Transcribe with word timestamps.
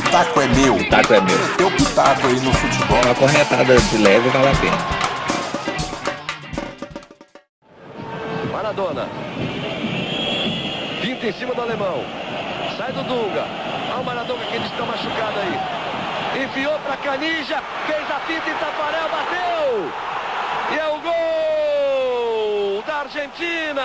pitaco 0.00 0.40
é 0.42 0.46
meu. 0.48 0.76
Pitaco 0.76 1.14
é 1.14 1.20
meu. 1.20 1.56
Teu 1.56 1.70
pitaco 1.70 2.26
aí 2.26 2.40
no 2.40 2.52
futebol. 2.52 3.00
Uma 3.02 3.14
corretada 3.14 3.78
de 3.78 3.96
leve 3.98 4.28
vale 4.28 4.48
a 4.48 4.54
pena. 4.56 4.76
Maradona. 8.52 9.08
Pinta 11.00 11.26
em 11.26 11.32
cima 11.32 11.54
do 11.54 11.62
alemão. 11.62 12.04
Sai 12.76 12.92
do 12.92 13.02
Dunga. 13.04 13.46
Olha 13.90 14.00
o 14.00 14.04
Maradona 14.04 14.44
que 14.44 14.56
ele 14.56 14.66
está 14.66 14.84
machucado 14.84 15.38
aí. 15.40 15.58
Enfiou 16.44 16.78
para 16.80 16.96
Canija. 16.98 17.62
Fez 17.86 18.10
a 18.10 18.20
pinta 18.26 18.50
em 18.50 18.54
Tafarel. 18.54 19.08
Bateu. 19.08 19.90
E 20.72 20.78
é 20.78 20.88
o 20.88 21.00
gol 21.00 22.82
da 22.86 22.96
Argentina. 22.96 23.82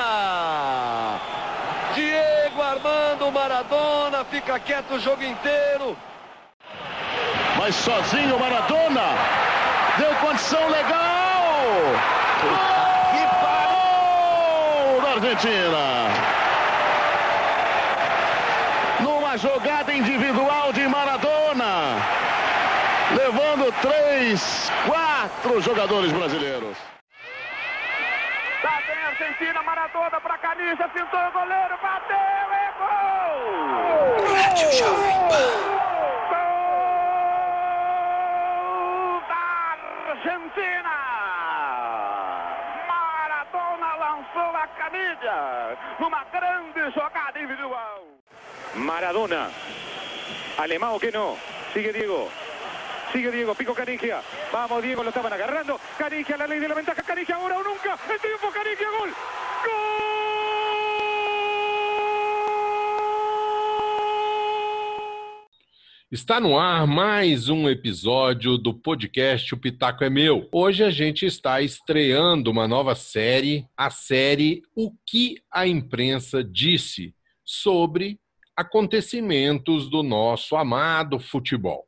Armando 2.81 3.31
Maradona. 3.31 4.25
Fica 4.25 4.59
quieto 4.59 4.95
o 4.95 4.99
jogo 4.99 5.23
inteiro. 5.23 5.95
Mas 7.57 7.75
sozinho 7.75 8.39
Maradona. 8.39 9.03
Deu 9.97 10.15
condição 10.15 10.67
legal. 10.67 11.63
Que 13.11 13.23
parou 13.45 15.01
da 15.01 15.09
Argentina. 15.11 16.07
Numa 19.01 19.37
jogada 19.37 19.93
individual 19.93 20.73
de 20.73 20.87
Maradona. 20.87 21.97
Levando 23.11 23.71
três, 23.81 24.71
quatro 24.87 25.61
jogadores 25.61 26.11
brasileiros. 26.11 26.77
Lá 28.63 28.79
vem 28.87 29.03
a 29.03 29.07
Argentina, 29.07 29.61
Maradona 29.63 30.21
pra 30.21 30.37
Canija, 30.37 30.87
pintou 30.87 31.19
o 31.19 31.31
goleiro, 31.31 31.77
bateu, 31.81 32.60
gol! 32.81 33.41
Gol 38.71 39.21
da 39.29 39.45
Argentina! 40.11 40.95
Maradona 42.87 43.89
lançou 44.03 44.51
a 44.55 44.67
Canija 44.79 45.39
numa 45.99 46.23
grande 46.25 46.81
jogada 46.95 47.39
individual. 47.39 48.01
Maradona. 48.75 49.49
Alemão 50.57 50.99
que 50.99 51.11
no. 51.11 51.37
Sigue 51.73 51.93
Diego. 51.93 52.29
Sigue 53.11 53.31
Diego, 53.31 53.55
pico 53.55 53.73
Canigia. 53.73 54.21
Vamos, 54.51 54.81
Diego, 54.81 55.03
lo 55.03 55.09
estaban 55.09 55.33
agarrando. 55.33 55.79
Canigia, 55.97 56.37
la 56.37 56.47
ley 56.47 56.59
de 56.59 56.67
la 56.67 56.75
ventaja. 56.75 57.01
Canigia, 57.03 57.35
ahora 57.35 57.57
o 57.57 57.63
nunca. 57.63 57.97
El 58.09 58.19
tiempo, 58.19 58.49
Canigia, 58.51 58.87
gol. 58.97 59.13
Está 66.11 66.41
no 66.41 66.59
ar 66.59 66.85
mais 66.85 67.47
um 67.47 67.69
episódio 67.69 68.57
do 68.57 68.73
podcast 68.73 69.55
O 69.55 69.57
Pitaco 69.57 70.03
é 70.03 70.09
Meu. 70.09 70.45
Hoje 70.51 70.83
a 70.83 70.89
gente 70.89 71.25
está 71.25 71.61
estreando 71.61 72.51
uma 72.51 72.67
nova 72.67 72.95
série, 72.95 73.65
a 73.77 73.89
série 73.89 74.61
O 74.75 74.91
que 75.05 75.41
a 75.49 75.65
imprensa 75.65 76.43
disse 76.43 77.15
sobre 77.45 78.19
acontecimentos 78.57 79.89
do 79.89 80.03
nosso 80.03 80.57
amado 80.57 81.17
futebol. 81.17 81.87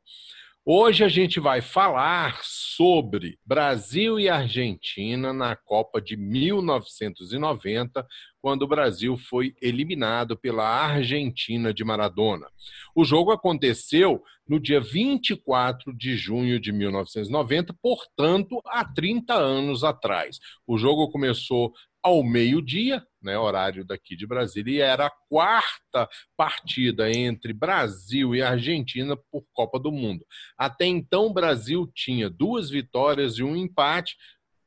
Hoje 0.66 1.04
a 1.04 1.08
gente 1.08 1.38
vai 1.38 1.60
falar 1.60 2.40
sobre 2.42 3.38
Brasil 3.44 4.18
e 4.18 4.30
Argentina 4.30 5.30
na 5.30 5.54
Copa 5.54 6.00
de 6.00 6.16
1990, 6.16 8.06
quando 8.40 8.62
o 8.62 8.66
Brasil 8.66 9.14
foi 9.14 9.54
eliminado 9.60 10.38
pela 10.38 10.66
Argentina 10.66 11.74
de 11.74 11.84
Maradona. 11.84 12.46
O 12.96 13.04
jogo 13.04 13.30
aconteceu 13.30 14.22
no 14.48 14.58
dia 14.58 14.80
24 14.80 15.94
de 15.94 16.16
junho 16.16 16.58
de 16.58 16.72
1990, 16.72 17.74
portanto, 17.82 18.58
há 18.64 18.86
30 18.86 19.34
anos 19.34 19.84
atrás. 19.84 20.38
O 20.66 20.78
jogo 20.78 21.10
começou 21.10 21.74
ao 22.02 22.22
meio-dia, 22.24 23.06
né, 23.24 23.38
horário 23.38 23.84
daqui 23.84 24.14
de 24.14 24.26
Brasília, 24.26 24.72
e 24.72 24.80
era 24.80 25.06
a 25.06 25.12
quarta 25.28 26.08
partida 26.36 27.10
entre 27.10 27.52
Brasil 27.52 28.34
e 28.34 28.42
Argentina 28.42 29.16
por 29.32 29.44
Copa 29.52 29.78
do 29.78 29.90
Mundo. 29.90 30.24
Até 30.56 30.86
então, 30.86 31.26
o 31.26 31.32
Brasil 31.32 31.90
tinha 31.94 32.28
duas 32.28 32.70
vitórias 32.70 33.38
e 33.38 33.42
um 33.42 33.56
empate. 33.56 34.16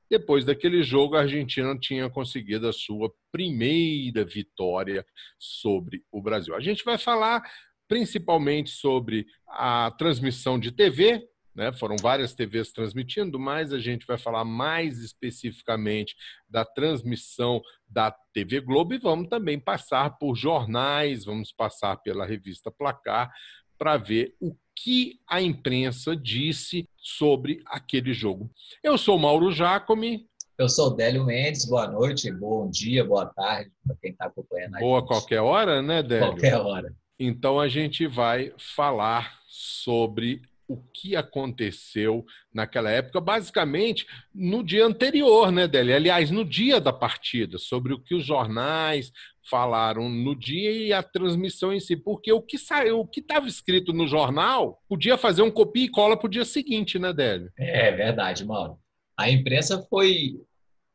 Depois 0.10 0.46
daquele 0.46 0.84
jogo, 0.84 1.16
a 1.16 1.22
Argentina 1.22 1.78
tinha 1.78 2.10
conseguido 2.10 2.68
a 2.68 2.74
sua 2.74 3.12
primeira 3.32 4.26
vitória 4.26 5.06
sobre 5.38 6.04
o 6.12 6.22
Brasil. 6.22 6.56
A 6.56 6.60
gente 6.60 6.84
vai 6.84 6.98
falar 6.98 7.44
principalmente 7.88 8.70
sobre 8.70 9.26
a 9.48 9.92
transmissão 9.98 10.60
de 10.60 10.72
TV, 10.72 11.26
né? 11.58 11.74
Foram 11.74 11.96
várias 12.00 12.36
TVs 12.36 12.72
transmitindo, 12.72 13.40
mas 13.40 13.74
a 13.74 13.80
gente 13.80 14.06
vai 14.06 14.18
falar 14.18 14.46
mais 14.46 15.00
especificamente 15.00 16.16
da 16.48 16.64
transmissão 16.64 17.60
da 17.90 18.12
TV 18.32 18.62
Globo 18.62 18.94
e 18.94 19.00
vamos 19.00 19.28
também 19.28 19.60
passar 19.60 20.20
por 20.20 20.36
jornais, 20.36 21.26
vamos 21.26 21.52
passar 21.52 21.98
pela 21.98 22.28
revista 22.28 22.70
Placar 22.70 23.34
para 23.76 23.98
ver 23.98 24.36
o 24.40 24.56
que 24.76 25.20
a 25.28 25.42
imprensa 25.42 26.16
disse 26.16 26.88
sobre 26.96 27.64
aquele 27.66 28.14
jogo. 28.14 28.52
Eu 28.84 28.96
sou 28.96 29.18
Mauro 29.18 29.52
Jacome. 29.52 30.28
Eu 30.60 30.70
sou 30.70 30.96
Délio 30.96 31.26
Mendes, 31.26 31.66
boa 31.66 31.88
noite, 31.88 32.32
bom 32.32 32.70
dia, 32.70 33.04
boa 33.04 33.26
tarde 33.26 33.72
para 33.86 33.96
quem 34.00 34.12
está 34.12 34.26
acompanhando 34.26 34.76
a 34.76 34.80
Boa 34.80 35.00
gente. 35.00 35.08
qualquer 35.08 35.42
hora, 35.42 35.82
né, 35.82 36.04
Délio? 36.04 36.28
Qualquer 36.30 36.58
hora. 36.58 36.96
Então 37.20 37.60
a 37.60 37.68
gente 37.68 38.06
vai 38.06 38.54
falar 38.58 39.40
sobre 39.48 40.42
o 40.68 40.78
que 40.94 41.16
aconteceu 41.16 42.26
naquela 42.54 42.92
época, 42.92 43.22
basicamente 43.22 44.06
no 44.34 44.64
dia 44.64 44.86
anterior, 44.86 45.52
né, 45.52 45.68
Deli? 45.68 45.94
Aliás, 45.94 46.30
no 46.30 46.44
dia 46.44 46.82
da 46.82 46.92
partida, 46.92 47.58
sobre 47.58 47.94
o 47.94 48.00
que 48.00 48.14
os 48.14 48.26
jornais 48.26 49.12
falaram 49.50 50.10
no 50.10 50.36
dia 50.36 50.72
e 50.72 50.92
a 50.92 51.02
transmissão 51.02 51.74
em 51.74 51.80
si, 51.80 51.96
porque 51.96 52.32
o 52.34 52.42
que 52.42 52.58
saiu, 52.58 53.00
o 53.00 53.08
que 53.08 53.22
estava 53.22 53.48
escrito 53.48 53.94
no 53.94 54.06
jornal, 54.06 54.82
podia 54.90 55.18
fazer 55.18 55.42
um 55.42 55.52
copia 55.52 55.86
e 55.86 55.90
cola 55.90 56.18
para 56.18 56.28
o 56.28 56.30
dia 56.30 56.44
seguinte, 56.44 57.00
né, 57.00 57.14
Délio? 57.14 57.52
É 57.58 57.92
verdade, 57.92 58.46
Mauro. 58.46 58.78
A 59.18 59.30
imprensa 59.32 59.82
foi. 59.90 60.40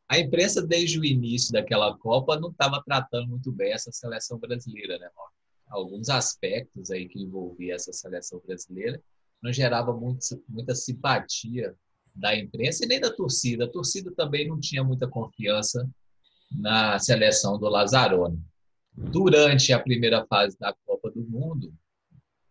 A 0.08 0.18
imprensa, 0.18 0.64
desde 0.64 1.00
o 1.00 1.04
início 1.04 1.50
daquela 1.52 1.96
Copa, 1.96 2.38
não 2.38 2.50
estava 2.50 2.82
tratando 2.84 3.28
muito 3.28 3.50
bem 3.50 3.72
essa 3.72 3.90
seleção 3.90 4.38
brasileira, 4.38 4.98
né, 4.98 5.08
Mauro? 5.16 5.32
Alguns 5.68 6.10
aspectos 6.10 6.90
aí 6.90 7.08
que 7.08 7.18
envolvia 7.18 7.74
essa 7.74 7.94
seleção 7.94 8.42
brasileira 8.46 9.00
não 9.42 9.52
gerava 9.52 9.92
muito, 9.92 10.20
muita 10.48 10.74
simpatia 10.74 11.74
da 12.14 12.36
imprensa 12.36 12.84
e 12.84 12.88
nem 12.88 13.00
da 13.00 13.12
torcida. 13.12 13.64
A 13.64 13.70
torcida 13.70 14.12
também 14.12 14.46
não 14.46 14.60
tinha 14.60 14.84
muita 14.84 15.08
confiança 15.08 15.88
na 16.50 16.98
seleção 16.98 17.58
do 17.58 17.68
Lazzaroni. 17.68 18.40
Durante 18.94 19.72
a 19.72 19.80
primeira 19.80 20.24
fase 20.26 20.56
da 20.58 20.74
Copa 20.86 21.10
do 21.10 21.22
Mundo, 21.22 21.74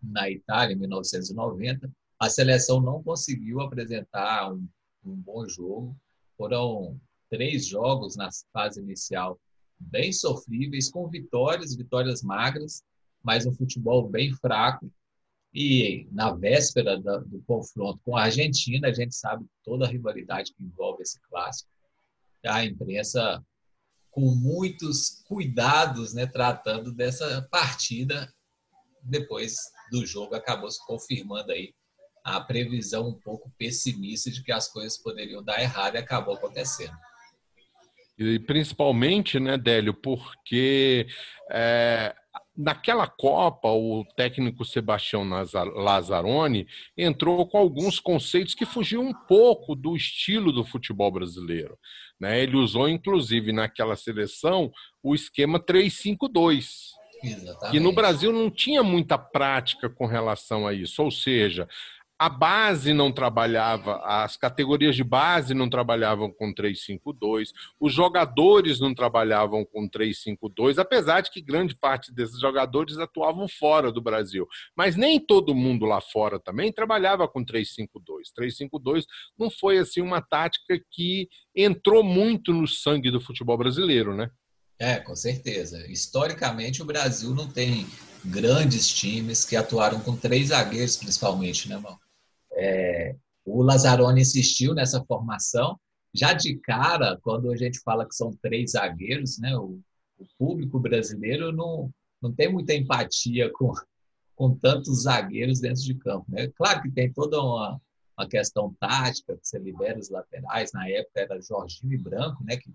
na 0.01 0.29
Itália, 0.29 0.73
em 0.73 0.79
1990, 0.79 1.89
a 2.19 2.29
seleção 2.29 2.81
não 2.81 3.01
conseguiu 3.03 3.61
apresentar 3.61 4.51
um, 4.51 4.67
um 5.05 5.15
bom 5.15 5.47
jogo. 5.47 5.95
Foram 6.35 6.99
três 7.29 7.67
jogos 7.67 8.15
na 8.15 8.29
fase 8.51 8.81
inicial 8.81 9.39
bem 9.79 10.11
sofríveis, 10.11 10.89
com 10.89 11.07
vitórias, 11.07 11.75
vitórias 11.75 12.21
magras, 12.21 12.83
mas 13.23 13.45
um 13.45 13.53
futebol 13.53 14.07
bem 14.09 14.33
fraco 14.33 14.91
e 15.53 16.07
na 16.11 16.31
véspera 16.33 16.97
do 16.97 17.43
confronto 17.45 17.99
com 18.05 18.15
a 18.15 18.23
Argentina, 18.23 18.87
a 18.87 18.93
gente 18.93 19.13
sabe 19.15 19.45
toda 19.63 19.85
a 19.85 19.89
rivalidade 19.89 20.53
que 20.53 20.63
envolve 20.63 21.03
esse 21.03 21.19
clássico. 21.29 21.69
A 22.45 22.63
imprensa, 22.63 23.43
com 24.09 24.33
muitos 24.33 25.21
cuidados, 25.27 26.13
né, 26.13 26.25
tratando 26.25 26.93
dessa 26.93 27.47
partida, 27.51 28.33
depois 29.03 29.57
do 29.91 30.05
jogo, 30.05 30.35
acabou 30.35 30.71
se 30.71 30.83
confirmando 30.85 31.51
aí 31.51 31.73
a 32.23 32.39
previsão 32.39 33.09
um 33.09 33.19
pouco 33.19 33.51
pessimista 33.57 34.31
de 34.31 34.43
que 34.43 34.51
as 34.51 34.67
coisas 34.67 34.97
poderiam 34.97 35.43
dar 35.43 35.61
errado 35.61 35.95
e 35.95 35.97
acabou 35.97 36.35
acontecendo. 36.35 36.95
E 38.17 38.39
principalmente, 38.39 39.39
né, 39.39 39.57
Délio, 39.57 39.93
porque 39.93 41.07
é, 41.49 42.15
naquela 42.61 43.07
Copa, 43.07 43.67
o 43.69 44.05
técnico 44.15 44.63
Sebastião 44.63 45.27
Lazzaroni 45.75 46.67
entrou 46.97 47.45
com 47.47 47.57
alguns 47.57 47.99
conceitos 47.99 48.53
que 48.53 48.65
fugiam 48.65 49.03
um 49.03 49.13
pouco 49.13 49.75
do 49.75 49.95
estilo 49.95 50.51
do 50.51 50.63
futebol 50.63 51.11
brasileiro. 51.11 51.77
Né? 52.19 52.41
Ele 52.41 52.55
usou, 52.57 52.87
inclusive, 52.87 53.51
naquela 53.51 53.95
seleção, 53.95 54.71
o 55.01 55.15
esquema 55.15 55.59
3-5-2. 55.59 56.91
Exatamente. 57.23 57.71
Que 57.71 57.79
no 57.79 57.93
Brasil 57.93 58.31
não 58.31 58.49
tinha 58.49 58.81
muita 58.81 59.17
prática 59.17 59.89
com 59.89 60.05
relação 60.05 60.67
a 60.67 60.73
isso. 60.73 61.03
Ou 61.03 61.11
seja, 61.11 61.67
a 62.21 62.29
base 62.29 62.93
não 62.93 63.11
trabalhava, 63.11 63.99
as 64.05 64.37
categorias 64.37 64.95
de 64.95 65.03
base 65.03 65.55
não 65.55 65.67
trabalhavam 65.67 66.31
com 66.31 66.53
3-5-2, 66.53 67.49
os 67.79 67.91
jogadores 67.91 68.79
não 68.79 68.93
trabalhavam 68.93 69.65
com 69.65 69.89
3-5-2, 69.89 70.77
apesar 70.77 71.21
de 71.21 71.31
que 71.31 71.41
grande 71.41 71.73
parte 71.73 72.13
desses 72.13 72.39
jogadores 72.39 72.99
atuavam 72.99 73.47
fora 73.47 73.91
do 73.91 73.99
Brasil. 73.99 74.47
Mas 74.75 74.95
nem 74.95 75.19
todo 75.19 75.55
mundo 75.55 75.83
lá 75.83 75.99
fora 75.99 76.39
também 76.39 76.71
trabalhava 76.71 77.27
com 77.27 77.43
3-5-2. 77.43 77.87
3-5-2 78.37 79.05
não 79.35 79.49
foi 79.49 79.79
assim 79.79 80.01
uma 80.01 80.21
tática 80.21 80.79
que 80.91 81.27
entrou 81.55 82.03
muito 82.03 82.53
no 82.53 82.67
sangue 82.67 83.09
do 83.09 83.19
futebol 83.19 83.57
brasileiro, 83.57 84.15
né? 84.15 84.29
É, 84.77 84.97
com 84.99 85.15
certeza. 85.15 85.83
Historicamente, 85.91 86.83
o 86.83 86.85
Brasil 86.85 87.33
não 87.33 87.47
tem 87.47 87.87
grandes 88.23 88.87
times 88.87 89.43
que 89.43 89.55
atuaram 89.55 89.99
com 89.99 90.15
três 90.15 90.49
zagueiros, 90.49 90.97
principalmente, 90.97 91.67
né, 91.67 91.77
irmão? 91.77 91.97
É, 92.53 93.15
o 93.45 93.61
Lazzaroni 93.63 94.21
insistiu 94.21 94.73
nessa 94.73 95.03
formação. 95.05 95.79
Já 96.13 96.33
de 96.33 96.55
cara, 96.57 97.17
quando 97.21 97.51
a 97.51 97.55
gente 97.55 97.79
fala 97.79 98.07
que 98.07 98.15
são 98.15 98.35
três 98.41 98.71
zagueiros, 98.71 99.39
né, 99.39 99.55
o, 99.57 99.79
o 100.17 100.25
público 100.37 100.79
brasileiro 100.79 101.51
não, 101.51 101.89
não 102.21 102.33
tem 102.33 102.51
muita 102.51 102.73
empatia 102.73 103.51
com, 103.53 103.73
com 104.35 104.55
tantos 104.55 105.03
zagueiros 105.03 105.59
dentro 105.59 105.81
de 105.81 105.95
campo. 105.95 106.25
Né? 106.29 106.47
Claro 106.49 106.81
que 106.81 106.91
tem 106.91 107.11
toda 107.11 107.39
uma, 107.39 107.81
uma 108.17 108.27
questão 108.27 108.75
tática, 108.79 109.37
que 109.37 109.47
você 109.47 109.57
libera 109.57 109.97
os 109.97 110.09
laterais. 110.09 110.71
Na 110.73 110.87
época 110.89 111.21
era 111.21 111.41
Jorginho 111.41 111.93
e 111.93 111.97
Branco, 111.97 112.43
né, 112.43 112.57
que 112.57 112.71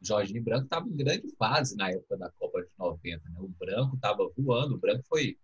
Jorginho 0.00 0.42
Branco 0.42 0.64
estava 0.64 0.88
em 0.88 0.96
grande 0.96 1.28
fase 1.36 1.76
na 1.76 1.90
época 1.90 2.16
da 2.16 2.30
Copa 2.32 2.62
de 2.62 2.68
90. 2.78 3.28
Né? 3.28 3.36
O 3.38 3.48
Branco 3.48 3.94
estava 3.94 4.28
voando, 4.36 4.74
o 4.74 4.78
Branco 4.78 5.04
foi 5.06 5.38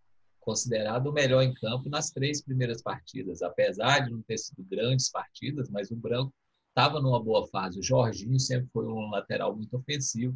considerado 0.48 1.08
o 1.08 1.12
melhor 1.12 1.42
em 1.42 1.52
campo 1.52 1.90
nas 1.90 2.10
três 2.10 2.40
primeiras 2.40 2.80
partidas, 2.80 3.42
apesar 3.42 3.98
de 3.98 4.10
não 4.10 4.22
ter 4.22 4.38
sido 4.38 4.64
grandes 4.64 5.10
partidas, 5.10 5.68
mas 5.68 5.90
o 5.90 5.96
Branco 5.96 6.32
estava 6.70 7.02
numa 7.02 7.22
boa 7.22 7.46
fase. 7.48 7.78
O 7.78 7.82
Jorginho 7.82 8.40
sempre 8.40 8.66
foi 8.72 8.86
um 8.86 9.10
lateral 9.10 9.54
muito 9.54 9.76
ofensivo, 9.76 10.34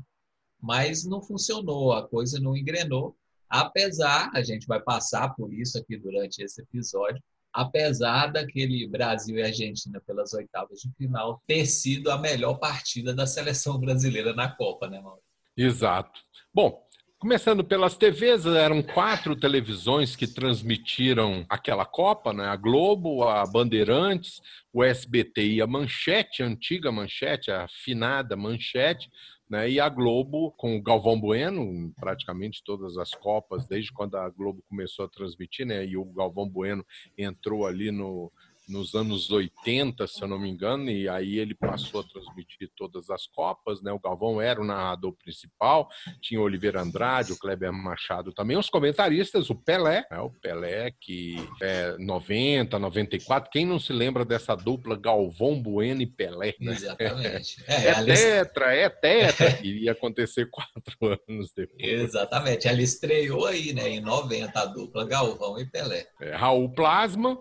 mas 0.60 1.06
não 1.06 1.22
funcionou, 1.22 1.94
a 1.94 2.06
coisa 2.06 2.38
não 2.38 2.54
engrenou. 2.54 3.16
Apesar, 3.48 4.30
a 4.34 4.42
gente 4.42 4.66
vai 4.66 4.82
passar 4.82 5.30
por 5.30 5.50
isso 5.50 5.78
aqui 5.78 5.96
durante 5.96 6.42
esse 6.42 6.60
episódio, 6.60 7.22
apesar 7.50 8.26
daquele 8.26 8.86
Brasil 8.86 9.38
e 9.38 9.42
Argentina 9.42 9.98
pelas 10.06 10.34
oitavas 10.34 10.80
de 10.80 10.92
final 10.92 11.42
ter 11.46 11.64
sido 11.64 12.10
a 12.10 12.18
melhor 12.18 12.58
partida 12.58 13.14
da 13.14 13.26
seleção 13.26 13.78
brasileira 13.78 14.34
na 14.34 14.54
Copa, 14.54 14.90
né, 14.90 15.00
Mauro? 15.00 15.22
Exato. 15.56 16.20
Bom, 16.52 16.86
Começando 17.22 17.62
pelas 17.62 17.96
TVs, 17.96 18.46
eram 18.46 18.82
quatro 18.82 19.36
televisões 19.36 20.16
que 20.16 20.26
transmitiram 20.26 21.46
aquela 21.48 21.86
Copa, 21.86 22.32
né? 22.32 22.46
A 22.46 22.56
Globo, 22.56 23.22
a 23.22 23.46
Bandeirantes, 23.46 24.42
o 24.72 24.82
SBT 24.82 25.46
e 25.46 25.62
a 25.62 25.66
Manchete, 25.68 26.42
a 26.42 26.46
antiga 26.46 26.90
Manchete, 26.90 27.52
a 27.52 27.62
afinada 27.62 28.36
Manchete, 28.36 29.08
né? 29.48 29.70
E 29.70 29.78
a 29.78 29.88
Globo, 29.88 30.50
com 30.56 30.76
o 30.76 30.82
Galvão 30.82 31.16
Bueno, 31.16 31.94
praticamente 31.94 32.60
todas 32.64 32.98
as 32.98 33.12
Copas, 33.12 33.68
desde 33.68 33.92
quando 33.92 34.16
a 34.16 34.28
Globo 34.28 34.60
começou 34.68 35.04
a 35.04 35.08
transmitir, 35.08 35.64
né? 35.64 35.86
E 35.86 35.96
o 35.96 36.04
Galvão 36.06 36.48
Bueno 36.48 36.84
entrou 37.16 37.64
ali 37.64 37.92
no, 37.92 38.32
nos 38.68 38.94
anos 38.94 39.30
80, 39.30 40.06
se 40.06 40.22
eu 40.22 40.28
não 40.28 40.38
me 40.38 40.48
engano, 40.48 40.90
e 40.90 41.08
aí 41.08 41.38
ele 41.38 41.54
passou 41.54 42.00
a 42.00 42.04
transmitir 42.04 42.70
todas 42.76 43.10
as 43.10 43.26
Copas, 43.26 43.82
né? 43.82 43.92
O 43.92 43.98
Galvão 43.98 44.40
era 44.40 44.60
o 44.60 44.64
narrador 44.64 45.12
principal, 45.12 45.88
tinha 46.20 46.40
o 46.40 46.44
Oliveira 46.44 46.80
Andrade, 46.80 47.32
o 47.32 47.38
Kleber 47.38 47.72
Machado 47.72 48.32
também, 48.32 48.56
os 48.56 48.70
comentaristas, 48.70 49.50
o 49.50 49.54
Pelé, 49.54 50.06
né? 50.10 50.18
o 50.18 50.30
Pelé 50.30 50.92
que 51.00 51.36
é 51.60 51.96
90, 51.98 52.78
94, 52.78 53.50
quem 53.50 53.66
não 53.66 53.78
se 53.78 53.92
lembra 53.92 54.24
dessa 54.24 54.54
dupla 54.54 54.96
Galvão 54.96 55.60
Bueno 55.60 56.02
e 56.02 56.06
Pelé? 56.06 56.54
Né? 56.60 56.72
Exatamente. 56.72 57.62
É, 57.72 57.88
é 57.88 58.04
tetra, 58.04 58.74
é 58.74 58.88
tetra, 58.88 59.52
que 59.52 59.66
iria 59.66 59.92
acontecer 59.92 60.48
quatro 60.50 60.96
anos 61.28 61.52
depois. 61.54 61.80
Exatamente, 61.80 62.68
ela 62.68 62.82
estreou 62.82 63.46
aí, 63.46 63.72
né, 63.72 63.88
em 63.88 64.00
90, 64.00 64.58
a 64.58 64.66
dupla 64.66 65.06
Galvão 65.06 65.58
e 65.58 65.66
Pelé. 65.66 66.06
É, 66.20 66.34
Raul 66.34 66.72
Plasma, 66.72 67.38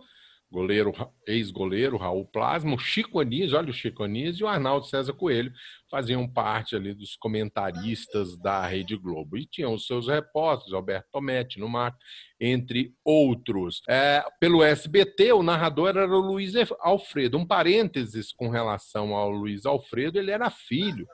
goleiro, 0.51 0.91
ex-goleiro 1.25 1.97
Raul 1.97 2.25
Plasma, 2.25 2.75
o 2.75 2.77
Chico 2.77 3.19
Anísio, 3.19 3.57
olha 3.57 3.69
o 3.69 3.73
Chico 3.73 4.03
Anísio 4.03 4.43
e 4.43 4.45
o 4.45 4.47
Arnaldo 4.47 4.85
César 4.85 5.13
Coelho 5.13 5.51
faziam 5.89 6.27
parte 6.27 6.75
ali 6.75 6.93
dos 6.93 7.15
comentaristas 7.15 8.37
da 8.37 8.65
Rede 8.65 8.97
Globo. 8.97 9.37
E 9.37 9.45
tinham 9.45 9.73
os 9.73 9.87
seus 9.87 10.07
repórteres, 10.07 10.73
Alberto 10.73 11.07
Tometti 11.11 11.59
no 11.59 11.69
mar, 11.69 11.95
entre 12.39 12.93
outros. 13.03 13.81
É, 13.87 14.23
pelo 14.39 14.63
SBT, 14.63 15.31
o 15.31 15.43
narrador 15.43 15.89
era 15.89 16.05
o 16.05 16.19
Luiz 16.19 16.53
Alfredo. 16.79 17.37
Um 17.37 17.45
parênteses 17.45 18.33
com 18.33 18.49
relação 18.49 19.15
ao 19.15 19.31
Luiz 19.31 19.65
Alfredo, 19.65 20.19
ele 20.19 20.31
era 20.31 20.49
filho 20.49 21.07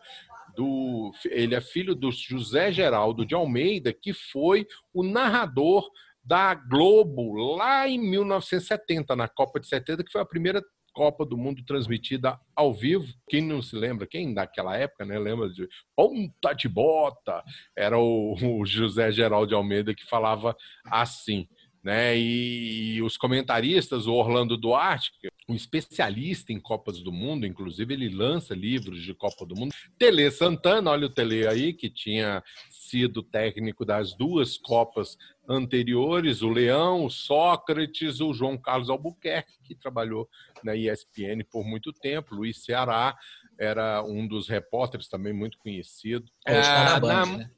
do, 0.55 1.11
ele 1.25 1.53
é 1.53 1.61
filho 1.61 1.93
do 1.93 2.11
José 2.11 2.71
Geraldo 2.71 3.23
de 3.23 3.35
Almeida, 3.35 3.93
que 3.93 4.11
foi 4.13 4.65
o 4.91 5.03
narrador 5.03 5.87
da 6.27 6.53
Globo 6.53 7.55
lá 7.55 7.87
em 7.87 7.97
1970, 7.97 9.15
na 9.15 9.29
Copa 9.29 9.61
de 9.61 9.67
70, 9.67 10.03
que 10.03 10.11
foi 10.11 10.19
a 10.19 10.25
primeira 10.25 10.61
Copa 10.93 11.25
do 11.25 11.37
Mundo 11.37 11.63
transmitida 11.63 12.37
ao 12.55 12.73
vivo. 12.73 13.05
Quem 13.29 13.41
não 13.41 13.61
se 13.61 13.75
lembra, 13.75 14.07
quem 14.07 14.33
daquela 14.33 14.75
época, 14.75 15.05
né, 15.05 15.17
lembra 15.17 15.47
de 15.47 15.67
ponta 15.95 16.53
de 16.53 16.67
bota? 16.67 17.43
Era 17.77 17.97
o, 17.97 18.33
o 18.33 18.65
José 18.65 19.11
Geraldo 19.11 19.55
Almeida 19.55 19.93
que 19.93 20.05
falava 20.09 20.57
assim. 20.87 21.47
Né? 21.87 22.17
E, 22.17 22.95
e 22.95 23.01
os 23.01 23.15
comentaristas, 23.15 24.07
o 24.07 24.13
Orlando 24.13 24.57
Duarte, 24.57 25.13
é 25.23 25.29
um 25.47 25.55
especialista 25.55 26.51
em 26.51 26.59
Copas 26.59 27.01
do 27.01 27.13
Mundo, 27.13 27.47
inclusive 27.47 27.93
ele 27.93 28.09
lança 28.09 28.53
livros 28.53 29.01
de 29.01 29.13
Copa 29.13 29.45
do 29.45 29.55
Mundo. 29.55 29.73
Tele 29.97 30.29
Santana, 30.29 30.91
olha 30.91 31.05
o 31.05 31.09
Tele 31.09 31.47
aí, 31.47 31.71
que 31.71 31.89
tinha 31.89 32.43
sido 32.69 33.23
técnico 33.23 33.85
das 33.85 34.13
duas 34.13 34.57
Copas 34.57 35.17
anteriores, 35.47 36.41
o 36.41 36.49
Leão, 36.49 37.05
o 37.05 37.09
Sócrates, 37.09 38.19
o 38.19 38.33
João 38.33 38.57
Carlos 38.57 38.89
Albuquerque, 38.89 39.53
que 39.63 39.73
trabalhou 39.73 40.27
na 40.65 40.75
ESPN 40.75 41.41
por 41.49 41.63
muito 41.63 41.93
tempo, 41.93 42.35
Luiz 42.35 42.65
Ceará 42.65 43.15
era 43.57 44.03
um 44.03 44.27
dos 44.27 44.49
repórteres 44.49 45.07
também 45.07 45.31
muito 45.31 45.57
conhecido. 45.57 46.29
Hoje 46.45 46.59
está 46.59 46.83
na 46.83 46.99
Band, 46.99 47.07
na... 47.07 47.37
né? 47.37 47.51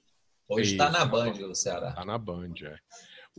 Hoje 0.47 0.71
está 0.73 0.89
na 0.91 1.03
Band, 1.03 1.31
o 1.31 1.55
Ceará. 1.55 1.89
Está 1.89 2.05
na 2.05 2.17
Band, 2.19 2.53
é. 2.61 2.77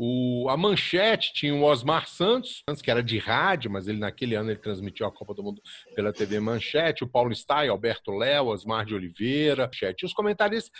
O, 0.02 0.48
a 0.48 0.56
Manchete 0.56 1.30
tinha 1.34 1.54
o 1.54 1.62
Osmar 1.62 2.08
Santos, 2.08 2.62
que 2.82 2.90
era 2.90 3.02
de 3.02 3.18
rádio, 3.18 3.70
mas 3.70 3.86
ele 3.86 3.98
naquele 3.98 4.34
ano 4.34 4.50
ele 4.50 4.58
transmitiu 4.58 5.04
a 5.04 5.12
Copa 5.12 5.34
do 5.34 5.42
Mundo 5.42 5.60
pela 5.94 6.10
TV 6.10 6.40
Manchete. 6.40 7.04
O 7.04 7.06
Paulo 7.06 7.34
Stai, 7.34 7.68
Alberto 7.68 8.10
Léo, 8.10 8.46
Osmar 8.46 8.86
de 8.86 8.94
Oliveira. 8.94 9.66
Manchete. 9.66 10.02
E 10.02 10.06
os 10.06 10.14
comentaristas, 10.14 10.72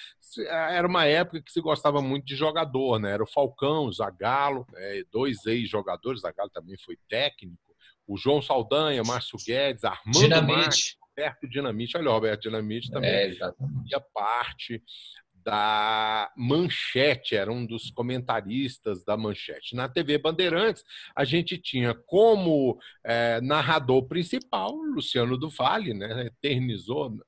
era 0.49 0.88
uma 0.88 1.05
época 1.05 1.43
que 1.43 1.52
se 1.52 1.61
gostava 1.61 2.00
muito 2.00 2.25
de 2.25 2.34
jogador, 2.34 2.99
né? 2.99 3.12
Era 3.12 3.22
o 3.22 3.31
Falcão, 3.31 3.84
o 3.84 3.93
Zagallo, 3.93 4.67
né? 4.72 5.02
dois 5.12 5.44
ex-jogadores. 5.44 6.22
Zagallo 6.22 6.48
também 6.48 6.79
foi 6.79 6.96
técnico. 7.06 7.58
O 8.06 8.17
João 8.17 8.41
Saldanha, 8.41 9.03
Márcio 9.05 9.39
Guedes, 9.46 9.84
Armando 9.84 10.19
Dinamite. 10.19 10.56
Marques, 10.56 10.96
Roberto 10.98 11.46
Dinamite. 11.46 11.96
Olha 11.98 12.08
o 12.08 12.12
Roberto 12.15 12.41
Dinamite 12.41 12.91
também. 12.91 13.10
É. 13.10 13.36
Fazia 13.36 14.00
parte 14.15 14.82
da 15.44 16.31
Manchete, 16.37 17.35
era 17.35 17.51
um 17.51 17.65
dos 17.65 17.91
comentaristas 17.91 19.05
da 19.05 19.17
Manchete. 19.17 19.75
Na 19.75 19.89
TV 19.89 20.19
Bandeirantes, 20.19 20.85
a 21.17 21.25
gente 21.25 21.56
tinha 21.59 21.94
como 21.94 22.79
é, 23.05 23.41
narrador 23.41 24.06
principal 24.06 24.73
Luciano 24.73 25.37
do 25.37 25.49
Vale, 25.49 25.94
né? 25.94 26.27
eternizou 26.27 27.19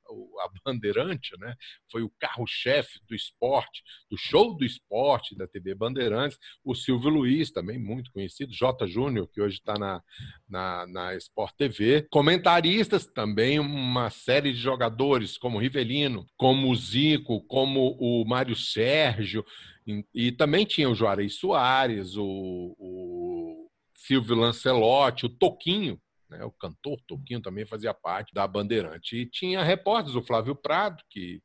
a 0.40 0.50
Bandeirante, 0.64 1.30
né? 1.38 1.54
foi 1.90 2.02
o 2.02 2.12
carro-chefe 2.18 3.00
do 3.08 3.14
esporte, 3.14 3.82
do 4.10 4.16
show 4.18 4.56
do 4.56 4.64
esporte 4.64 5.36
da 5.36 5.46
TV 5.46 5.74
Bandeirantes. 5.74 6.38
O 6.64 6.74
Silvio 6.74 7.10
Luiz, 7.10 7.50
também 7.50 7.78
muito 7.78 8.10
conhecido, 8.12 8.52
J. 8.52 8.86
Júnior, 8.86 9.28
que 9.28 9.40
hoje 9.40 9.56
está 9.56 9.74
na, 9.74 10.02
na, 10.48 10.86
na 10.86 11.14
Sport 11.16 11.54
TV. 11.56 12.06
Comentaristas, 12.10 13.06
também 13.06 13.58
uma 13.58 14.10
série 14.10 14.52
de 14.52 14.58
jogadores, 14.58 15.38
como 15.38 15.58
Rivelino, 15.58 16.26
como 16.36 16.74
Zico, 16.74 17.42
como 17.46 17.96
o 18.04 18.24
Mário 18.24 18.56
Sérgio, 18.56 19.46
e, 19.86 20.04
e 20.12 20.32
também 20.32 20.64
tinha 20.64 20.90
o 20.90 20.94
Juarez 20.94 21.36
Soares, 21.36 22.16
o, 22.16 22.74
o 22.76 23.70
Silvio 23.94 24.34
Lancelotti, 24.34 25.26
o 25.26 25.28
Toquinho, 25.28 26.00
né, 26.28 26.44
o 26.44 26.50
cantor 26.50 27.00
Toquinho 27.06 27.40
também 27.40 27.64
fazia 27.64 27.94
parte 27.94 28.34
da 28.34 28.44
Bandeirante. 28.44 29.16
E 29.16 29.26
tinha 29.26 29.62
repórteres, 29.62 30.16
o 30.16 30.22
Flávio 30.22 30.56
Prado, 30.56 31.00
que 31.08 31.40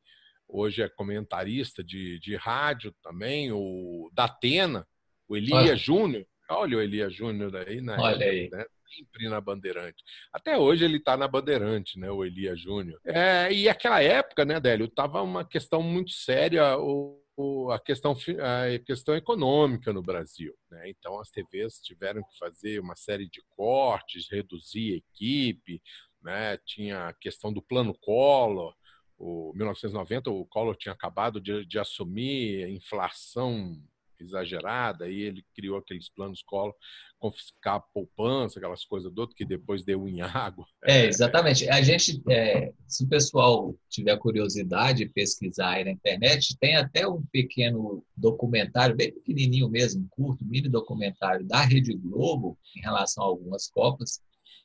hoje 0.48 0.82
é 0.82 0.88
comentarista 0.88 1.84
de, 1.84 2.18
de 2.18 2.34
rádio 2.34 2.92
também, 3.04 3.52
o 3.52 4.10
Datena, 4.12 4.84
o 5.28 5.36
Elia 5.36 5.76
Júnior. 5.76 6.26
Olha 6.50 6.78
o 6.78 6.80
Elia 6.80 7.08
Júnior 7.08 7.54
aí, 7.54 7.80
né? 7.80 7.96
Olha 8.00 8.26
aí. 8.26 8.50
Né? 8.50 8.64
Sempre 8.94 9.28
na 9.28 9.40
Bandeirante. 9.40 10.02
Até 10.32 10.56
hoje 10.56 10.84
ele 10.84 10.98
está 10.98 11.16
na 11.16 11.28
Bandeirante, 11.28 11.98
né, 11.98 12.10
o 12.10 12.24
Elia 12.24 12.56
Júnior. 12.56 13.00
É, 13.04 13.52
e 13.52 13.68
aquela 13.68 14.02
época, 14.02 14.44
né, 14.44 14.58
Délio, 14.60 14.86
estava 14.86 15.22
uma 15.22 15.44
questão 15.44 15.82
muito 15.82 16.10
séria. 16.12 16.78
O, 16.78 17.22
a 17.70 17.78
questão, 17.78 18.12
a 18.12 18.78
questão 18.84 19.14
econômica 19.14 19.92
no 19.92 20.02
Brasil. 20.02 20.52
Né? 20.70 20.90
Então, 20.90 21.20
as 21.20 21.30
TVs 21.30 21.80
tiveram 21.80 22.20
que 22.22 22.36
fazer 22.36 22.80
uma 22.80 22.96
série 22.96 23.28
de 23.28 23.40
cortes, 23.50 24.28
reduzir 24.28 24.94
a 24.94 24.96
equipe, 24.96 25.80
né? 26.20 26.58
tinha 26.66 27.06
a 27.08 27.14
questão 27.14 27.52
do 27.52 27.62
plano 27.62 27.94
Collor. 28.00 28.74
O 29.16 29.52
1990, 29.54 30.30
o 30.30 30.46
Collor 30.46 30.76
tinha 30.76 30.92
acabado 30.92 31.40
de, 31.40 31.64
de 31.64 31.78
assumir 31.78 32.64
a 32.64 32.70
inflação 32.70 33.80
exagerada, 34.22 35.08
e 35.08 35.20
ele 35.22 35.44
criou 35.54 35.78
aqueles 35.78 36.08
planos 36.08 36.42
Collor, 36.42 36.74
confiscar 37.18 37.76
a 37.76 37.80
poupança, 37.80 38.58
aquelas 38.58 38.84
coisas 38.84 39.12
do 39.12 39.20
outro, 39.20 39.36
que 39.36 39.44
depois 39.44 39.84
deu 39.84 40.08
em 40.08 40.20
água. 40.20 40.66
É, 40.84 41.06
exatamente. 41.06 41.68
A 41.68 41.82
gente, 41.82 42.22
é, 42.28 42.72
se 42.86 43.04
o 43.04 43.08
pessoal 43.08 43.74
tiver 43.90 44.16
curiosidade 44.16 45.04
de 45.04 45.10
pesquisar 45.10 45.72
aí 45.72 45.84
na 45.84 45.90
internet, 45.90 46.56
tem 46.58 46.76
até 46.76 47.06
um 47.06 47.22
pequeno 47.30 48.02
documentário, 48.16 48.96
bem 48.96 49.12
pequenininho 49.12 49.68
mesmo, 49.68 50.06
curto, 50.10 50.44
mini 50.44 50.68
documentário 50.68 51.44
da 51.44 51.60
Rede 51.62 51.94
Globo 51.94 52.58
em 52.76 52.80
relação 52.80 53.24
a 53.24 53.26
algumas 53.26 53.68
Copas. 53.68 54.20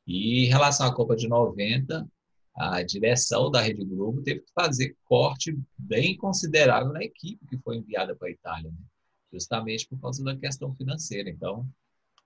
E 0.08 0.46
em 0.46 0.48
relação 0.48 0.88
à 0.88 0.94
Copa 0.94 1.16
de 1.16 1.28
90, 1.28 2.08
a 2.56 2.84
direção 2.84 3.50
da 3.50 3.62
Rede 3.62 3.84
Globo 3.84 4.22
teve 4.22 4.42
que 4.42 4.52
fazer 4.54 4.96
corte 5.06 5.58
bem 5.78 6.16
considerável 6.16 6.94
na 6.94 7.04
equipe 7.04 7.46
que 7.48 7.58
foi 7.58 7.78
enviada 7.78 8.16
para 8.16 8.28
a 8.28 8.32
Itália. 8.32 8.70
Né? 8.70 8.78
Justamente 9.34 9.88
por 9.88 10.00
causa 10.00 10.24
da 10.24 10.38
questão 10.38 10.74
financeira. 10.76 11.30
Então, 11.30 11.68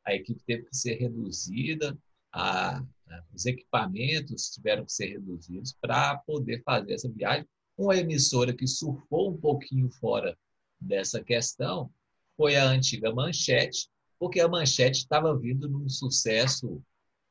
a 0.05 0.13
equipe 0.13 0.43
teve 0.45 0.63
que 0.63 0.75
ser 0.75 0.95
reduzida, 0.95 1.97
a, 2.31 2.77
a, 2.77 3.23
os 3.33 3.45
equipamentos 3.45 4.49
tiveram 4.49 4.85
que 4.85 4.91
ser 4.91 5.07
reduzidos 5.07 5.73
para 5.79 6.17
poder 6.17 6.61
fazer 6.63 6.93
essa 6.93 7.09
viagem. 7.09 7.47
Uma 7.77 7.95
emissora 7.95 8.53
que 8.53 8.67
surfou 8.67 9.31
um 9.31 9.37
pouquinho 9.37 9.89
fora 9.89 10.37
dessa 10.79 11.23
questão 11.23 11.91
foi 12.35 12.55
a 12.55 12.65
antiga 12.65 13.13
Manchete, 13.13 13.89
porque 14.19 14.39
a 14.39 14.47
Manchete 14.47 14.99
estava 14.99 15.37
vindo 15.37 15.67
num 15.69 15.87
sucesso 15.89 16.81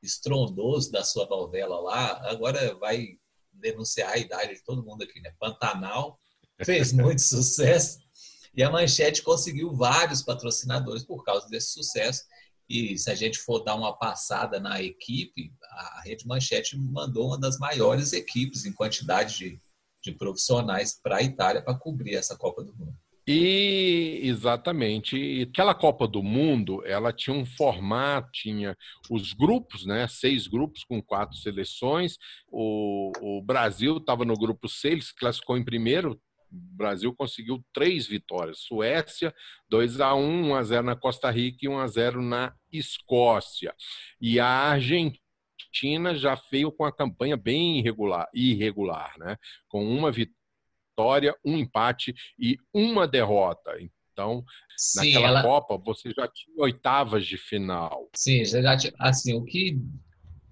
estrondoso 0.01 0.91
da 0.91 1.03
sua 1.03 1.25
novela 1.27 1.79
lá, 1.79 2.29
agora 2.29 2.75
vai 2.75 3.17
denunciar 3.51 4.11
a 4.11 4.17
idade 4.17 4.55
de 4.55 4.63
todo 4.63 4.83
mundo 4.83 5.03
aqui, 5.03 5.19
né? 5.21 5.33
Pantanal 5.39 6.19
fez 6.63 6.91
muito 6.93 7.21
sucesso 7.21 7.99
e 8.57 8.63
a 8.63 8.71
Manchete 8.71 9.21
conseguiu 9.21 9.71
vários 9.71 10.23
patrocinadores 10.23 11.05
por 11.05 11.23
causa 11.23 11.47
desse 11.47 11.73
sucesso. 11.73 12.23
E 12.67 12.97
se 12.97 13.11
a 13.11 13.15
gente 13.15 13.37
for 13.37 13.63
dar 13.63 13.75
uma 13.75 13.95
passada 13.95 14.59
na 14.59 14.81
equipe, 14.81 15.53
a 15.63 16.01
Rede 16.03 16.27
Manchete 16.27 16.75
mandou 16.75 17.27
uma 17.27 17.39
das 17.39 17.59
maiores 17.59 18.13
equipes 18.13 18.65
em 18.65 18.73
quantidade 18.73 19.37
de, 19.37 19.61
de 20.03 20.11
profissionais 20.11 20.99
para 21.01 21.17
a 21.17 21.23
Itália 21.23 21.61
para 21.61 21.77
cobrir 21.77 22.15
essa 22.15 22.35
Copa 22.35 22.63
do 22.63 22.75
Mundo. 22.75 22.97
E 23.29 24.21
exatamente, 24.23 25.47
aquela 25.51 25.75
Copa 25.75 26.07
do 26.07 26.23
Mundo, 26.23 26.81
ela 26.85 27.11
tinha 27.11 27.35
um 27.35 27.45
formato, 27.45 28.29
tinha 28.31 28.75
os 29.09 29.33
grupos, 29.33 29.85
né? 29.85 30.07
Seis 30.07 30.47
grupos 30.47 30.83
com 30.85 31.01
quatro 31.01 31.37
seleções. 31.37 32.15
O, 32.49 33.11
o 33.21 33.41
Brasil 33.41 33.97
estava 33.97 34.23
no 34.23 34.33
grupo 34.33 34.69
C, 34.69 34.89
ele 34.89 35.01
se 35.01 35.13
classificou 35.13 35.57
em 35.57 35.63
primeiro, 35.63 36.19
o 36.51 36.55
Brasil 36.75 37.13
conseguiu 37.13 37.63
três 37.73 38.07
vitórias. 38.07 38.59
Suécia, 38.59 39.33
2 39.69 39.99
a 39.99 40.15
1 40.15 40.49
1 40.49 40.55
a 40.55 40.63
0 40.63 40.85
na 40.85 40.95
Costa 40.95 41.29
Rica 41.29 41.59
e 41.63 41.67
1 41.67 41.79
a 41.79 41.87
0 41.87 42.21
na 42.21 42.53
Escócia. 42.71 43.73
E 44.19 44.39
a 44.39 44.47
Argentina 44.47 46.15
já 46.15 46.39
veio 46.51 46.71
com 46.71 46.85
a 46.85 46.91
campanha 46.91 47.37
bem 47.37 47.79
irregular, 47.79 48.27
irregular 48.33 49.13
né? 49.17 49.37
com 49.67 49.85
uma 49.85 50.11
vitória, 50.11 51.35
um 51.43 51.57
empate 51.57 52.13
e 52.39 52.57
uma 52.73 53.07
derrota. 53.07 53.77
Então, 54.11 54.43
Sim, 54.75 55.13
naquela 55.13 55.27
ela... 55.27 55.43
Copa, 55.43 55.77
você 55.77 56.11
já 56.11 56.27
tinha 56.27 56.55
oitavas 56.57 57.25
de 57.25 57.37
final. 57.37 58.09
Sim, 58.15 58.43
já 58.45 58.75
tinha. 58.75 58.93
Assim, 58.97 59.35
o 59.35 59.43
que 59.43 59.77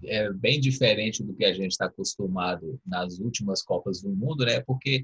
é 0.04 0.32
bem 0.32 0.60
diferente 0.60 1.22
do 1.22 1.34
que 1.34 1.44
a 1.44 1.52
gente 1.52 1.72
está 1.72 1.86
acostumado 1.86 2.80
nas 2.86 3.18
últimas 3.18 3.62
Copas 3.62 4.00
do 4.00 4.10
Mundo, 4.10 4.44
né? 4.44 4.60
Porque 4.60 5.02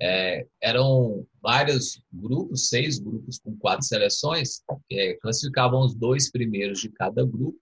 é, 0.00 0.46
eram 0.60 1.26
vários 1.42 2.02
grupos, 2.12 2.68
seis 2.68 2.98
grupos 2.98 3.38
com 3.38 3.56
quatro 3.56 3.84
seleções, 3.84 4.62
é, 4.90 5.14
classificavam 5.14 5.80
os 5.80 5.94
dois 5.94 6.30
primeiros 6.30 6.80
de 6.80 6.88
cada 6.90 7.24
grupo 7.24 7.58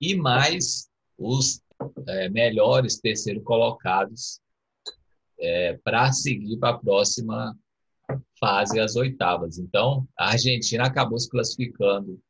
e 0.00 0.14
mais 0.14 0.88
os 1.18 1.60
é, 2.08 2.28
melhores 2.28 2.98
terceiro 2.98 3.42
colocados 3.42 4.40
é, 5.38 5.78
para 5.84 6.12
seguir 6.12 6.56
para 6.58 6.70
a 6.70 6.78
próxima 6.78 7.56
fase, 8.38 8.80
as 8.80 8.96
oitavas. 8.96 9.58
Então, 9.58 10.06
a 10.18 10.30
Argentina 10.30 10.84
acabou 10.84 11.18
se 11.18 11.28
classificando 11.28 12.20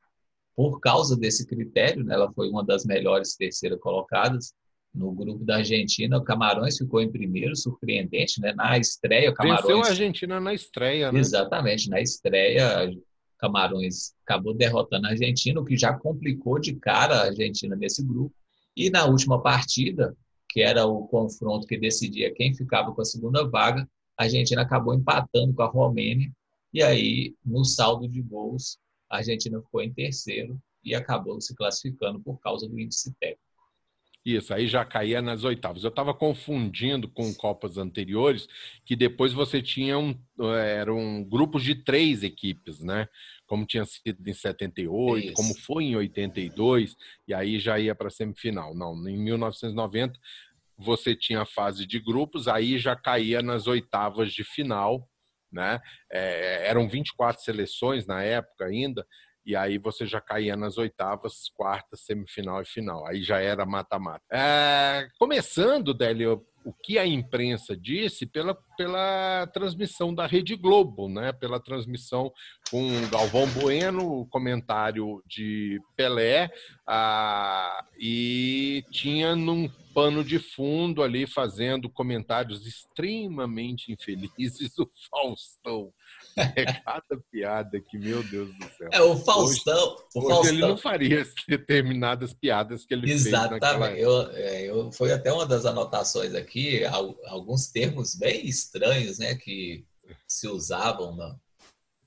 por 0.55 0.81
causa 0.81 1.17
desse 1.17 1.47
critério, 1.47 2.05
né? 2.05 2.15
ela 2.15 2.33
foi 2.33 2.49
uma 2.51 2.65
das 2.65 2.85
melhores 2.85 3.37
terceira 3.37 3.79
colocadas 3.79 4.55
no 4.95 5.13
grupo 5.13 5.45
da 5.45 5.57
Argentina. 5.57 6.19
O 6.19 6.25
Camarões 6.25 6.77
ficou 6.77 7.01
em 7.01 7.11
primeiro, 7.11 7.57
surpreendente, 7.57 8.41
né? 8.41 8.53
Na 8.53 8.79
estreia, 8.79 9.31
o 9.31 9.35
Camarões. 9.35 9.63
Venceu 9.63 9.83
a 9.83 9.89
Argentina 9.89 10.41
na 10.41 10.55
estreia, 10.55 11.11
né? 11.11 11.19
Exatamente, 11.19 11.89
na 11.89 12.01
estreia, 12.01 12.91
Camarões 13.39 14.13
acabou 14.25 14.55
derrotando 14.55 15.07
a 15.07 15.11
Argentina, 15.11 15.61
o 15.61 15.65
que 15.65 15.77
já 15.77 15.93
complicou 15.93 16.59
de 16.59 16.75
cara 16.75 17.15
a 17.15 17.25
Argentina 17.25 17.75
nesse 17.75 18.05
grupo. 18.05 18.35
E 18.77 18.89
na 18.91 19.05
última 19.05 19.43
partida, 19.43 20.17
que 20.49 20.61
era 20.61 20.87
o 20.87 21.07
confronto 21.09 21.67
que 21.67 21.79
decidia 21.79 22.33
quem 22.33 22.55
ficava 22.55 22.93
com 22.93 23.01
a 23.01 23.05
segunda 23.05 23.49
vaga, 23.49 23.89
a 24.17 24.25
Argentina 24.25 24.63
acabou 24.63 24.95
empatando 24.95 25.55
com 25.55 25.63
a 25.63 25.67
Romênia. 25.67 26.31
E 26.73 26.83
aí, 26.83 27.35
no 27.45 27.65
saldo 27.65 28.09
de 28.09 28.23
gols, 28.23 28.79
a 29.11 29.19
Argentina 29.19 29.61
ficou 29.61 29.83
em 29.83 29.93
terceiro 29.93 30.59
e 30.85 30.95
acabou 30.95 31.41
se 31.41 31.55
classificando 31.55 32.21
por 32.21 32.39
causa 32.41 32.69
do 32.69 32.79
índice 32.79 33.15
técnico. 33.21 33.52
Isso, 34.25 34.55
aí 34.55 34.69
já 34.69 34.85
caía 34.85 35.21
nas 35.21 35.43
oitavas. 35.43 35.83
Eu 35.83 35.89
estava 35.89 36.15
confundindo 36.15 37.09
com 37.09 37.35
Copas 37.35 37.77
anteriores, 37.77 38.47
que 38.85 38.95
depois 38.95 39.33
você 39.33 39.61
tinha 39.61 39.99
um, 39.99 40.17
eram 40.55 41.25
grupos 41.25 41.65
de 41.65 41.75
três 41.75 42.23
equipes, 42.23 42.81
né? 42.81 43.09
Como 43.47 43.67
tinha 43.67 43.85
sido 43.85 44.27
em 44.27 44.33
78, 44.33 45.27
Isso. 45.27 45.35
como 45.35 45.55
foi 45.59 45.85
em 45.85 45.97
82, 45.97 46.97
e 47.27 47.35
aí 47.35 47.59
já 47.59 47.81
ia 47.81 47.97
para 47.97 48.07
a 48.07 48.11
semifinal. 48.11 48.75
Não, 48.77 48.95
em 49.09 49.19
1990 49.19 50.19
você 50.79 51.15
tinha 51.15 51.43
a 51.43 51.47
fase 51.47 51.85
de 51.87 51.99
grupos, 51.99 52.47
aí 52.49 52.79
já 52.79 52.95
caía 52.95 53.43
nas 53.43 53.67
oitavas 53.67 54.33
de 54.33 54.45
final, 54.45 55.09
né? 55.51 55.81
É, 56.11 56.69
eram 56.69 56.89
24 56.89 57.43
seleções 57.43 58.07
na 58.07 58.23
época 58.23 58.67
ainda, 58.67 59.07
e 59.45 59.57
aí 59.57 59.79
você 59.79 60.07
já 60.07 60.21
caía 60.21 60.57
nas 60.57 60.79
oitavas, 60.79 61.51
quartas, 61.55 62.01
semifinal 62.01 62.63
e 62.63 62.67
final. 62.67 63.07
Aí 63.07 63.23
já 63.23 63.39
era 63.41 63.67
mata-mata. 63.67 64.23
É, 64.31 65.09
começando, 65.19 65.93
Délio, 65.93 66.47
o 66.65 66.73
que 66.73 66.99
a 66.99 67.07
imprensa 67.07 67.77
disse 67.77 68.25
pela, 68.25 68.55
pela 68.77 69.47
transmissão 69.53 70.15
da 70.15 70.27
Rede 70.27 70.55
Globo, 70.57 71.09
né? 71.09 71.33
pela 71.33 71.61
transmissão 71.61 72.33
com 72.71 72.89
Galvão 73.11 73.47
Bueno, 73.49 74.21
o 74.21 74.27
comentário 74.27 75.23
de 75.27 75.81
Pelé, 75.97 76.51
ah, 76.87 77.85
e 77.99 78.85
tinha 78.91 79.35
num 79.35 79.69
pano 79.93 80.25
de 80.25 80.39
fundo 80.39 81.03
ali 81.03 81.27
fazendo 81.27 81.91
comentários 81.91 82.67
extremamente 82.67 83.93
infelizes 83.93 84.77
o 84.79 84.89
Faustão. 85.11 85.93
É 86.57 86.65
cada 86.65 87.19
piada 87.31 87.81
que, 87.81 87.99
meu 87.99 88.23
Deus 88.23 88.49
do 88.57 88.65
céu. 88.77 88.89
É, 88.93 89.01
o 89.03 89.17
Faustão. 89.17 89.95
Hoje, 89.95 90.05
o 90.15 90.19
hoje 90.19 90.29
Faustão. 90.29 90.53
ele 90.53 90.61
não 90.61 90.77
faria 90.77 91.27
determinadas 91.49 92.33
piadas 92.33 92.85
que 92.85 92.95
ele 92.95 93.11
Exatamente. 93.11 93.61
fez. 93.61 93.63
Exatamente. 93.63 94.01
Eu, 94.01 94.31
é, 94.33 94.63
eu, 94.63 94.93
foi 94.93 95.13
até 95.13 95.33
uma 95.33 95.47
das 95.47 95.67
anotações 95.67 96.35
aqui, 96.35 96.85
alguns 97.27 97.69
termos 97.69 98.15
bem 98.15 98.47
estranhos 98.47 99.19
né, 99.19 99.35
que 99.35 99.85
se 100.27 100.49
usavam 100.49 101.15
na, 101.17 101.37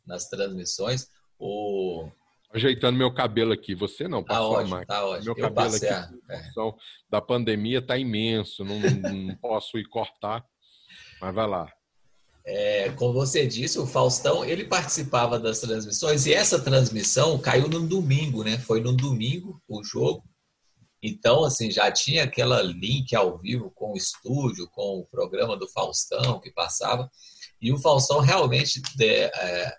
nas 0.06 0.28
transmissões. 0.28 1.08
O, 1.38 2.10
ajeitando 2.56 2.98
meu 2.98 3.14
cabelo 3.14 3.52
aqui. 3.52 3.76
Você 3.76 4.08
não, 4.08 4.24
tá 4.24 4.42
ótimo, 4.42 4.86
tá 4.86 5.06
ótimo. 5.06 5.26
Meu 5.26 5.36
cabelo 5.36 5.76
aqui, 5.76 5.88
a... 5.88 6.10
é. 6.30 6.52
da 7.10 7.22
pandemia 7.22 7.82
tá 7.82 7.98
imenso, 7.98 8.64
não, 8.64 8.80
não 8.80 9.36
posso 9.36 9.78
ir 9.78 9.86
cortar, 9.86 10.44
mas 11.22 11.36
vai 11.36 11.48
lá. 11.48 11.72
É, 12.48 12.92
como 12.92 13.12
você 13.12 13.48
disse, 13.48 13.80
o 13.80 13.88
Faustão, 13.88 14.46
ele 14.46 14.66
participava 14.66 15.40
das 15.40 15.60
transmissões 15.60 16.28
e 16.28 16.34
essa 16.34 16.60
transmissão 16.60 17.40
caiu 17.40 17.68
no 17.68 17.88
domingo, 17.88 18.44
né? 18.44 18.60
Foi 18.60 18.80
no 18.80 18.96
domingo 18.96 19.60
o 19.68 19.84
jogo. 19.84 20.24
Então, 21.02 21.44
assim, 21.44 21.72
já 21.72 21.92
tinha 21.92 22.24
aquela 22.24 22.62
link 22.62 23.16
ao 23.16 23.38
vivo 23.40 23.72
com 23.72 23.94
o 23.94 23.98
estúdio, 23.98 24.70
com 24.70 25.00
o 25.00 25.06
programa 25.06 25.58
do 25.58 25.68
Faustão 25.68 26.40
que 26.40 26.52
passava. 26.52 27.10
E 27.60 27.72
o 27.74 27.80
Faustão 27.80 28.20
realmente, 28.20 28.80
é, 29.02 29.76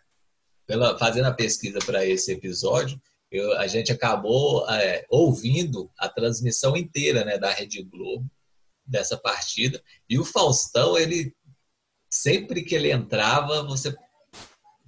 pela, 0.66 0.98
fazendo 0.98 1.26
a 1.26 1.34
pesquisa 1.34 1.78
para 1.78 2.04
esse 2.04 2.32
episódio, 2.32 3.00
eu, 3.30 3.56
a 3.58 3.66
gente 3.68 3.92
acabou 3.92 4.68
é, 4.70 5.04
ouvindo 5.08 5.90
a 5.98 6.08
transmissão 6.08 6.76
inteira 6.76 7.24
né, 7.24 7.38
da 7.38 7.50
Rede 7.50 7.82
Globo 7.82 8.28
dessa 8.84 9.16
partida. 9.16 9.82
E 10.08 10.18
o 10.18 10.24
Faustão, 10.24 10.96
ele 10.96 11.34
sempre 12.22 12.62
que 12.62 12.74
ele 12.74 12.90
entrava, 12.90 13.62
você 13.62 13.94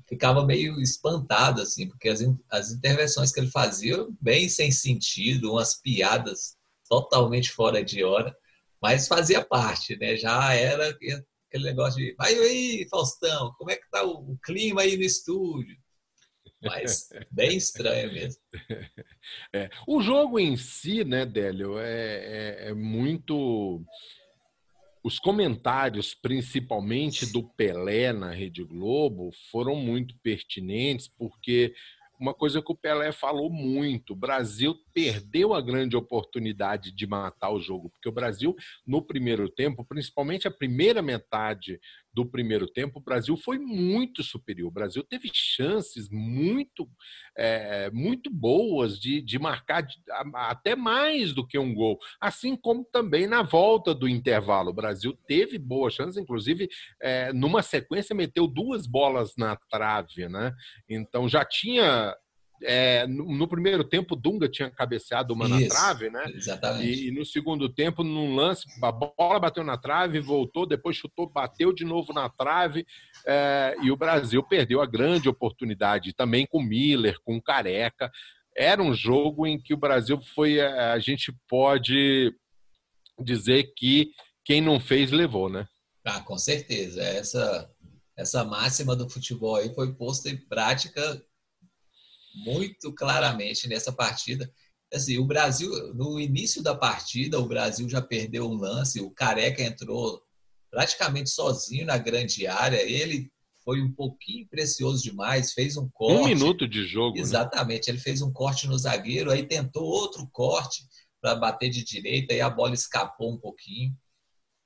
ficava 0.08 0.44
meio 0.44 0.80
espantado, 0.80 1.60
assim, 1.60 1.86
porque 1.86 2.08
as, 2.08 2.20
as 2.50 2.72
intervenções 2.72 3.30
que 3.30 3.40
ele 3.40 3.50
fazia, 3.50 4.06
bem 4.20 4.48
sem 4.48 4.70
sentido, 4.70 5.52
umas 5.52 5.80
piadas 5.80 6.56
totalmente 6.88 7.52
fora 7.52 7.84
de 7.84 8.02
hora, 8.02 8.34
mas 8.80 9.06
fazia 9.06 9.44
parte, 9.44 9.96
né? 9.96 10.16
Já 10.16 10.54
era 10.54 10.88
aquele 10.88 11.64
negócio 11.64 11.98
de, 12.02 12.14
vai 12.16 12.34
aí, 12.34 12.86
Faustão, 12.90 13.52
como 13.58 13.70
é 13.70 13.76
que 13.76 13.90
tá 13.90 14.04
o, 14.04 14.38
clima 14.42 14.82
aí 14.82 14.96
no 14.96 15.02
estúdio? 15.02 15.76
Mas 16.62 17.08
bem 17.30 17.56
estranho 17.56 18.12
mesmo. 18.12 18.40
É. 19.54 19.68
O 19.86 20.00
jogo 20.00 20.38
em 20.38 20.56
si, 20.56 21.04
né, 21.04 21.26
Délio, 21.26 21.78
é, 21.78 22.64
é, 22.64 22.68
é 22.68 22.74
muito 22.74 23.84
os 25.02 25.18
comentários, 25.18 26.14
principalmente 26.14 27.26
do 27.32 27.42
Pelé 27.42 28.12
na 28.12 28.30
Rede 28.30 28.64
Globo, 28.64 29.30
foram 29.50 29.76
muito 29.76 30.14
pertinentes, 30.22 31.08
porque 31.08 31.74
uma 32.20 32.34
coisa 32.34 32.60
que 32.60 32.72
o 32.72 32.76
Pelé 32.76 33.12
falou 33.12 33.50
muito: 33.50 34.12
o 34.12 34.16
Brasil 34.16 34.74
perdeu 34.92 35.54
a 35.54 35.60
grande 35.60 35.96
oportunidade 35.96 36.90
de 36.90 37.06
matar 37.06 37.50
o 37.50 37.60
jogo, 37.60 37.90
porque 37.90 38.08
o 38.08 38.12
Brasil, 38.12 38.56
no 38.86 39.00
primeiro 39.00 39.48
tempo, 39.48 39.84
principalmente 39.84 40.48
a 40.48 40.50
primeira 40.50 41.00
metade 41.00 41.80
do 42.18 42.26
primeiro 42.26 42.66
tempo, 42.66 42.98
o 42.98 43.02
Brasil 43.02 43.36
foi 43.36 43.60
muito 43.60 44.24
superior. 44.24 44.66
O 44.66 44.72
Brasil 44.72 45.04
teve 45.04 45.30
chances 45.32 46.08
muito, 46.10 46.90
é, 47.36 47.88
muito 47.92 48.28
boas 48.28 48.98
de, 48.98 49.22
de 49.22 49.38
marcar 49.38 49.86
até 50.34 50.74
mais 50.74 51.32
do 51.32 51.46
que 51.46 51.56
um 51.56 51.72
gol, 51.72 51.96
assim 52.20 52.56
como 52.56 52.84
também 52.84 53.28
na 53.28 53.42
volta 53.42 53.94
do 53.94 54.08
intervalo. 54.08 54.70
O 54.70 54.74
Brasil 54.74 55.16
teve 55.28 55.58
boas 55.58 55.94
chances, 55.94 56.16
inclusive 56.16 56.68
é, 57.00 57.32
numa 57.32 57.62
sequência 57.62 58.16
meteu 58.16 58.48
duas 58.48 58.84
bolas 58.84 59.36
na 59.36 59.54
trave, 59.54 60.28
né? 60.28 60.52
Então 60.88 61.28
já 61.28 61.44
tinha 61.44 62.16
é, 62.62 63.06
no, 63.06 63.24
no, 63.36 63.48
primeiro 63.48 63.84
tempo, 63.84 64.16
Dunga 64.16 64.48
tinha 64.48 64.70
cabeceado 64.70 65.34
uma 65.34 65.46
Isso, 65.46 65.60
na 65.60 65.68
trave, 65.68 66.10
né? 66.10 66.24
Exatamente. 66.34 67.04
E, 67.04 67.08
e, 67.08 67.10
no 67.10 67.24
segundo 67.24 67.68
tempo, 67.68 68.02
num 68.02 68.34
lance, 68.34 68.66
a 68.82 68.92
bola 68.92 69.38
bateu 69.38 69.62
na 69.62 69.76
trave, 69.76 70.20
voltou, 70.20 70.66
depois 70.66 70.96
chutou, 70.96 71.28
bateu 71.28 71.72
de 71.72 71.84
novo 71.84 72.12
na 72.12 72.28
trave. 72.28 72.86
É, 73.26 73.76
e 73.82 73.90
o 73.90 73.96
Brasil 73.96 74.42
perdeu 74.42 74.80
a 74.80 74.86
grande 74.86 75.28
oportunidade, 75.28 76.14
também 76.14 76.46
com 76.46 76.62
Miller, 76.62 77.18
com 77.24 77.40
Careca. 77.40 78.10
Era 78.56 78.82
um 78.82 78.92
jogo 78.92 79.46
em 79.46 79.60
que 79.60 79.72
o 79.72 79.78
Brasil 79.78 80.20
foi. 80.34 80.58
É, 80.58 80.92
a 80.92 80.98
gente 80.98 81.32
pode 81.48 82.34
dizer 83.20 83.72
que 83.76 84.10
quem 84.44 84.60
não 84.60 84.80
fez 84.80 85.10
levou, 85.10 85.48
né? 85.48 85.66
Ah, 86.04 86.20
com 86.20 86.38
certeza. 86.38 87.02
Essa, 87.02 87.70
essa 88.16 88.44
máxima 88.44 88.96
do 88.96 89.08
futebol 89.08 89.56
aí 89.56 89.72
foi 89.74 89.94
posta 89.94 90.28
em 90.28 90.36
prática 90.36 91.22
muito 92.44 92.92
claramente 92.92 93.68
nessa 93.68 93.92
partida. 93.92 94.50
Assim, 94.92 95.18
o 95.18 95.26
Brasil, 95.26 95.70
no 95.94 96.18
início 96.18 96.62
da 96.62 96.74
partida, 96.74 97.38
o 97.38 97.46
Brasil 97.46 97.88
já 97.88 98.00
perdeu 98.00 98.48
um 98.48 98.54
lance, 98.54 99.00
o 99.00 99.10
Careca 99.10 99.62
entrou 99.62 100.22
praticamente 100.70 101.30
sozinho 101.30 101.86
na 101.86 101.98
grande 101.98 102.46
área, 102.46 102.82
ele 102.82 103.30
foi 103.64 103.82
um 103.82 103.92
pouquinho 103.92 104.48
precioso 104.48 105.02
demais, 105.02 105.52
fez 105.52 105.76
um 105.76 105.88
corte. 105.90 106.22
Um 106.22 106.26
minuto 106.26 106.66
de 106.66 106.86
jogo. 106.86 107.16
Né? 107.16 107.20
Exatamente, 107.20 107.88
né? 107.88 107.94
ele 107.94 108.02
fez 108.02 108.22
um 108.22 108.32
corte 108.32 108.66
no 108.66 108.78
zagueiro, 108.78 109.30
aí 109.30 109.46
tentou 109.46 109.84
outro 109.84 110.26
corte 110.32 110.84
para 111.20 111.34
bater 111.34 111.68
de 111.68 111.84
direita, 111.84 112.32
e 112.32 112.40
a 112.40 112.48
bola 112.48 112.74
escapou 112.74 113.32
um 113.32 113.38
pouquinho 113.38 113.94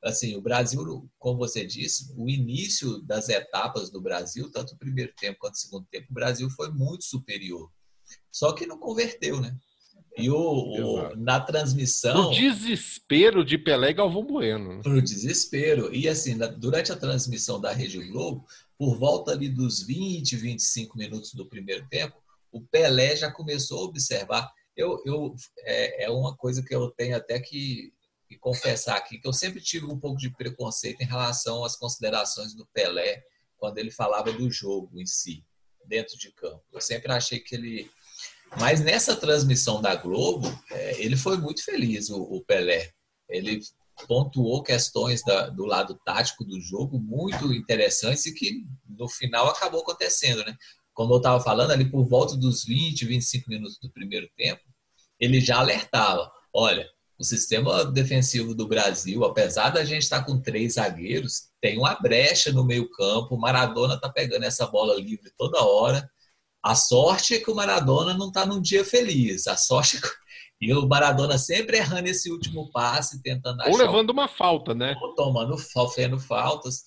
assim, 0.02 0.36
o 0.36 0.40
Brasil, 0.40 1.08
como 1.18 1.38
você 1.38 1.64
disse, 1.64 2.12
o 2.16 2.28
início 2.28 3.00
das 3.02 3.28
etapas 3.28 3.90
do 3.90 4.00
Brasil, 4.00 4.50
tanto 4.50 4.74
o 4.74 4.78
primeiro 4.78 5.12
tempo 5.18 5.38
quanto 5.40 5.54
o 5.54 5.58
segundo 5.58 5.86
tempo, 5.90 6.08
o 6.10 6.14
Brasil 6.14 6.50
foi 6.50 6.70
muito 6.70 7.04
superior. 7.04 7.70
Só 8.30 8.52
que 8.52 8.66
não 8.66 8.78
converteu, 8.78 9.40
né? 9.40 9.56
E 10.18 10.28
o, 10.28 10.36
o 10.36 11.16
na 11.16 11.40
transmissão. 11.40 12.28
O 12.28 12.34
desespero 12.34 13.44
de 13.44 13.56
Pelé 13.56 13.90
e 13.90 13.94
Galvão 13.94 14.24
Bueno. 14.24 14.82
Pro 14.82 15.00
desespero. 15.00 15.94
E 15.94 16.06
assim, 16.06 16.34
na, 16.34 16.46
durante 16.48 16.92
a 16.92 16.96
transmissão 16.96 17.58
da 17.58 17.72
Rede 17.72 17.98
Globo, 18.08 18.44
por 18.76 18.98
volta 18.98 19.32
ali 19.32 19.48
dos 19.48 19.82
20, 19.82 20.36
25 20.36 20.98
minutos 20.98 21.32
do 21.32 21.46
primeiro 21.46 21.86
tempo, 21.88 22.16
o 22.50 22.60
Pelé 22.60 23.16
já 23.16 23.30
começou 23.30 23.80
a 23.80 23.84
observar. 23.84 24.52
Eu, 24.76 25.02
eu, 25.06 25.34
é, 25.60 26.04
é 26.04 26.10
uma 26.10 26.36
coisa 26.36 26.62
que 26.62 26.74
eu 26.74 26.90
tenho 26.90 27.16
até 27.16 27.40
que 27.40 27.92
e 28.32 28.38
confessar 28.38 28.96
aqui 28.96 29.18
que 29.18 29.28
eu 29.28 29.32
sempre 29.32 29.60
tive 29.60 29.84
um 29.86 29.98
pouco 29.98 30.18
de 30.18 30.30
preconceito 30.30 31.02
em 31.02 31.06
relação 31.06 31.64
às 31.64 31.76
considerações 31.76 32.54
do 32.54 32.66
Pelé 32.66 33.22
quando 33.58 33.78
ele 33.78 33.90
falava 33.90 34.32
do 34.32 34.50
jogo 34.50 34.98
em 34.98 35.06
si, 35.06 35.44
dentro 35.84 36.18
de 36.18 36.32
campo. 36.32 36.64
Eu 36.72 36.80
sempre 36.80 37.12
achei 37.12 37.38
que 37.38 37.54
ele. 37.54 37.90
Mas 38.58 38.80
nessa 38.80 39.14
transmissão 39.14 39.80
da 39.80 39.94
Globo, 39.94 40.48
é, 40.70 41.00
ele 41.00 41.16
foi 41.16 41.36
muito 41.36 41.64
feliz, 41.64 42.10
o, 42.10 42.42
Pelé. 42.46 42.92
Ele 43.28 43.60
pontuou 44.06 44.62
questões 44.62 45.22
da, 45.22 45.48
do 45.48 45.64
lado 45.64 45.98
tático 46.04 46.44
do 46.44 46.60
jogo 46.60 46.98
muito 46.98 47.52
interessantes 47.52 48.26
e 48.26 48.34
que 48.34 48.64
no 48.88 49.08
final 49.08 49.48
acabou 49.48 49.82
acontecendo, 49.82 50.44
né? 50.44 50.56
Como 50.92 51.14
eu 51.14 51.18
estava 51.18 51.42
falando, 51.42 51.70
ali 51.70 51.88
por 51.88 52.04
volta 52.04 52.36
dos 52.36 52.64
20, 52.64 53.06
25 53.06 53.48
minutos 53.48 53.78
do 53.78 53.90
primeiro 53.90 54.28
tempo, 54.36 54.62
ele 55.20 55.40
já 55.40 55.58
alertava: 55.58 56.30
olha, 56.52 56.88
o 57.18 57.24
sistema 57.24 57.84
defensivo 57.84 58.54
do 58.54 58.66
Brasil, 58.66 59.24
apesar 59.24 59.70
da 59.70 59.84
gente 59.84 60.02
estar 60.02 60.24
com 60.24 60.40
três 60.40 60.74
zagueiros, 60.74 61.48
tem 61.60 61.78
uma 61.78 61.94
brecha 61.94 62.52
no 62.52 62.64
meio-campo. 62.64 63.34
O 63.34 63.40
Maradona 63.40 63.94
está 63.94 64.08
pegando 64.08 64.44
essa 64.44 64.66
bola 64.66 64.94
livre 64.94 65.30
toda 65.36 65.62
hora. 65.62 66.10
A 66.62 66.74
sorte 66.74 67.34
é 67.34 67.38
que 67.40 67.50
o 67.50 67.54
Maradona 67.54 68.14
não 68.14 68.28
está 68.28 68.46
num 68.46 68.60
dia 68.60 68.84
feliz. 68.84 69.46
A 69.46 69.56
sorte 69.56 69.96
é 69.96 70.00
que... 70.00 70.08
E 70.62 70.72
o 70.72 70.86
Maradona 70.86 71.38
sempre 71.38 71.78
errando 71.78 72.08
esse 72.08 72.30
último 72.30 72.70
passe, 72.70 73.20
tentando. 73.20 73.64
Ou 73.66 73.76
levando 73.76 74.10
uma 74.10 74.28
falta, 74.28 74.72
né? 74.72 74.94
Ou 75.02 75.12
tomando, 75.16 75.58
sofrendo 75.58 76.20
faltas. 76.20 76.84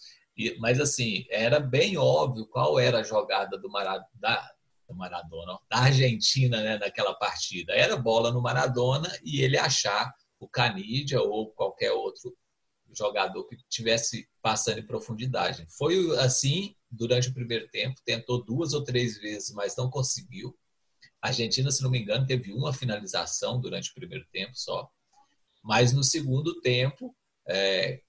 Mas, 0.60 0.80
assim, 0.80 1.26
era 1.30 1.60
bem 1.60 1.98
óbvio 1.98 2.48
qual 2.48 2.80
era 2.80 3.00
a 3.00 3.04
jogada 3.04 3.58
do 3.58 3.70
Maradona, 3.70 4.08
do 4.88 4.96
Maradona, 4.96 5.58
da 5.70 5.78
Argentina, 5.78 6.62
né, 6.62 6.78
naquela 6.78 7.14
partida. 7.14 7.74
Era 7.74 7.98
bola 7.98 8.32
no 8.32 8.42
Maradona 8.42 9.12
e 9.24 9.42
ele 9.42 9.58
achar 9.58 10.14
o 10.40 10.48
Canidia 10.48 11.22
ou 11.22 11.52
qualquer 11.52 11.92
outro 11.92 12.36
jogador 12.94 13.46
que 13.46 13.58
tivesse 13.68 14.28
passando 14.42 14.80
em 14.80 14.86
profundidade. 14.86 15.66
Foi 15.78 16.18
assim 16.20 16.76
durante 16.90 17.30
o 17.30 17.34
primeiro 17.34 17.68
tempo, 17.70 18.00
tentou 18.06 18.44
duas 18.44 18.74
ou 18.74 18.84
três 18.84 19.18
vezes, 19.18 19.52
mas 19.52 19.76
não 19.76 19.90
conseguiu. 19.90 20.58
A 21.22 21.28
Argentina, 21.28 21.72
se 21.72 21.82
não 21.84 21.90
me 21.90 22.00
engano, 22.00 22.26
teve 22.26 22.54
uma 22.54 22.74
finalização 22.74 23.60
durante 23.60 23.90
o 23.92 23.94
primeiro 23.94 24.26
tempo 24.32 24.52
só. 24.56 24.90
Mas 25.64 25.92
no 25.92 26.04
segundo 26.04 26.62
tempo, 26.62 27.16
é, 27.50 28.02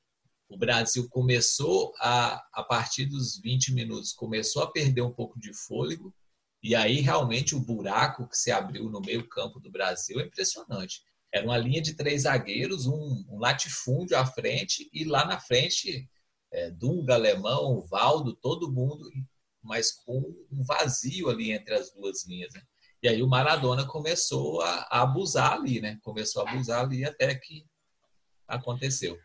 o 0.48 0.56
Brasil 0.56 1.08
começou 1.08 1.92
a, 1.98 2.42
a 2.52 2.62
partir 2.62 3.06
dos 3.06 3.38
20 3.40 3.72
minutos, 3.72 4.12
começou 4.12 4.62
a 4.62 4.70
perder 4.70 5.02
um 5.02 5.12
pouco 5.12 5.38
de 5.40 5.52
fôlego. 5.52 6.14
E 6.62 6.74
aí, 6.74 7.00
realmente, 7.00 7.54
o 7.54 7.60
buraco 7.60 8.28
que 8.28 8.36
se 8.36 8.50
abriu 8.50 8.88
no 8.90 9.00
meio-campo 9.00 9.60
do 9.60 9.70
Brasil 9.70 10.20
é 10.20 10.24
impressionante. 10.24 11.02
Era 11.32 11.44
uma 11.44 11.58
linha 11.58 11.82
de 11.82 11.94
três 11.94 12.22
zagueiros, 12.22 12.86
um, 12.86 13.24
um 13.28 13.38
latifúndio 13.38 14.16
à 14.16 14.24
frente 14.24 14.88
e 14.92 15.04
lá 15.04 15.24
na 15.24 15.38
frente 15.38 16.08
é, 16.52 16.70
Dunga, 16.70 17.14
Alemão, 17.14 17.80
Valdo, 17.82 18.34
todo 18.34 18.72
mundo, 18.72 19.10
mas 19.62 19.92
com 19.92 20.18
um 20.50 20.64
vazio 20.64 21.28
ali 21.28 21.52
entre 21.52 21.74
as 21.74 21.92
duas 21.92 22.26
linhas. 22.26 22.54
Né? 22.54 22.62
E 23.02 23.08
aí 23.08 23.22
o 23.22 23.28
Maradona 23.28 23.86
começou 23.86 24.62
a, 24.62 24.88
a 24.90 25.02
abusar 25.02 25.52
ali, 25.52 25.80
né? 25.80 25.98
Começou 26.02 26.46
a 26.46 26.50
abusar 26.50 26.84
ali 26.84 27.04
até 27.04 27.34
que 27.34 27.66
aconteceu 28.48 29.18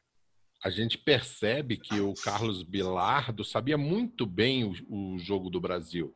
a 0.64 0.70
gente 0.70 0.98
percebe 0.98 1.76
que 1.76 2.00
o 2.00 2.14
Carlos 2.14 2.62
Bilardo 2.62 3.44
sabia 3.44 3.78
muito 3.78 4.28
bem 4.28 4.64
o, 4.64 4.74
o, 4.88 5.18
jogo 5.18 5.50
do 5.50 5.60
Brasil. 5.60 6.14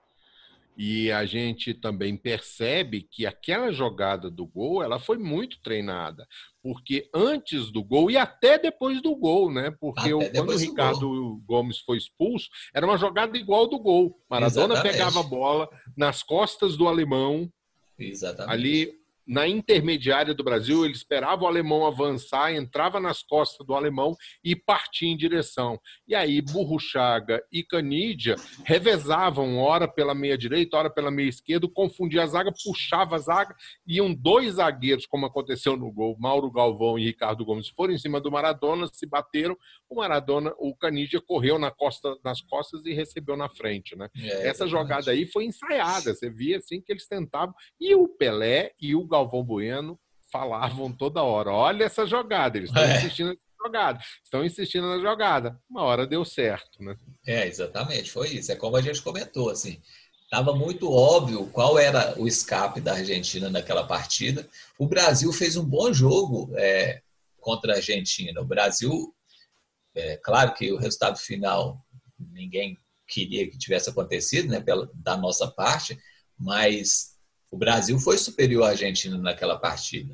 E 0.77 1.09
a 1.11 1.25
gente 1.25 1.73
também 1.73 2.17
percebe 2.17 3.07
que 3.09 3.25
aquela 3.25 3.71
jogada 3.71 4.29
do 4.29 4.45
gol, 4.45 4.83
ela 4.83 4.99
foi 4.99 5.17
muito 5.17 5.59
treinada, 5.61 6.27
porque 6.61 7.09
antes 7.13 7.71
do 7.71 7.81
gol 7.81 8.11
e 8.11 8.17
até 8.17 8.59
depois 8.59 9.01
do 9.01 9.15
gol, 9.15 9.51
né? 9.51 9.71
Porque 9.79 10.13
o, 10.13 10.19
quando 10.31 10.49
o 10.49 10.57
Ricardo 10.57 11.41
Gomes 11.45 11.79
foi 11.79 11.97
expulso, 11.97 12.49
era 12.73 12.85
uma 12.85 12.97
jogada 12.97 13.37
igual 13.37 13.67
do 13.67 13.79
gol. 13.79 14.19
Maradona 14.29 14.73
Exatamente. 14.73 14.97
pegava 14.97 15.19
a 15.21 15.23
bola 15.23 15.69
nas 15.95 16.21
costas 16.21 16.75
do 16.75 16.87
alemão. 16.87 17.49
Exatamente. 17.97 18.51
Ali 18.51 19.04
na 19.27 19.47
intermediária 19.47 20.33
do 20.33 20.43
Brasil, 20.43 20.85
ele 20.85 20.93
esperava 20.93 21.43
o 21.43 21.47
alemão 21.47 21.85
avançar, 21.85 22.53
entrava 22.53 22.99
nas 22.99 23.23
costas 23.23 23.65
do 23.65 23.73
alemão 23.73 24.15
e 24.43 24.55
partia 24.55 25.09
em 25.09 25.17
direção. 25.17 25.79
E 26.07 26.13
aí 26.13 26.41
Burruchaga 26.41 27.43
e 27.51 27.63
Canidia 27.63 28.35
revezavam, 28.63 29.57
hora 29.57 29.87
pela 29.87 30.13
meia 30.13 30.37
direita, 30.37 30.77
hora 30.77 30.89
pela 30.89 31.09
meia 31.09 31.29
esquerda, 31.29 31.67
confundia 31.67 32.23
a 32.23 32.27
zaga, 32.27 32.51
puxava 32.63 33.15
a 33.15 33.19
zaga, 33.19 33.55
iam 33.87 34.13
dois 34.13 34.55
zagueiros, 34.55 35.05
como 35.05 35.25
aconteceu 35.25 35.75
no 35.75 35.91
gol, 35.91 36.15
Mauro 36.19 36.51
Galvão 36.51 36.99
e 36.99 37.05
Ricardo 37.05 37.43
Gomes, 37.45 37.69
foram 37.69 37.93
em 37.93 37.97
cima 37.97 38.21
do 38.21 38.31
Maradona, 38.31 38.87
se 38.91 39.05
bateram, 39.05 39.57
o 39.89 39.95
Maradona, 39.95 40.53
o 40.57 40.75
Canidia 40.75 41.21
correu 41.21 41.57
na 41.57 41.71
costa, 41.71 42.15
nas 42.23 42.41
costas 42.41 42.85
e 42.85 42.93
recebeu 42.93 43.35
na 43.35 43.49
frente. 43.49 43.95
Né? 43.95 44.09
É, 44.17 44.47
Essa 44.47 44.67
jogada 44.67 45.11
aí 45.11 45.25
foi 45.25 45.45
ensaiada, 45.45 46.13
você 46.13 46.29
via 46.29 46.57
assim 46.57 46.81
que 46.81 46.91
eles 46.91 47.07
tentavam, 47.07 47.53
e 47.79 47.95
o 47.95 48.07
Pelé 48.07 48.73
e 48.79 48.95
o 48.95 49.05
Galvão 49.15 49.43
Bueno 49.43 49.99
falavam 50.31 50.91
toda 50.91 51.23
hora: 51.23 51.51
olha 51.51 51.85
essa 51.85 52.05
jogada, 52.05 52.57
eles 52.57 52.69
estão 52.69 52.83
É. 52.83 52.97
insistindo 52.97 53.29
na 53.29 53.65
jogada, 53.65 53.99
estão 54.23 54.45
insistindo 54.45 54.87
na 54.87 54.99
jogada. 54.99 55.59
Uma 55.69 55.83
hora 55.83 56.05
deu 56.05 56.23
certo, 56.25 56.83
né? 56.83 56.97
É, 57.25 57.47
exatamente, 57.47 58.11
foi 58.11 58.29
isso. 58.29 58.51
É 58.51 58.55
como 58.55 58.75
a 58.75 58.81
gente 58.81 59.01
comentou, 59.01 59.49
assim. 59.49 59.81
Estava 60.23 60.53
muito 60.55 60.91
óbvio 60.91 61.47
qual 61.47 61.77
era 61.79 62.19
o 62.19 62.27
escape 62.27 62.81
da 62.81 62.93
Argentina 62.93 63.49
naquela 63.49 63.85
partida. 63.85 64.47
O 64.77 64.87
Brasil 64.87 65.31
fez 65.31 65.55
um 65.55 65.63
bom 65.63 65.93
jogo 65.93 66.51
é, 66.57 67.01
contra 67.39 67.73
a 67.73 67.75
Argentina. 67.77 68.41
O 68.41 68.45
Brasil, 68.45 69.15
é, 69.95 70.17
claro 70.17 70.53
que 70.53 70.73
o 70.73 70.77
resultado 70.77 71.17
final 71.17 71.79
ninguém 72.17 72.77
queria 73.07 73.49
que 73.49 73.57
tivesse 73.57 73.89
acontecido, 73.89 74.49
né, 74.49 74.59
pela, 74.59 74.89
da 74.95 75.15
nossa 75.15 75.47
parte, 75.47 75.97
mas 76.37 77.14
o 77.55 77.57
Brasil 77.57 77.97
foi 77.97 78.17
superior 78.17 78.63
à 78.63 78.71
Argentina 78.71 79.17
naquela 79.17 79.57
partida. 79.57 80.13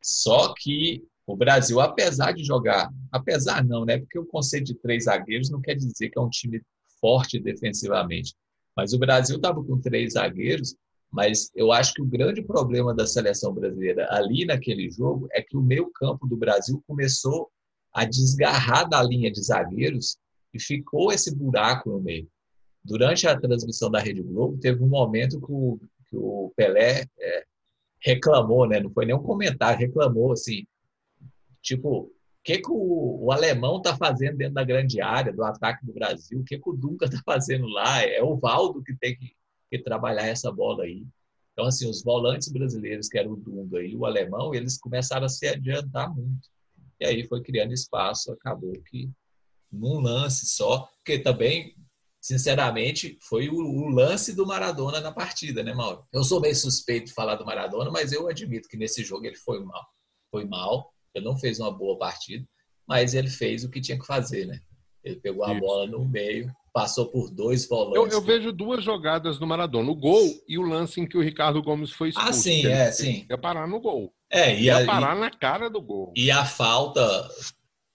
Só 0.00 0.54
que 0.56 1.02
o 1.26 1.34
Brasil, 1.36 1.80
apesar 1.80 2.30
de 2.30 2.44
jogar, 2.44 2.88
apesar 3.10 3.64
não, 3.64 3.84
né? 3.84 3.98
Porque 3.98 4.20
o 4.20 4.24
conceito 4.24 4.66
de 4.66 4.74
três 4.76 5.06
zagueiros 5.06 5.50
não 5.50 5.60
quer 5.60 5.74
dizer 5.74 6.10
que 6.10 6.16
é 6.16 6.22
um 6.22 6.30
time 6.30 6.62
forte 7.00 7.40
defensivamente. 7.40 8.36
Mas 8.76 8.92
o 8.92 9.00
Brasil 9.00 9.34
estava 9.34 9.60
com 9.64 9.80
três 9.80 10.12
zagueiros, 10.12 10.76
mas 11.10 11.50
eu 11.56 11.72
acho 11.72 11.92
que 11.92 12.02
o 12.02 12.06
grande 12.06 12.40
problema 12.40 12.94
da 12.94 13.04
seleção 13.04 13.52
brasileira 13.52 14.06
ali 14.08 14.44
naquele 14.44 14.88
jogo 14.92 15.26
é 15.32 15.42
que 15.42 15.56
o 15.56 15.62
meio-campo 15.62 16.24
do 16.24 16.36
Brasil 16.36 16.80
começou 16.86 17.50
a 17.92 18.04
desgarrar 18.04 18.88
da 18.88 19.02
linha 19.02 19.32
de 19.32 19.42
zagueiros 19.42 20.18
e 20.54 20.62
ficou 20.62 21.10
esse 21.10 21.34
buraco 21.34 21.90
no 21.90 22.00
meio. 22.00 22.28
Durante 22.84 23.26
a 23.26 23.36
transmissão 23.36 23.90
da 23.90 23.98
Rede 23.98 24.22
Globo, 24.22 24.56
teve 24.58 24.80
um 24.84 24.88
momento 24.88 25.40
que 25.40 25.50
o, 25.50 25.80
que 26.10 26.16
o 26.16 26.52
Pelé 26.56 27.06
é, 27.18 27.44
reclamou, 28.02 28.66
né? 28.66 28.80
Não 28.80 28.90
foi 28.90 29.06
nem 29.06 29.14
um 29.14 29.22
comentário, 29.22 29.78
reclamou 29.78 30.32
assim, 30.32 30.66
tipo, 31.62 32.00
o 32.00 32.12
que, 32.42 32.58
que 32.58 32.70
o, 32.70 33.26
o 33.26 33.32
alemão 33.32 33.76
está 33.76 33.96
fazendo 33.96 34.38
dentro 34.38 34.54
da 34.54 34.64
grande 34.64 35.00
área 35.00 35.32
do 35.32 35.44
ataque 35.44 35.84
do 35.84 35.92
Brasil? 35.92 36.40
O 36.40 36.44
que, 36.44 36.58
que 36.58 36.70
o 36.70 36.72
Dunga 36.72 37.06
está 37.06 37.20
fazendo 37.24 37.66
lá? 37.66 38.02
É 38.02 38.22
o 38.22 38.36
Valdo 38.36 38.82
que 38.82 38.94
tem 38.96 39.16
que, 39.16 39.34
que, 39.70 39.78
trabalhar 39.78 40.26
essa 40.26 40.50
bola 40.50 40.84
aí. 40.84 41.06
Então, 41.52 41.66
assim, 41.66 41.88
os 41.88 42.02
volantes 42.02 42.48
brasileiros, 42.48 43.08
que 43.08 43.18
eram 43.18 43.32
o 43.32 43.36
Dunga 43.36 43.82
e 43.82 43.94
o 43.94 44.06
alemão, 44.06 44.54
eles 44.54 44.78
começaram 44.78 45.26
a 45.26 45.28
se 45.28 45.46
adiantar 45.46 46.14
muito. 46.14 46.48
E 46.98 47.04
aí 47.04 47.26
foi 47.26 47.42
criando 47.42 47.72
espaço, 47.72 48.32
acabou 48.32 48.72
que 48.88 49.10
num 49.70 50.00
lance 50.00 50.46
só, 50.46 50.90
porque 50.96 51.18
também, 51.18 51.76
sinceramente, 52.20 53.18
foi 53.22 53.48
o, 53.48 53.56
o, 53.56 53.88
lance 53.88 54.34
do 54.34 54.46
Maradona 54.46 55.00
na 55.00 55.10
partida, 55.10 55.62
né, 55.62 55.72
Mauro? 55.72 56.04
Eu 56.12 56.22
sou 56.22 56.40
meio 56.40 56.54
suspeito 56.54 57.06
de 57.06 57.14
falar 57.14 57.36
do 57.36 57.46
Maradona, 57.46 57.90
mas 57.90 58.12
eu 58.12 58.28
admito 58.28 58.68
que 58.68 58.76
nesse 58.76 59.02
jogo 59.02 59.26
ele 59.26 59.36
foi 59.36 59.64
mal. 59.64 59.86
Foi 60.30 60.44
mal, 60.44 60.92
ele 61.14 61.24
não 61.24 61.36
fez 61.36 61.58
uma 61.58 61.70
boa 61.70 61.98
partida, 61.98 62.46
mas 62.86 63.14
ele 63.14 63.28
fez 63.28 63.64
o 63.64 63.70
que 63.70 63.80
tinha 63.80 63.98
que 63.98 64.06
fazer, 64.06 64.46
né? 64.46 64.60
Ele 65.02 65.16
pegou 65.16 65.44
a 65.44 65.52
Isso. 65.52 65.60
bola 65.60 65.86
no 65.86 66.04
meio, 66.04 66.52
passou 66.72 67.06
por 67.06 67.30
dois 67.30 67.66
volantes. 67.66 67.96
Eu, 67.96 68.08
eu, 68.08 68.20
vejo 68.20 68.52
duas 68.52 68.84
jogadas 68.84 69.38
do 69.38 69.46
Maradona, 69.46 69.90
o 69.90 69.96
gol 69.96 70.28
e 70.46 70.58
o 70.58 70.62
lance 70.62 71.00
em 71.00 71.06
que 71.06 71.16
o 71.16 71.22
Ricardo 71.22 71.62
Gomes 71.62 71.90
foi 71.90 72.10
expulso. 72.10 72.28
Ah, 72.28 72.32
sim, 72.32 72.66
é, 72.66 72.92
sim. 72.92 73.26
Ia 73.28 73.38
parar 73.38 73.66
no 73.66 73.80
gol. 73.80 74.12
É, 74.30 74.54
e 74.54 74.64
ia 74.64 74.82
a, 74.82 74.86
parar 74.86 75.16
e, 75.16 75.20
na 75.20 75.30
cara 75.30 75.70
do 75.70 75.80
gol. 75.80 76.12
E 76.14 76.30
a 76.30 76.44
falta 76.44 77.28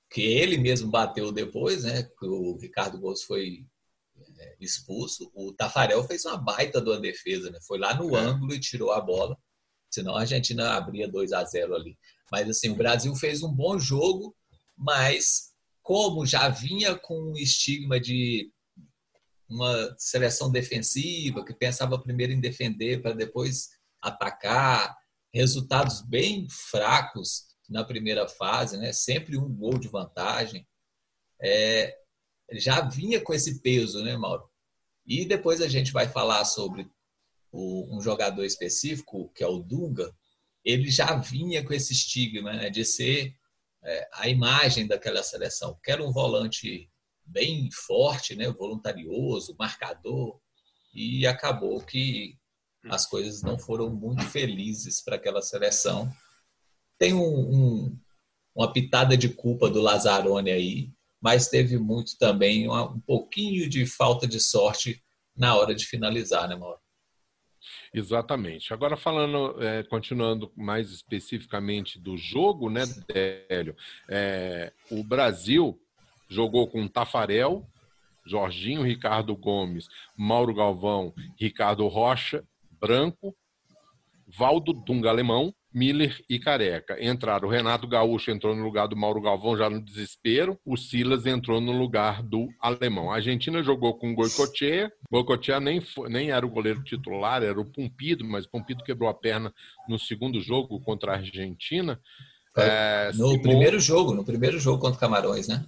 que 0.10 0.22
ele 0.22 0.58
mesmo 0.58 0.90
bateu 0.90 1.32
depois, 1.32 1.84
né? 1.84 2.04
Que 2.04 2.26
o 2.26 2.58
Ricardo 2.58 3.00
Gomes 3.00 3.24
foi 3.24 3.66
expulso. 4.64 5.32
O 5.34 5.54
Tafarel 5.54 6.04
fez 6.04 6.26
uma 6.26 6.38
baita 6.38 6.82
de 6.82 6.90
uma 6.90 7.00
defesa, 7.00 7.50
né? 7.52 7.60
Foi 7.68 7.78
lá 7.78 7.94
no 7.94 8.16
é. 8.16 8.20
ângulo 8.20 8.54
e 8.54 8.60
tirou 8.60 8.92
a 8.92 9.02
bola. 9.02 9.38
Senão 9.92 10.16
a 10.16 10.22
Argentina 10.22 10.74
abria 10.74 11.08
2 11.08 11.34
a 11.34 11.44
0 11.44 11.76
ali. 11.76 11.98
Mas 12.32 12.50
assim, 12.50 12.70
o 12.70 12.76
Brasil 12.76 13.16
fez 13.16 13.44
um 13.44 13.54
bom 13.54 13.78
jogo, 13.80 14.36
mas 14.78 15.54
como 15.82 16.26
já 16.26 16.50
vinha 16.50 16.96
com 16.96 17.32
um 17.32 17.38
estigma 17.38 18.00
de 18.00 18.52
uma 19.48 19.96
seleção 19.98 20.52
defensiva, 20.52 21.46
que 21.46 21.54
pensava 21.54 22.02
primeiro 22.02 22.34
em 22.34 22.42
defender 22.42 23.02
para 23.02 23.14
depois 23.14 23.70
atacar, 24.02 24.96
resultados 25.34 26.02
bem 26.02 26.48
fracos 26.50 27.46
na 27.70 27.84
primeira 27.84 28.28
fase, 28.28 28.78
né? 28.78 28.92
sempre 28.94 29.38
um 29.38 29.54
gol 29.54 29.78
de 29.78 29.88
vantagem, 29.88 30.68
é, 31.42 31.96
já 32.54 32.82
vinha 32.82 33.22
com 33.22 33.34
esse 33.34 33.62
peso, 33.62 34.04
né, 34.04 34.16
Mauro? 34.18 34.50
E 35.06 35.26
depois 35.26 35.62
a 35.62 35.68
gente 35.68 35.92
vai 35.92 36.08
falar 36.08 36.44
sobre 36.46 36.90
o, 37.52 37.98
um 37.98 38.02
jogador 38.02 38.44
específico, 38.44 39.32
que 39.34 39.44
é 39.44 39.48
o 39.48 39.60
Dunga, 39.60 40.14
ele 40.64 40.90
já 40.90 41.16
vinha 41.16 41.64
com 41.64 41.74
esse 41.74 41.94
estigma 41.94 42.54
né, 42.54 42.70
de 42.70 42.84
ser 42.84 43.36
é, 43.84 44.10
a 44.14 44.28
imagem 44.28 44.88
daquela 44.88 45.22
seleção, 45.22 45.78
que 45.84 45.92
era 45.92 46.04
um 46.04 46.12
volante 46.12 46.90
bem 47.24 47.70
forte, 47.72 48.36
né, 48.36 48.50
voluntarioso, 48.52 49.56
marcador, 49.58 50.40
e 50.94 51.28
acabou 51.28 51.82
que 51.82 52.38
as 52.90 53.06
coisas 53.06 53.42
não 53.42 53.58
foram 53.58 53.90
muito 53.90 54.24
felizes 54.26 55.04
para 55.04 55.16
aquela 55.16 55.42
seleção. 55.42 56.12
Tem 56.98 57.14
um, 57.14 57.20
um, 57.20 58.00
uma 58.56 58.72
pitada 58.72 59.18
de 59.18 59.30
culpa 59.30 59.70
do 59.70 59.82
Lazzaroni 59.82 60.52
aí, 60.52 60.94
mas 61.22 61.48
teve 61.48 61.78
muito 61.78 62.18
também 62.18 62.68
uma, 62.68 62.92
um 62.92 63.00
pouquinho 63.00 63.70
de 63.70 63.86
falta 63.86 64.28
de 64.28 64.40
sorte 64.40 65.04
na 65.36 65.56
hora 65.56 65.74
de 65.74 65.86
finalizar, 65.86 66.48
né, 66.48 66.56
Mauro? 66.56 66.80
Exatamente. 67.94 68.74
Agora 68.74 68.96
falando, 68.96 69.62
é, 69.62 69.84
continuando 69.84 70.52
mais 70.56 70.92
especificamente 70.92 72.00
do 72.00 72.18
jogo, 72.18 72.70
né, 72.70 72.84
Délio? 73.08 73.76
É, 74.10 74.72
o 74.92 75.04
Brasil 75.04 75.80
jogou 76.30 76.68
com 76.68 76.88
Tafarel, 76.88 77.66
Jorginho, 78.26 78.82
Ricardo 78.82 79.36
Gomes, 79.36 79.88
Mauro 80.18 80.54
Galvão, 80.54 81.14
Ricardo 81.40 81.88
Rocha, 81.88 82.44
Branco, 82.80 83.36
Valdo 84.28 84.74
Dunga 84.74 85.10
Alemão, 85.10 85.54
Miller 85.76 86.24
e 86.30 86.40
Careca. 86.40 86.98
Entraram 87.04 87.50
o 87.50 87.52
Renato 87.52 87.86
Gaúcho 87.86 88.32
entrou 88.32 88.56
no 88.56 88.64
lugar 88.64 88.88
do 88.88 88.96
Mauro 88.96 89.22
Galvão 89.22 89.58
já 89.58 89.70
no 89.70 89.84
desespero. 89.84 90.58
O 90.66 90.78
Silas 90.78 91.26
entrou 91.26 91.60
no 91.60 91.74
lugar 91.74 92.24
do 92.24 92.48
alemão. 92.62 93.12
A 93.12 93.16
Argentina 93.16 93.62
jogou 93.62 93.94
com 93.94 94.10
o 94.10 94.16
Goicoechea. 94.16 94.90
Goicoechea 95.12 95.60
nem, 95.60 95.82
foi, 95.82 96.10
nem 96.10 96.32
era 96.32 96.46
o 96.46 96.50
goleiro 96.50 96.82
titular, 96.82 97.44
era 97.44 97.60
o 97.60 97.66
Pumpido, 97.66 98.24
mas 98.24 98.46
o 98.46 98.50
Pumpido 98.50 98.86
quebrou 98.86 99.10
a 99.10 99.14
perna 99.14 99.54
no 99.86 100.00
segundo 100.00 100.40
jogo 100.40 100.80
contra 100.80 101.12
a 101.12 101.16
Argentina. 101.18 102.00
É, 102.56 103.12
no 103.14 103.32
Simon... 103.32 103.42
primeiro 103.42 103.78
jogo, 103.78 104.14
no 104.14 104.24
primeiro 104.24 104.58
jogo 104.58 104.80
contra 104.80 104.98
Camarões, 104.98 105.50
né? 105.50 105.66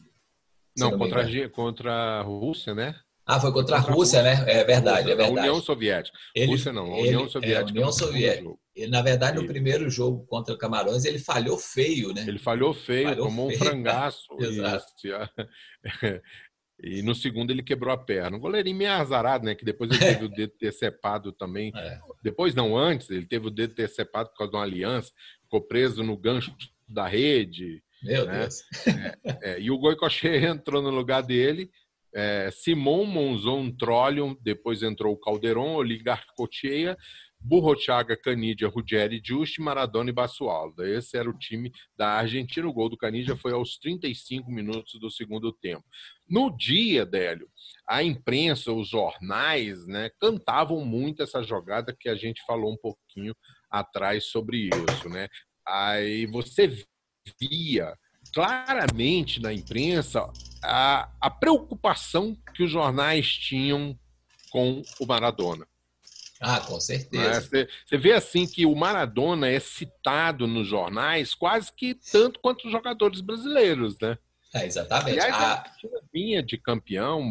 Não, 0.78 0.92
não 0.92 0.98
contra, 0.98 1.22
a, 1.22 1.50
contra 1.50 1.92
a 1.92 2.22
Rússia, 2.22 2.74
né? 2.74 2.96
Ah, 3.28 3.42
foi 3.42 3.52
contra, 3.52 3.76
contra 3.76 3.92
a 3.92 3.94
Rússia, 3.94 4.22
Rússia, 4.22 4.24
né? 4.24 4.46
É 4.48 4.64
verdade, 4.64 5.12
é 5.12 5.16
verdade. 5.16 5.40
A 5.40 5.42
União 5.42 5.62
Soviética. 5.62 6.18
Ele, 6.34 6.46
Rússia 6.46 6.72
não, 6.72 6.94
a 6.94 6.98
União 6.98 7.22
ele, 7.24 7.30
Soviética. 7.30 7.70
É, 7.70 7.72
União 7.74 7.92
Soviética. 7.92 8.50
Ele, 8.74 8.88
na 8.90 9.02
verdade, 9.02 9.36
no 9.36 9.46
primeiro 9.46 9.90
jogo 9.90 10.26
contra 10.28 10.54
o 10.54 10.58
Camarões, 10.58 11.04
ele 11.04 11.20
falhou 11.20 11.58
feio, 11.58 12.14
né? 12.14 12.24
Ele 12.26 12.40
falhou 12.40 12.74
feio, 12.74 13.10
Falhou 13.10 13.26
tomou 13.26 13.50
feio. 13.50 13.60
um 13.60 13.66
frangaço. 13.66 14.28
Exato. 14.40 14.86
E, 15.04 16.22
e 17.00 17.02
no 17.02 17.14
segundo 17.14 17.52
ele 17.52 17.62
quebrou 17.62 17.94
a 17.94 17.98
perna. 17.98 18.38
Um 18.38 18.40
goleirinho 18.40 18.78
meio 18.78 18.92
azarado, 18.92 19.44
né? 19.44 19.56
Que 19.56 19.66
depois 19.66 19.92
ele 19.92 20.00
teve 20.00 20.24
o 20.24 20.30
dedo 20.30 20.54
decepado 20.60 21.34
também. 21.34 21.74
É. 21.78 22.00
Depois, 22.24 22.56
não, 22.56 22.78
antes, 22.78 23.10
ele 23.10 23.26
teve 23.26 23.48
o 23.48 23.52
dedo 23.52 23.76
decepado 23.76 24.30
por 24.30 24.38
causa 24.38 24.52
de 24.52 24.58
uma 24.58 24.64
aliança. 24.64 25.12
Ficou 25.44 25.62
preso 25.62 26.02
no 26.02 26.16
gancho 26.16 26.56
da 26.88 27.06
rede. 27.06 27.84
Meu 28.02 28.26
né? 28.26 28.40
Deus. 28.40 28.64
É, 29.42 29.60
e 29.60 29.70
o 29.70 29.78
Goicoechea 29.78 30.50
entrou 30.50 30.82
no 30.82 30.90
lugar 30.90 31.22
dele. 31.22 31.70
É, 32.20 32.50
Simon 32.50 33.06
Monzon 33.06 33.70
Trollion, 33.70 34.36
depois 34.42 34.82
entrou 34.82 35.14
o 35.14 35.20
Calderon, 35.20 35.76
Oligar 35.76 36.26
Cocheia, 36.36 36.98
Burrochaga, 37.40 38.18
Canidia, 38.18 38.68
Ruggeri, 38.68 39.22
Juste, 39.24 39.62
Maradona 39.62 40.10
e 40.10 40.14
Basualdo. 40.14 40.84
Esse 40.84 41.16
era 41.16 41.30
o 41.30 41.38
time 41.38 41.72
da 41.96 42.14
Argentina. 42.14 42.68
O 42.68 42.74
gol 42.74 42.90
do 42.90 42.98
Canidia 42.98 43.36
foi 43.36 43.54
aos 43.54 43.78
35 43.78 44.52
minutos 44.52 45.00
do 45.00 45.12
segundo 45.12 45.54
tempo. 45.54 45.86
No 46.28 46.50
dia, 46.58 47.06
Délio, 47.06 47.48
a 47.88 48.02
imprensa, 48.02 48.72
os 48.72 48.90
jornais, 48.90 49.86
né, 49.86 50.10
cantavam 50.20 50.84
muito 50.84 51.22
essa 51.22 51.44
jogada 51.44 51.96
que 51.98 52.10
a 52.10 52.16
gente 52.16 52.44
falou 52.48 52.74
um 52.74 52.78
pouquinho 52.78 53.36
atrás 53.70 54.26
sobre 54.26 54.70
isso, 54.70 55.08
né? 55.08 55.28
Aí 55.68 56.26
você 56.26 56.68
via 57.40 57.94
claramente 58.34 59.42
na 59.42 59.54
imprensa 59.54 60.30
a, 60.64 61.10
a 61.20 61.30
preocupação 61.30 62.38
que 62.54 62.64
os 62.64 62.72
jornais 62.72 63.28
tinham 63.28 63.98
com 64.50 64.82
o 65.00 65.06
Maradona. 65.06 65.68
Ah, 66.40 66.60
com 66.60 66.80
certeza. 66.80 67.42
Você, 67.42 67.68
você 67.86 67.98
vê 67.98 68.14
assim 68.14 68.46
que 68.46 68.66
o 68.66 68.76
Maradona 68.76 69.48
é 69.48 69.60
citado 69.60 70.46
nos 70.46 70.68
jornais 70.68 71.34
quase 71.34 71.72
que 71.76 71.96
tanto 71.96 72.40
quanto 72.40 72.66
os 72.66 72.72
jogadores 72.72 73.22
brasileiros, 73.22 73.98
né? 74.00 74.18
É, 74.54 74.66
exatamente. 74.66 75.20
Aliás, 75.20 75.34
a... 75.34 75.54
a 75.54 75.72
vinha 76.14 76.42
de 76.42 76.58
campeão, 76.58 77.22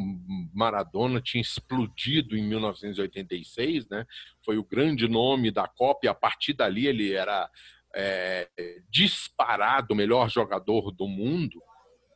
Maradona 0.53 1.21
tinha 1.21 1.41
explodido 1.41 2.37
em 2.37 2.43
1986, 2.43 3.89
né? 3.89 4.05
Foi 4.45 4.59
o 4.59 4.65
grande 4.65 5.09
nome 5.09 5.51
da 5.51 5.67
Copa 5.67 6.01
e 6.05 6.09
a 6.09 6.15
partir 6.15 6.53
dali 6.53 6.87
ele 6.87 7.13
era 7.13 7.49
é, 7.97 8.47
disparado 8.91 9.95
o 9.95 9.97
melhor 9.97 10.29
jogador 10.29 10.93
do 10.93 11.09
mundo, 11.09 11.63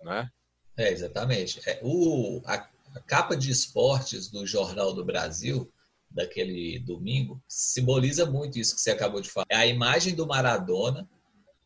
né? 0.03 0.31
É, 0.77 0.93
exatamente. 0.93 1.61
É, 1.67 1.81
o, 1.83 2.43
a, 2.45 2.69
a 2.95 3.01
capa 3.01 3.35
de 3.35 3.51
esportes 3.51 4.31
do 4.31 4.47
Jornal 4.47 4.93
do 4.93 5.05
Brasil 5.05 5.73
daquele 6.11 6.79
domingo 6.81 7.43
simboliza 7.49 8.27
muito 8.27 8.59
isso 8.59 8.75
que 8.75 8.83
você 8.83 8.91
acabou 8.91 9.23
de 9.23 9.31
falar. 9.31 9.47
É 9.49 9.57
a 9.57 9.67
imagem 9.67 10.15
do 10.15 10.27
Maradona, 10.27 11.09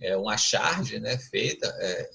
é 0.01 0.17
uma 0.17 0.37
charge 0.37 1.01
né, 1.01 1.19
feita, 1.19 1.67
é, 1.81 2.11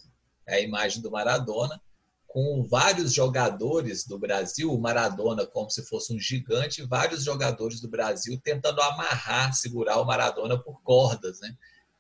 é 0.48 0.56
a 0.56 0.62
imagem 0.62 1.02
do 1.02 1.12
Maradona, 1.12 1.82
com 2.28 2.64
vários 2.64 3.12
jogadores 3.12 4.06
do 4.06 4.18
Brasil, 4.18 4.72
o 4.72 4.80
Maradona 4.80 5.48
como 5.48 5.70
se 5.70 5.84
fosse 5.84 6.14
um 6.14 6.20
gigante, 6.20 6.84
vários 6.84 7.24
jogadores 7.24 7.82
do 7.82 7.90
Brasil 7.90 8.40
tentando 8.42 8.82
amarrar, 8.82 9.54
segurar 9.54 10.00
o 10.00 10.06
Maradona 10.06 10.58
por 10.58 10.80
cordas. 10.84 11.42
Né? 11.42 11.56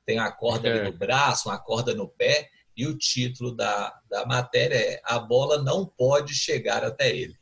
Tem 0.10 0.18
uma 0.18 0.32
corda 0.32 0.70
é. 0.70 0.84
no 0.86 0.92
braço, 0.92 1.50
uma 1.50 1.60
corda 1.60 1.94
no 1.94 2.10
pé, 2.10 2.50
e 2.76 2.88
o 2.88 2.98
título 2.98 3.56
da, 3.56 3.96
da 4.10 4.26
matéria 4.26 4.74
é 4.74 5.00
A 5.04 5.20
bola 5.20 5.62
não 5.62 5.86
pode 5.86 6.34
chegar 6.34 6.84
até 6.84 7.16
ele. 7.16 7.38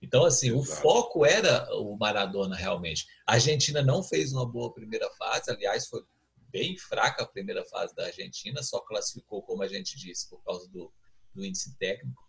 Então, 0.00 0.24
assim, 0.24 0.48
Exato. 0.48 0.62
o 0.62 0.64
foco 0.64 1.26
era 1.26 1.68
o 1.76 1.94
Maradona 1.98 2.56
realmente. 2.56 3.06
A 3.26 3.34
Argentina 3.34 3.82
não 3.82 4.02
fez 4.02 4.32
uma 4.32 4.50
boa 4.50 4.72
primeira 4.72 5.10
fase, 5.10 5.50
aliás, 5.50 5.88
foi 5.88 6.02
bem 6.50 6.74
fraca 6.78 7.22
a 7.22 7.28
primeira 7.28 7.66
fase 7.66 7.94
da 7.94 8.06
Argentina, 8.06 8.62
só 8.62 8.80
classificou, 8.80 9.42
como 9.42 9.62
a 9.62 9.68
gente 9.68 9.94
disse, 9.98 10.26
por 10.30 10.42
causa 10.42 10.66
do, 10.70 10.90
do 11.34 11.44
índice 11.44 11.76
técnico. 11.76 12.22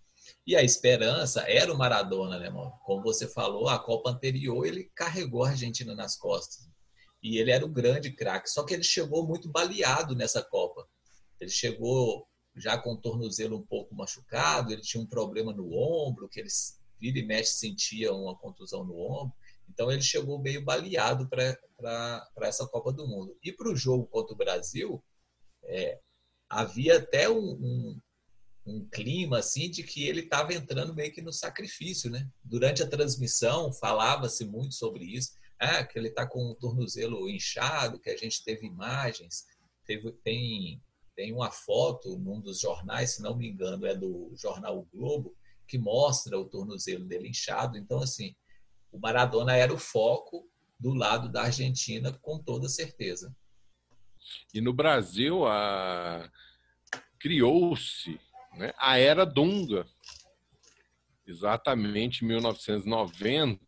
E 0.46 0.54
a 0.54 0.62
esperança 0.62 1.50
era 1.50 1.74
o 1.74 1.78
Maradona, 1.78 2.38
né, 2.38 2.50
mano? 2.50 2.74
Como 2.84 3.02
você 3.02 3.26
falou, 3.26 3.70
a 3.70 3.80
Copa 3.80 4.10
anterior 4.10 4.66
ele 4.66 4.92
carregou 4.94 5.46
a 5.46 5.52
Argentina 5.52 5.96
nas 5.96 6.18
costas. 6.18 6.70
E 7.22 7.38
ele 7.38 7.52
era 7.52 7.66
o 7.66 7.70
grande 7.70 8.12
craque. 8.12 8.50
Só 8.50 8.64
que 8.64 8.74
ele 8.74 8.84
chegou 8.84 9.28
muito 9.28 9.50
baleado 9.50 10.16
nessa 10.16 10.42
Copa. 10.42 10.88
Ele 11.40 11.52
chegou 11.52 12.28
já 12.56 12.78
com 12.78 12.94
o 12.94 12.98
tornozelo 12.98 13.58
um 13.58 13.66
pouco 13.66 13.96
machucado, 13.96 14.72
ele 14.72 14.82
tinha 14.82 15.02
um 15.02 15.08
problema 15.08 15.54
no 15.54 15.72
ombro, 15.74 16.28
que 16.28 16.40
eles 16.40 16.80
vira 17.00 17.18
e 17.18 17.26
mexe 17.26 17.54
sentia 17.54 18.14
uma 18.14 18.38
contusão 18.38 18.84
no 18.84 18.96
ombro. 18.96 19.34
Então 19.68 19.92
ele 19.92 20.02
chegou 20.02 20.40
meio 20.40 20.64
baleado 20.64 21.28
para 21.28 22.30
essa 22.42 22.68
Copa 22.68 22.92
do 22.94 23.08
Mundo. 23.08 23.36
E 23.44 23.52
para 23.52 23.70
o 23.70 23.76
jogo 23.76 24.06
contra 24.06 24.34
o 24.34 24.38
Brasil, 24.38 25.04
é, 25.64 26.00
havia 26.50 26.98
até 26.98 27.30
um, 27.30 27.38
um, 27.38 28.02
um, 28.68 28.90
clima 28.90 29.40
assim 29.40 29.72
de 29.72 29.82
que 29.82 30.08
ele 30.08 30.22
estava 30.22 30.54
entrando 30.54 30.94
meio 30.94 31.12
que 31.12 31.22
no 31.22 31.34
sacrifício. 31.34 32.12
Né? 32.12 32.30
Durante 32.44 32.84
a 32.84 32.88
transmissão 32.88 33.74
falava-se 33.74 34.46
muito 34.46 34.76
sobre 34.76 35.06
isso. 35.06 35.32
Ah, 35.64 35.84
que 35.84 36.00
ele 36.00 36.08
está 36.08 36.26
com 36.26 36.50
o 36.50 36.56
tornozelo 36.56 37.30
inchado, 37.30 38.00
que 38.00 38.10
a 38.10 38.18
gente 38.18 38.44
teve 38.44 38.66
imagens. 38.66 39.46
Teve, 39.86 40.12
tem, 40.24 40.82
tem 41.16 41.32
uma 41.32 41.52
foto 41.52 42.18
num 42.18 42.42
dos 42.42 42.60
jornais, 42.60 43.12
se 43.12 43.22
não 43.22 43.38
me 43.38 43.48
engano, 43.48 43.86
é 43.86 43.96
do 43.96 44.34
jornal 44.36 44.80
o 44.80 44.88
Globo, 44.92 45.38
que 45.68 45.78
mostra 45.78 46.40
o 46.40 46.50
tornozelo 46.50 47.06
dele 47.06 47.30
inchado. 47.30 47.78
Então, 47.78 48.00
assim, 48.00 48.36
o 48.92 48.98
Maradona 48.98 49.56
era 49.56 49.72
o 49.72 49.78
foco 49.78 50.50
do 50.80 50.96
lado 50.96 51.30
da 51.30 51.44
Argentina, 51.44 52.12
com 52.24 52.40
toda 52.40 52.68
certeza. 52.68 53.32
E 54.52 54.60
no 54.60 54.74
Brasil, 54.74 55.46
a... 55.46 56.28
criou-se 57.20 58.20
né, 58.58 58.74
a 58.80 58.98
Era 58.98 59.28
Dunga, 59.28 59.86
exatamente 61.28 62.26
em 62.26 62.30
1990, 62.30 63.64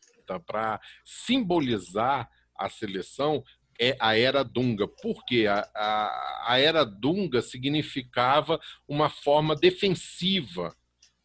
para 0.46 0.80
simbolizar 1.04 2.30
a 2.58 2.70
seleção 2.70 3.44
é 3.80 3.96
a 4.00 4.18
Era 4.18 4.44
Dunga. 4.44 4.88
Por 4.88 5.26
quê? 5.26 5.48
A, 5.48 5.68
a, 5.76 6.54
a 6.54 6.60
Era 6.60 6.86
Dunga 6.86 7.42
significava 7.42 8.60
uma 8.88 9.10
forma 9.10 9.56
defensiva 9.56 10.76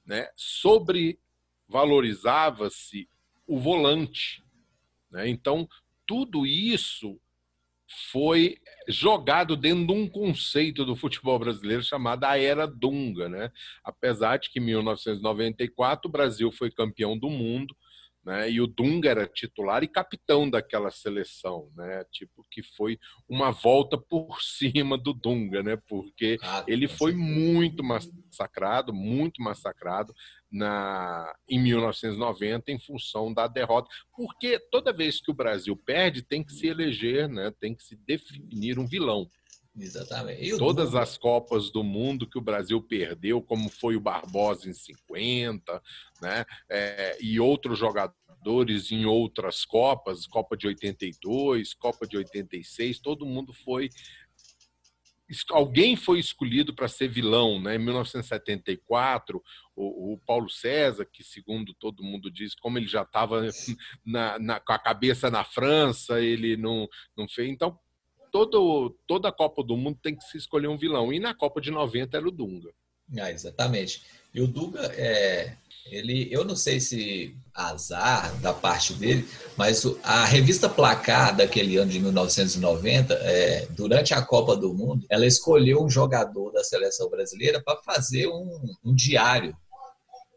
né, 0.08 0.28
sobrevalorizava-se 0.34 3.08
o 3.46 3.60
volante. 3.60 4.42
Né? 5.10 5.28
Então, 5.28 5.68
tudo 6.06 6.46
isso 6.46 7.20
foi 8.10 8.56
jogado 8.88 9.56
dentro 9.56 9.86
de 9.86 9.92
um 9.92 10.08
conceito 10.08 10.84
do 10.84 10.96
futebol 10.96 11.38
brasileiro 11.38 11.82
chamado 11.82 12.24
a 12.24 12.38
Era 12.38 12.66
Dunga. 12.66 13.28
Né? 13.28 13.52
Apesar 13.84 14.38
de 14.38 14.50
que 14.50 14.58
em 14.58 14.64
1994 14.64 16.08
o 16.08 16.12
Brasil 16.12 16.50
foi 16.50 16.70
campeão 16.70 17.18
do 17.18 17.28
mundo, 17.28 17.76
né? 18.28 18.50
E 18.50 18.60
o 18.60 18.66
Dunga 18.66 19.08
era 19.08 19.26
titular 19.26 19.82
e 19.82 19.88
capitão 19.88 20.50
daquela 20.50 20.90
seleção, 20.90 21.70
né? 21.74 22.04
Tipo 22.12 22.44
que 22.50 22.62
foi 22.62 22.98
uma 23.26 23.50
volta 23.50 23.96
por 23.96 24.36
cima 24.44 24.98
do 24.98 25.14
Dunga, 25.14 25.62
né? 25.62 25.78
Porque 25.88 26.36
ah, 26.42 26.62
ele 26.68 26.86
foi 26.86 27.14
muito 27.14 27.82
massacrado, 27.82 28.92
muito 28.92 29.42
massacrado 29.42 30.14
na 30.52 31.34
em 31.48 31.58
1990 31.58 32.70
em 32.70 32.78
função 32.78 33.32
da 33.32 33.46
derrota. 33.46 33.88
Porque 34.14 34.58
toda 34.70 34.92
vez 34.92 35.22
que 35.22 35.30
o 35.30 35.34
Brasil 35.34 35.74
perde, 35.74 36.20
tem 36.20 36.44
que 36.44 36.52
se 36.52 36.66
eleger, 36.66 37.30
né? 37.30 37.50
Tem 37.58 37.74
que 37.74 37.82
se 37.82 37.96
definir 37.96 38.78
um 38.78 38.86
vilão. 38.86 39.26
Exatamente. 39.80 40.58
Todas 40.58 40.94
as 40.94 41.16
Copas 41.16 41.70
do 41.70 41.84
Mundo 41.84 42.28
que 42.28 42.36
o 42.36 42.42
Brasil 42.42 42.82
perdeu, 42.82 43.40
como 43.40 43.68
foi 43.68 43.96
o 43.96 44.00
Barbosa 44.00 44.68
em 44.68 44.74
50, 44.74 45.80
né? 46.20 46.44
É, 46.68 47.16
e 47.20 47.38
outros 47.38 47.78
jogadores 47.78 48.17
em 48.90 49.04
outras 49.04 49.64
Copas, 49.64 50.26
Copa 50.26 50.56
de 50.56 50.66
82, 50.66 51.74
Copa 51.74 52.06
de 52.06 52.16
86, 52.16 53.00
todo 53.00 53.26
mundo 53.26 53.52
foi. 53.52 53.88
Alguém 55.50 55.94
foi 55.94 56.18
escolhido 56.18 56.74
para 56.74 56.88
ser 56.88 57.08
vilão, 57.08 57.60
né? 57.60 57.74
Em 57.74 57.78
1974, 57.78 59.42
o, 59.76 60.14
o, 60.14 60.18
Paulo 60.18 60.48
César, 60.48 61.04
que 61.04 61.22
segundo 61.22 61.74
todo 61.74 62.02
mundo 62.02 62.30
diz, 62.30 62.54
como 62.54 62.78
ele 62.78 62.86
já 62.86 63.02
estava 63.02 63.42
com 64.64 64.72
a 64.72 64.78
cabeça 64.78 65.30
na 65.30 65.44
França, 65.44 66.18
ele 66.18 66.56
não, 66.56 66.88
não 67.14 67.28
fez. 67.28 67.50
Então, 67.50 67.78
todo, 68.30 68.96
toda 69.06 69.28
a 69.28 69.32
Copa 69.32 69.62
do 69.62 69.76
Mundo 69.76 69.98
tem 70.02 70.16
que 70.16 70.24
se 70.24 70.38
escolher 70.38 70.68
um 70.68 70.78
vilão. 70.78 71.12
E 71.12 71.20
na 71.20 71.34
Copa 71.34 71.60
de 71.60 71.70
90 71.70 72.16
era 72.16 72.26
o 72.26 72.30
Dunga. 72.30 72.72
Ah, 73.18 73.30
exatamente. 73.30 74.02
E 74.34 74.40
o 74.40 74.46
Dunga, 74.46 74.80
é, 74.94 75.56
ele, 75.90 76.28
eu 76.30 76.44
não 76.44 76.56
sei 76.56 76.80
se 76.80 77.36
azar 77.54 78.34
da 78.40 78.54
parte 78.54 78.94
dele, 78.94 79.26
mas 79.56 79.82
a 80.02 80.24
revista 80.24 80.68
Placar 80.68 81.36
daquele 81.36 81.76
ano 81.76 81.90
de 81.90 81.98
1990, 81.98 83.14
é, 83.14 83.66
durante 83.70 84.14
a 84.14 84.22
Copa 84.22 84.56
do 84.56 84.72
Mundo, 84.72 85.04
ela 85.10 85.26
escolheu 85.26 85.82
um 85.82 85.90
jogador 85.90 86.52
da 86.52 86.62
seleção 86.62 87.08
brasileira 87.10 87.62
para 87.62 87.80
fazer 87.82 88.28
um, 88.28 88.74
um 88.84 88.94
diário 88.94 89.56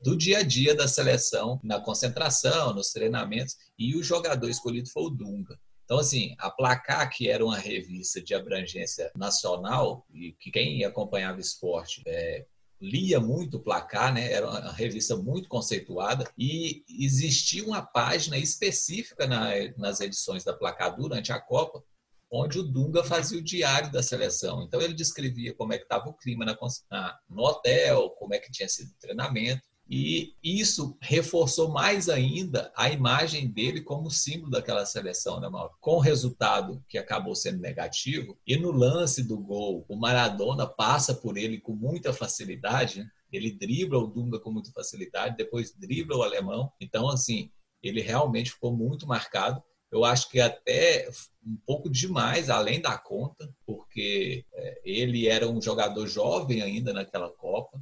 do 0.04 0.18
dia 0.18 0.40
a 0.40 0.44
dia 0.44 0.74
da 0.74 0.88
seleção, 0.88 1.60
na 1.64 1.80
concentração, 1.80 2.74
nos 2.74 2.92
treinamentos, 2.92 3.56
e 3.78 3.96
o 3.96 4.04
jogador 4.04 4.50
escolhido 4.50 4.90
foi 4.90 5.04
o 5.04 5.10
Dunga. 5.10 5.60
Então, 5.86 6.00
assim, 6.00 6.34
a 6.40 6.50
Placar, 6.50 7.10
que 7.10 7.30
era 7.30 7.46
uma 7.46 7.58
revista 7.58 8.22
de 8.22 8.34
abrangência 8.34 9.12
nacional, 9.16 10.06
e 10.14 10.32
que 10.32 10.50
quem 10.50 10.84
acompanhava 10.84 11.40
esporte 11.40 12.02
é, 12.08 12.46
lia 12.82 13.20
muito 13.20 13.58
o 13.58 13.60
Placar, 13.60 14.14
né? 14.14 14.32
era 14.32 14.50
uma 14.50 14.72
revista 14.72 15.16
muito 15.16 15.48
conceituada, 15.48 16.30
e 16.38 16.84
existia 16.90 17.64
uma 17.64 17.82
página 17.82 18.38
específica 18.38 19.28
na, 19.28 19.52
nas 19.78 20.02
edições 20.02 20.44
da 20.44 20.54
Placar 20.54 20.96
durante 20.96 21.32
a 21.32 21.40
Copa, 21.40 21.84
onde 22.32 22.58
o 22.58 22.64
Dunga 22.64 23.04
fazia 23.04 23.38
o 23.38 23.44
diário 23.44 23.92
da 23.92 24.02
seleção. 24.02 24.64
Então, 24.64 24.82
ele 24.82 24.94
descrevia 24.94 25.54
como 25.54 25.74
é 25.74 25.78
que 25.78 25.84
estava 25.84 26.10
o 26.10 26.14
clima 26.14 26.46
na, 26.46 26.58
na, 26.90 27.20
no 27.30 27.44
hotel, 27.44 28.10
como 28.12 28.34
é 28.34 28.40
que 28.40 28.52
tinha 28.52 28.70
sido 28.70 28.90
o 28.90 29.00
treinamento, 29.00 29.62
E 29.94 30.34
isso 30.42 30.98
reforçou 31.02 31.68
mais 31.68 32.08
ainda 32.08 32.72
a 32.78 32.90
imagem 32.90 33.50
dele 33.50 33.82
como 33.82 34.10
símbolo 34.10 34.50
daquela 34.50 34.86
seleção, 34.86 35.42
né, 35.42 35.50
Mauro? 35.50 35.74
Com 35.82 35.96
o 35.96 36.00
resultado 36.00 36.82
que 36.88 36.98
acabou 36.98 37.36
sendo 37.36 37.60
negativo, 37.60 38.40
e 38.48 38.56
no 38.56 38.72
lance 38.72 39.22
do 39.22 39.38
gol, 39.38 39.86
o 39.90 39.98
Maradona 39.98 40.66
passa 40.66 41.14
por 41.14 41.38
ele 41.38 41.60
com 41.60 41.76
muita 41.76 42.14
facilidade, 42.14 43.00
né? 43.00 43.12
ele 43.34 43.52
dribla 43.52 44.00
o 44.00 44.08
Dunga 44.08 44.40
com 44.40 44.50
muita 44.50 44.72
facilidade, 44.72 45.36
depois 45.36 45.74
dribla 45.78 46.16
o 46.16 46.24
alemão. 46.24 46.72
Então, 46.80 47.10
assim, 47.10 47.52
ele 47.84 48.00
realmente 48.00 48.52
ficou 48.52 48.74
muito 48.74 49.06
marcado. 49.06 49.62
Eu 49.92 50.06
acho 50.06 50.30
que 50.30 50.40
até 50.40 51.10
um 51.46 51.58
pouco 51.66 51.90
demais, 51.90 52.50
além 52.50 52.80
da 52.80 52.98
conta, 52.98 53.54
porque 53.66 54.46
é, 54.54 54.82
ele 54.86 55.28
era 55.28 55.50
um 55.50 55.62
jogador 55.62 56.08
jovem 56.08 56.62
ainda 56.62 56.94
naquela 56.94 57.30
Copa 57.30 57.78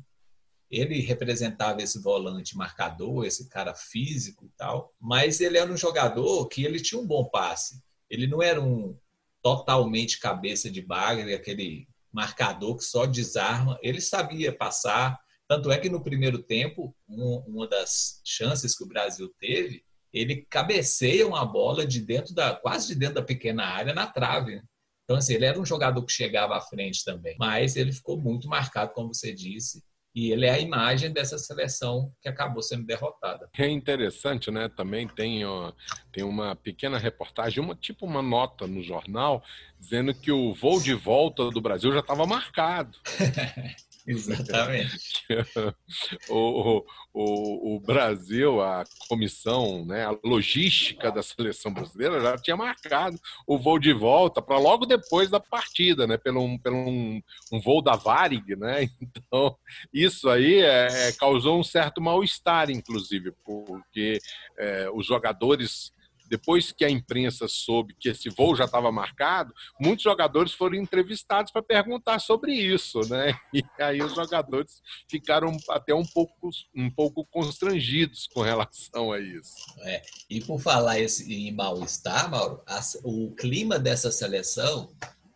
ele 0.69 0.99
representava 1.01 1.81
esse 1.81 1.99
volante 2.01 2.55
marcador, 2.55 3.25
esse 3.25 3.49
cara 3.49 3.73
físico 3.73 4.45
e 4.45 4.49
tal, 4.57 4.93
mas 4.99 5.41
ele 5.41 5.57
era 5.57 5.71
um 5.71 5.77
jogador 5.77 6.47
que 6.47 6.63
ele 6.63 6.79
tinha 6.79 7.01
um 7.01 7.07
bom 7.07 7.25
passe. 7.25 7.81
Ele 8.09 8.27
não 8.27 8.41
era 8.41 8.61
um 8.61 8.97
totalmente 9.41 10.19
cabeça 10.19 10.69
de 10.69 10.81
bagre, 10.81 11.33
aquele 11.33 11.87
marcador 12.11 12.77
que 12.77 12.83
só 12.83 13.05
desarma. 13.05 13.79
Ele 13.81 14.01
sabia 14.01 14.55
passar. 14.55 15.19
Tanto 15.47 15.71
é 15.71 15.77
que 15.79 15.89
no 15.89 16.03
primeiro 16.03 16.39
tempo, 16.43 16.95
uma 17.07 17.67
das 17.67 18.21
chances 18.23 18.77
que 18.77 18.83
o 18.83 18.87
Brasil 18.87 19.33
teve, 19.39 19.83
ele 20.13 20.45
cabeceia 20.49 21.27
uma 21.27 21.45
bola 21.45 21.85
de 21.85 22.01
dentro 22.01 22.33
da 22.33 22.55
quase 22.55 22.87
de 22.89 22.95
dentro 22.95 23.15
da 23.15 23.23
pequena 23.23 23.65
área 23.65 23.93
na 23.93 24.05
trave. 24.07 24.61
Então 25.03 25.17
assim, 25.17 25.33
ele 25.33 25.45
era 25.45 25.59
um 25.59 25.65
jogador 25.65 26.03
que 26.03 26.11
chegava 26.11 26.55
à 26.55 26.61
frente 26.61 27.03
também, 27.03 27.35
mas 27.39 27.75
ele 27.75 27.91
ficou 27.91 28.19
muito 28.19 28.47
marcado, 28.47 28.93
como 28.93 29.13
você 29.13 29.33
disse, 29.33 29.83
e 30.19 30.33
ele 30.33 30.45
é 30.45 30.51
a 30.51 30.59
imagem 30.59 31.13
dessa 31.13 31.37
seleção 31.37 32.11
que 32.21 32.27
acabou 32.27 32.61
sendo 32.61 32.85
derrotada. 32.85 33.49
É 33.57 33.67
interessante, 33.69 34.51
né? 34.51 34.67
Também 34.67 35.07
tem, 35.07 35.45
ó, 35.45 35.71
tem 36.11 36.25
uma 36.25 36.55
pequena 36.55 36.97
reportagem, 36.97 37.63
uma 37.63 37.73
tipo 37.73 38.05
uma 38.05 38.21
nota 38.21 38.67
no 38.67 38.83
jornal, 38.83 39.41
dizendo 39.79 40.13
que 40.13 40.31
o 40.31 40.53
voo 40.53 40.81
de 40.81 40.93
volta 40.93 41.49
do 41.49 41.61
Brasil 41.61 41.93
já 41.93 41.99
estava 41.99 42.25
marcado. 42.25 42.97
Exatamente. 44.07 45.25
o, 46.29 46.83
o, 47.13 47.75
o, 47.75 47.79
Brasil, 47.79 48.61
a 48.61 48.83
comissão, 49.07 49.85
né, 49.85 50.05
a 50.05 50.17
logística 50.23 51.11
da 51.11 51.21
seleção 51.21 51.73
brasileira 51.73 52.19
já 52.21 52.37
tinha 52.37 52.57
marcado 52.57 53.19
o 53.45 53.57
voo 53.57 53.77
de 53.77 53.93
volta 53.93 54.41
para 54.41 54.57
logo 54.57 54.85
depois 54.85 55.29
da 55.29 55.39
partida, 55.39 56.07
né, 56.07 56.17
pelo, 56.17 56.41
um, 56.41 56.57
pelo 56.57 56.77
um, 56.77 57.21
um 57.51 57.59
voo 57.59 57.81
da 57.81 57.95
Varig, 57.95 58.55
né? 58.55 58.89
Então, 59.29 59.55
isso 59.93 60.29
aí 60.29 60.59
é, 60.59 61.11
causou 61.13 61.59
um 61.59 61.63
certo 61.63 62.01
mal-estar, 62.01 62.71
inclusive, 62.71 63.31
porque 63.43 64.19
é, 64.57 64.89
os 64.91 65.05
jogadores 65.05 65.93
depois 66.29 66.71
que 66.71 66.85
a 66.85 66.89
imprensa 66.89 67.47
soube 67.47 67.95
que 67.99 68.09
esse 68.09 68.29
voo 68.29 68.55
já 68.55 68.65
estava 68.65 68.91
marcado, 68.91 69.53
muitos 69.79 70.03
jogadores 70.03 70.53
foram 70.53 70.75
entrevistados 70.75 71.51
para 71.51 71.63
perguntar 71.63 72.19
sobre 72.19 72.53
isso, 72.53 72.99
né? 73.09 73.37
E 73.51 73.63
aí 73.81 74.01
os 74.01 74.13
jogadores 74.13 74.81
ficaram 75.09 75.57
até 75.69 75.93
um 75.93 76.05
pouco, 76.05 76.49
um 76.75 76.89
pouco 76.89 77.25
constrangidos 77.25 78.27
com 78.27 78.41
relação 78.41 79.11
a 79.11 79.19
isso. 79.19 79.55
É. 79.81 80.01
E 80.29 80.39
por 80.41 80.59
falar 80.61 80.99
em 80.99 81.51
mal-estar, 81.51 82.29
Mauro, 82.29 82.61
a, 82.67 82.79
o 83.03 83.33
clima 83.35 83.79
dessa 83.79 84.11
seleção 84.11 84.93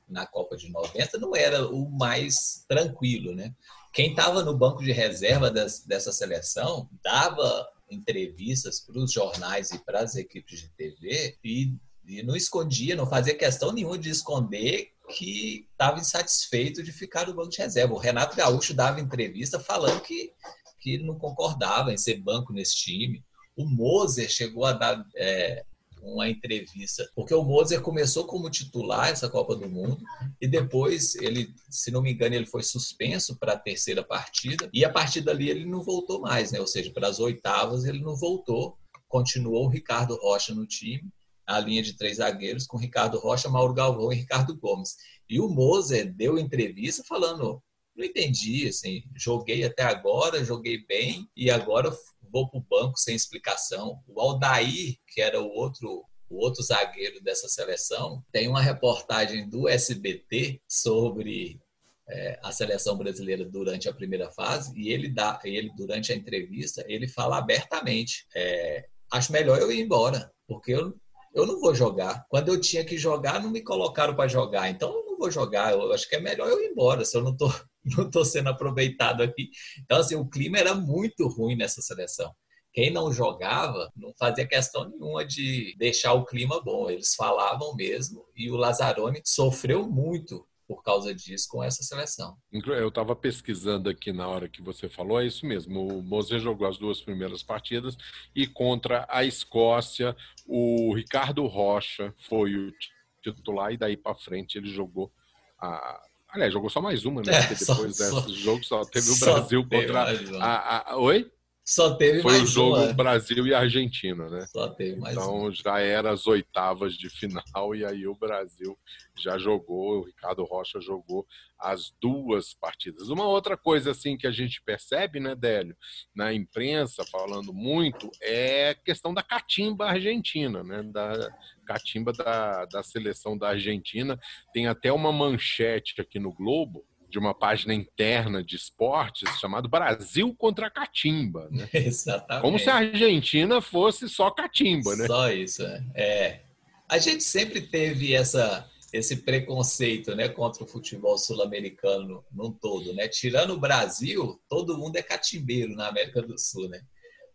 na 0.08 0.28
Copa 0.28 0.56
de 0.56 0.70
90 0.70 1.18
não 1.18 1.36
era 1.36 1.68
o 1.68 1.90
mais 1.90 2.64
tranquilo, 2.68 3.36
né? 3.36 3.54
Quem 3.92 4.12
estava 4.12 4.44
no 4.44 4.58
banco 4.58 4.84
de 4.84 4.92
reserva 4.92 5.52
das, 5.52 5.86
dessa 5.86 6.12
seleção 6.12 6.90
dava 7.04 7.68
entrevistas 7.94 8.80
para 8.80 9.00
os 9.00 9.12
jornais 9.12 9.72
e 9.72 9.80
para 9.80 10.02
as 10.02 10.16
equipes 10.16 10.62
de 10.62 10.70
TV 10.70 11.38
e, 11.44 11.76
e 12.06 12.24
não 12.24 12.36
escondia, 12.36 12.96
não 12.96 13.08
fazia 13.08 13.36
questão 13.36 13.72
nenhuma 13.72 13.98
de 13.98 14.10
esconder 14.10 14.92
que 15.16 15.68
estava 15.72 16.00
insatisfeito 16.00 16.82
de 16.82 16.92
ficar 16.92 17.28
no 17.28 17.34
banco 17.34 17.50
de 17.50 17.58
reserva. 17.58 17.94
O 17.94 18.00
Renato 18.00 18.36
Gaúcho 18.36 18.74
dava 18.74 19.02
entrevista 19.02 19.60
falando 19.60 20.02
que, 20.02 20.32
que 20.80 20.98
não 20.98 21.18
concordava 21.18 21.94
em 21.94 21.98
ser 21.98 22.20
banco 22.20 22.54
nesse 22.54 22.76
time. 22.76 23.24
O 23.56 23.66
Moser 23.66 24.30
chegou 24.30 24.66
a 24.66 24.74
dar 24.74 25.06
é, 25.16 25.66
uma 26.04 26.30
entrevista, 26.30 27.10
porque 27.16 27.34
o 27.34 27.44
Moser 27.44 27.82
começou 27.82 28.26
como 28.26 28.50
titular 28.50 29.10
essa 29.10 29.30
Copa 29.30 29.56
do 29.56 29.70
Mundo 29.70 30.04
e 30.40 30.48
depois 30.48 31.16
ele, 31.16 31.54
se 31.70 31.92
não 31.92 32.02
me 32.02 32.12
engano, 32.12 32.36
ele 32.36 32.46
foi 32.46 32.62
suspenso 32.62 33.38
para 33.38 33.54
a 33.54 33.60
terceira 33.60 34.04
partida 34.04 34.70
e 34.74 34.84
a 34.84 34.90
partir 34.90 35.22
dali 35.22 35.50
ele 35.50 35.66
não 35.66 35.82
voltou 35.82 36.20
mais, 36.20 36.52
né? 36.52 36.60
Ou 36.60 36.68
seja, 36.68 36.92
para 36.92 37.08
as 37.08 37.20
oitavas 37.20 37.86
ele 37.86 38.00
não 38.00 38.16
voltou, 38.16 38.78
continuou 39.08 39.66
o 39.66 39.70
Ricardo 39.70 40.16
Rocha 40.22 40.54
no 40.54 40.66
time, 40.66 41.10
a 41.48 41.60
linha 41.60 41.82
de 41.82 41.94
três 41.94 42.18
zagueiros 42.18 42.66
com 42.68 42.78
Ricardo 42.78 43.20
Rocha, 43.20 43.50
Mauro 43.50 43.74
Galvão 43.74 44.12
e 44.12 44.18
Ricardo 44.18 44.56
Gomes. 44.58 44.96
E 45.30 45.40
o 45.40 45.48
Moser 45.48 46.14
deu 46.14 46.38
entrevista 46.38 47.04
falando 47.08 47.62
não 47.96 48.04
entendi, 48.04 48.68
assim, 48.68 49.04
joguei 49.16 49.64
até 49.64 49.84
agora, 49.84 50.44
joguei 50.44 50.84
bem 50.86 51.30
e 51.38 51.52
agora 51.52 51.96
vou 52.34 52.50
para 52.50 52.60
o 52.60 52.66
banco 52.68 52.98
sem 52.98 53.16
explicação. 53.16 54.02
O 54.08 54.20
Aldair, 54.20 54.98
que 55.08 55.22
era 55.22 55.40
o 55.40 55.48
outro 55.48 56.04
o 56.30 56.38
outro 56.38 56.64
zagueiro 56.64 57.22
dessa 57.22 57.48
seleção, 57.48 58.24
tem 58.32 58.48
uma 58.48 58.60
reportagem 58.60 59.48
do 59.48 59.70
SBT 59.70 60.60
sobre 60.68 61.62
é, 62.10 62.40
a 62.42 62.52
seleção 62.52 62.98
brasileira 62.98 63.46
durante 63.46 63.88
a 63.88 63.94
primeira 63.94 64.32
fase 64.32 64.74
e 64.76 64.92
ele 64.92 65.10
dá, 65.10 65.40
ele 65.44 65.72
durante 65.78 66.12
a 66.12 66.16
entrevista 66.16 66.84
ele 66.88 67.08
fala 67.08 67.38
abertamente, 67.38 68.26
é, 68.36 68.88
acho 69.12 69.32
melhor 69.32 69.60
eu 69.60 69.72
ir 69.72 69.82
embora, 69.82 70.32
porque 70.48 70.72
eu 70.72 70.98
eu 71.36 71.48
não 71.48 71.60
vou 71.60 71.74
jogar. 71.74 72.26
Quando 72.30 72.50
eu 72.50 72.62
tinha 72.62 72.86
que 72.86 72.96
jogar, 72.96 73.42
não 73.42 73.50
me 73.50 73.62
colocaram 73.62 74.16
para 74.16 74.28
jogar. 74.28 74.70
Então 74.70 74.94
eu 74.94 75.06
não 75.06 75.18
vou 75.18 75.32
jogar. 75.32 75.72
Eu 75.72 75.92
acho 75.92 76.08
que 76.08 76.16
é 76.16 76.20
melhor 76.20 76.48
eu 76.48 76.62
ir 76.62 76.70
embora, 76.70 77.04
se 77.04 77.18
eu 77.18 77.24
não 77.24 77.32
estou 77.32 77.52
não 77.98 78.10
tô 78.10 78.24
sendo 78.24 78.50
aproveitado 78.50 79.22
aqui. 79.22 79.50
Então, 79.80 80.00
assim, 80.00 80.16
o 80.16 80.28
clima 80.28 80.58
era 80.58 80.74
muito 80.74 81.28
ruim 81.28 81.56
nessa 81.56 81.82
seleção. 81.82 82.34
Quem 82.74 82.92
não 82.92 83.14
jogava 83.14 83.92
não 83.96 84.12
fazia 84.18 84.48
questão 84.48 84.90
nenhuma 84.90 85.24
de 85.24 85.76
deixar 85.78 86.14
o 86.14 86.26
clima 86.26 86.60
bom. 86.62 86.90
Eles 86.90 87.14
falavam 87.14 87.76
mesmo. 87.76 88.26
E 88.36 88.50
o 88.50 88.56
Lazzaroni 88.56 89.22
sofreu 89.24 89.88
muito 89.88 90.48
por 90.68 90.82
causa 90.82 91.14
disso 91.14 91.48
com 91.50 91.64
essa 91.64 91.84
seleção. 91.84 92.36
Eu 92.52 92.88
estava 92.88 93.16
pesquisando 93.16 93.90
aqui 93.90 94.12
na 94.12 94.28
hora 94.28 94.50
que 94.50 94.62
você 94.62 94.90
falou, 94.90 95.22
é 95.22 95.26
isso 95.28 95.46
mesmo. 95.46 95.88
O 95.88 96.02
Moser 96.02 96.40
jogou 96.40 96.68
as 96.68 96.78
duas 96.78 97.00
primeiras 97.00 97.44
partidas 97.44 97.96
e 98.36 98.48
contra 98.48 99.06
a 99.08 99.24
Escócia, 99.24 100.16
o 100.48 100.96
Ricardo 100.96 101.46
Rocha 101.46 102.14
foi 102.28 102.56
o 102.56 102.74
titular 103.22 103.72
e 103.72 103.78
daí 103.78 103.96
para 103.96 104.16
frente 104.16 104.58
ele 104.58 104.68
jogou 104.68 105.12
a 105.60 106.02
Aliás, 106.34 106.52
jogou 106.52 106.70
só 106.70 106.82
mais 106.82 107.06
uma, 107.06 107.22
né? 107.22 107.32
É, 107.32 107.48
Porque 107.48 107.64
depois 107.64 107.96
só, 107.96 108.06
desse 108.06 108.10
só, 108.10 108.28
jogo 108.30 108.64
só 108.64 108.86
teve 108.86 109.12
o 109.12 109.20
Brasil 109.20 109.68
contra 109.70 110.04
a, 110.42 110.92
a, 110.94 110.98
Oi? 110.98 111.32
Só 111.66 111.96
teve 111.96 112.22
Foi 112.22 112.34
mais 112.34 112.44
o 112.44 112.52
jogo 112.52 112.78
uma. 112.78 112.94
Brasil 112.94 113.48
e 113.48 113.54
Argentina, 113.54 114.28
né? 114.30 114.46
Só 114.48 114.68
teve 114.68 115.00
mais 115.00 115.16
Então 115.16 115.44
uma. 115.44 115.52
já 115.54 115.80
era 115.80 116.12
as 116.12 116.28
oitavas 116.28 116.96
de 116.96 117.10
final 117.10 117.74
e 117.74 117.86
aí 117.86 118.06
o 118.06 118.16
Brasil 118.16 118.78
já 119.18 119.38
jogou, 119.38 120.00
o 120.00 120.04
Ricardo 120.04 120.44
Rocha 120.44 120.82
jogou 120.82 121.26
as 121.58 121.94
duas 122.02 122.54
partidas. 122.54 123.08
Uma 123.08 123.26
outra 123.26 123.56
coisa 123.56 123.92
assim 123.92 124.18
que 124.18 124.28
a 124.28 124.32
gente 124.32 124.62
percebe, 124.62 125.22
né, 125.22 125.36
Délio, 125.36 125.78
na 126.14 126.34
imprensa 126.34 127.06
falando 127.10 127.54
muito 127.54 128.12
é 128.22 128.72
a 128.72 128.76
questão 128.76 129.14
da 129.14 129.24
catimba 129.24 129.86
argentina, 129.86 130.64
né? 130.64 130.84
Da 130.84 131.30
catimba 131.64 132.14
da, 132.14 132.66
da 132.66 132.84
seleção 132.84 133.38
da 133.38 133.50
Argentina. 133.50 134.20
Tem 134.54 134.68
até 134.68 134.92
uma 134.92 135.12
manchete 135.12 136.00
aqui 136.00 136.20
no 136.20 136.34
Globo 136.34 136.86
de 137.14 137.20
uma 137.20 137.34
página 137.34 137.76
interna 137.76 138.44
de 138.44 138.56
esportes 138.56 139.30
chamado 139.40 139.70
Brasil 139.70 140.36
contra 140.36 140.70
Catimba. 140.70 141.48
Né? 141.52 141.70
Exatamente. 141.74 142.42
Como 142.42 142.58
se 142.58 142.70
a 142.72 142.76
Argentina 142.78 143.62
fosse 143.62 144.10
só 144.10 144.32
catimba, 144.32 144.96
né? 144.96 145.06
Só 145.06 145.32
isso, 145.32 145.64
é. 145.64 145.86
é. 145.96 146.42
A 146.90 146.98
gente 146.98 147.24
sempre 147.24 147.62
teve 147.62 148.16
essa, 148.16 148.68
esse 148.92 149.18
preconceito 149.18 150.16
né, 150.16 150.28
contra 150.28 150.64
o 150.64 150.68
futebol 150.68 151.16
sul-americano 151.18 152.26
num 152.32 152.52
todo. 152.52 152.94
Né? 152.94 153.08
Tirando 153.08 153.52
o 153.52 153.60
Brasil, 153.60 154.42
todo 154.50 154.78
mundo 154.78 154.96
é 154.96 155.04
catimbeiro 155.04 155.76
na 155.76 155.90
América 155.90 156.20
do 156.20 156.38
Sul. 156.38 156.68
Né? 156.68 156.82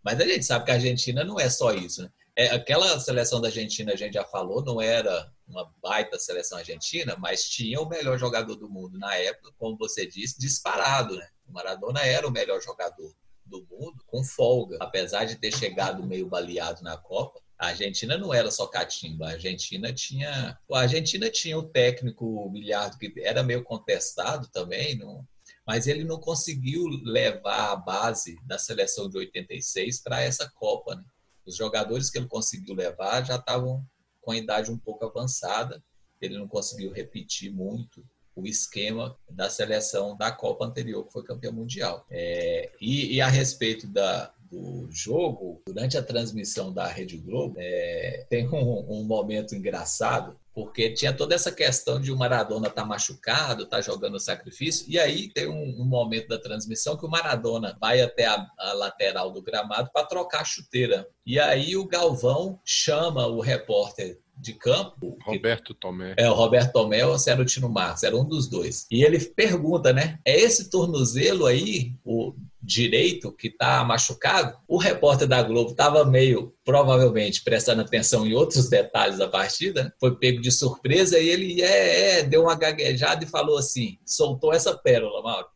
Mas 0.03 0.21
a 0.21 0.27
gente 0.27 0.45
sabe 0.45 0.65
que 0.65 0.71
a 0.73 0.75
Argentina 0.75 1.23
não 1.23 1.39
é 1.39 1.49
só 1.49 1.73
isso. 1.73 2.03
Né? 2.03 2.11
É, 2.39 2.51
aquela 2.51 3.01
seleção 3.01 3.41
da 3.41 3.49
Argentina, 3.49 3.93
a 3.93 3.97
gente 3.97 4.15
já 4.15 4.25
falou, 4.25 4.65
não 4.65 4.81
era 4.81 5.29
uma 5.45 5.69
baita 5.83 6.17
seleção 6.21 6.57
argentina, 6.57 7.17
mas 7.19 7.49
tinha 7.49 7.81
o 7.81 7.89
melhor 7.89 8.17
jogador 8.17 8.55
do 8.55 8.71
mundo 8.71 8.97
na 8.97 9.13
época, 9.17 9.51
como 9.59 9.77
você 9.77 10.07
disse, 10.07 10.39
disparado. 10.39 11.17
Né? 11.17 11.29
O 11.49 11.53
Maradona 11.53 12.01
era 12.01 12.29
o 12.29 12.31
melhor 12.31 12.63
jogador 12.63 13.13
do 13.45 13.67
mundo, 13.69 14.05
com 14.07 14.23
folga. 14.23 14.77
Apesar 14.81 15.25
de 15.25 15.35
ter 15.35 15.53
chegado 15.53 16.07
meio 16.07 16.29
baleado 16.29 16.81
na 16.81 16.97
Copa, 16.97 17.41
a 17.59 17.69
Argentina 17.69 18.17
não 18.17 18.33
era 18.33 18.53
só 18.53 18.69
catimba, 18.69 19.27
a 19.27 19.33
Argentina 19.33 19.93
tinha. 19.93 20.57
A 20.71 20.79
Argentina 20.79 21.29
tinha 21.29 21.59
o 21.59 21.69
técnico 21.69 22.49
Bilhardo, 22.51 22.99
que 22.99 23.13
era 23.21 23.43
meio 23.43 23.65
contestado 23.65 24.47
também, 24.53 24.97
não, 24.97 25.27
mas 25.67 25.89
ele 25.89 26.05
não 26.05 26.21
conseguiu 26.21 26.85
levar 27.03 27.73
a 27.73 27.77
base 27.77 28.39
da 28.47 28.59
seleção 28.59 29.11
de 29.11 29.19
86 29.19 30.03
para 30.03 30.23
essa 30.23 30.49
Copa. 30.49 30.95
Né? 30.95 31.03
Os 31.49 31.57
jogadores 31.57 32.11
que 32.11 32.19
ele 32.19 32.29
conseguiu 32.29 32.75
levar 32.75 33.25
já 33.25 33.37
estavam 33.37 33.83
com 34.21 34.33
a 34.33 34.37
idade 34.37 34.71
um 34.71 34.77
pouco 34.77 35.07
avançada, 35.07 35.83
ele 36.21 36.37
não 36.37 36.47
conseguiu 36.47 36.93
repetir 36.93 37.51
muito 37.51 38.05
o 38.37 38.47
esquema 38.47 39.17
da 39.29 39.49
seleção 39.49 40.17
da 40.17 40.31
Copa 40.31 40.67
anterior, 40.67 41.07
que 41.07 41.13
foi 41.13 41.25
campeão 41.25 41.53
mundial. 41.53 42.07
É, 42.11 42.71
e, 42.81 43.15
e, 43.17 43.21
a 43.21 43.29
respeito 43.29 43.87
da, 43.87 44.33
do 44.51 44.87
jogo, 44.91 45.63
durante 45.67 45.97
a 45.97 46.03
transmissão 46.03 46.73
da 46.73 46.87
Rede 46.87 47.17
Globo, 47.17 47.57
é, 47.59 48.27
tem 48.29 48.47
um, 48.47 49.01
um, 49.01 49.05
momento 49.05 49.55
engraçado, 49.55 50.39
porque 50.59 50.91
tinha 50.91 51.13
toda 51.13 51.37
essa 51.37 51.53
questão 51.53 52.01
de 52.01 52.11
o 52.11 52.17
Maradona 52.17 52.67
estar 52.67 52.83
tá 52.83 52.89
machucado, 52.89 53.63
estar 53.63 53.77
tá 53.77 53.81
jogando 53.81 54.19
sacrifício, 54.19 54.87
e 54.89 54.99
aí 54.99 55.29
tem 55.29 55.47
um, 55.47 55.81
um, 55.81 55.85
momento 55.85 56.27
da 56.27 56.37
transmissão 56.37 56.97
que 56.97 57.07
o 57.07 57.09
Maradona 57.09 57.79
vai 57.81 58.01
até 58.01 58.27
a, 58.27 58.45
a 58.59 58.73
lateral 58.73 59.31
do 59.31 59.41
gramado 59.41 59.89
para 59.93 60.05
trocar 60.05 60.41
a 60.41 60.45
chuteira. 60.45 61.07
E 61.25 61.39
aí 61.39 61.77
o 61.77 61.87
Galvão 61.87 62.59
chama 62.65 63.25
o 63.29 63.41
repórter 63.41 64.19
de 64.37 64.53
campo. 64.53 65.17
Roberto 65.23 65.75
Tomé. 65.75 66.15
É, 66.17 66.29
o 66.29 66.35
Roberto 66.35 66.73
Tomé 66.73 67.07
ou 67.07 67.17
se 67.17 67.31
era 67.31 67.41
o 67.41 67.45
Tino 67.45 67.69
Marcos, 67.69 68.03
era 68.03 68.17
um 68.17 68.25
dos 68.25 68.49
dois. 68.49 68.85
E 68.91 69.05
ele 69.05 69.21
pergunta, 69.21 69.93
né? 69.93 70.19
É 70.25 70.37
esse 70.37 70.71
tornozelo 70.71 71.47
aí, 71.47 71.93
o 72.05 72.35
direito 72.69 73.33
que 73.33 73.49
está 73.49 73.83
machucado, 73.83 74.59
o 74.69 74.77
repórter 74.77 75.27
da 75.27 75.43
Globo 75.43 75.71
estava 75.71 76.05
meio, 76.05 76.55
provavelmente, 76.63 77.43
prestando 77.43 77.81
atenção 77.81 78.27
em 78.27 78.35
outros 78.35 78.69
detalhes 78.69 79.17
da 79.17 79.27
partida, 79.27 79.95
foi 79.99 80.15
pego 80.19 80.43
de 80.43 80.53
surpresa 80.53 81.19
e 81.19 81.31
ele 81.31 81.63
é, 81.63 82.19
é, 82.19 82.23
deu 82.23 82.43
uma 82.43 82.55
gaguejada 82.55 83.25
e 83.25 83.29
falou 83.29 83.57
assim, 83.57 83.99
soltou 84.05 84.53
essa 84.53 84.77
pérola, 84.77 85.23
Mauro. 85.23 85.47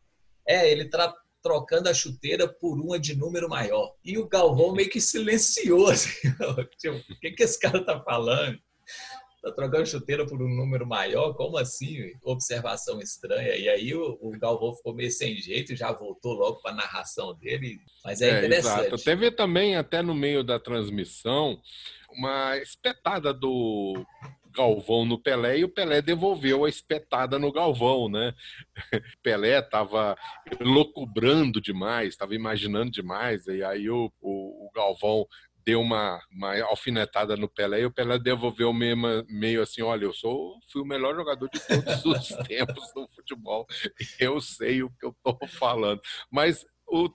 É, 0.48 0.70
ele 0.72 0.84
está 0.84 1.14
trocando 1.42 1.90
a 1.90 1.94
chuteira 1.94 2.48
por 2.48 2.80
uma 2.80 2.98
de 2.98 3.14
número 3.14 3.48
maior. 3.48 3.92
E 4.02 4.16
o 4.16 4.26
Galvão 4.26 4.72
meio 4.72 4.88
que 4.88 5.00
silenciou, 5.00 5.88
assim, 5.92 6.10
tipo, 6.78 6.96
o 6.96 7.20
que, 7.20 7.32
que 7.32 7.42
esse 7.42 7.58
cara 7.58 7.84
tá 7.84 8.00
falando? 8.00 8.58
Tá 9.42 9.50
trocando 9.50 9.84
chuteira 9.86 10.24
por 10.24 10.40
um 10.40 10.48
número 10.48 10.86
maior? 10.86 11.34
Como 11.34 11.58
assim? 11.58 12.12
Observação 12.22 13.00
estranha. 13.00 13.56
E 13.56 13.68
aí 13.68 13.92
o, 13.92 14.16
o 14.20 14.30
Galvão 14.38 14.72
ficou 14.72 14.94
meio 14.94 15.10
sem 15.10 15.36
jeito, 15.36 15.74
já 15.74 15.90
voltou 15.90 16.34
logo 16.34 16.62
para 16.62 16.70
a 16.70 16.76
narração 16.76 17.34
dele. 17.34 17.80
Mas 18.04 18.20
é, 18.20 18.30
é 18.30 18.38
interessante. 18.38 18.86
Exato. 18.86 19.04
Teve 19.04 19.32
também, 19.32 19.76
até 19.76 20.00
no 20.00 20.14
meio 20.14 20.44
da 20.44 20.60
transmissão, 20.60 21.60
uma 22.16 22.56
espetada 22.58 23.34
do 23.34 24.06
Galvão 24.52 25.04
no 25.04 25.18
Pelé 25.18 25.58
e 25.58 25.64
o 25.64 25.68
Pelé 25.68 26.00
devolveu 26.00 26.64
a 26.64 26.68
espetada 26.68 27.38
no 27.38 27.50
Galvão, 27.50 28.08
né? 28.08 28.34
Pelé 29.22 29.58
estava 29.58 30.16
loucubrando 30.60 31.60
demais, 31.60 32.10
estava 32.10 32.34
imaginando 32.34 32.90
demais, 32.90 33.46
e 33.46 33.64
aí 33.64 33.90
o, 33.90 34.12
o, 34.20 34.66
o 34.66 34.70
Galvão 34.74 35.26
deu 35.64 35.80
uma, 35.80 36.20
uma 36.30 36.60
alfinetada 36.64 37.36
no 37.36 37.48
Pelé 37.48 37.80
e 37.80 37.86
o 37.86 37.92
Pelé 37.92 38.18
devolveu 38.18 38.72
meio, 38.72 38.96
meio 39.28 39.62
assim, 39.62 39.82
olha, 39.82 40.04
eu 40.04 40.12
sou 40.12 40.58
fui 40.70 40.82
o 40.82 40.86
melhor 40.86 41.14
jogador 41.14 41.48
de 41.48 41.60
todos 41.60 42.04
os 42.04 42.28
tempos 42.46 42.92
no 42.94 43.08
futebol, 43.14 43.66
eu 44.18 44.40
sei 44.40 44.82
o 44.82 44.90
que 44.90 45.06
eu 45.06 45.10
estou 45.10 45.38
falando. 45.48 46.00
Mas 46.30 46.64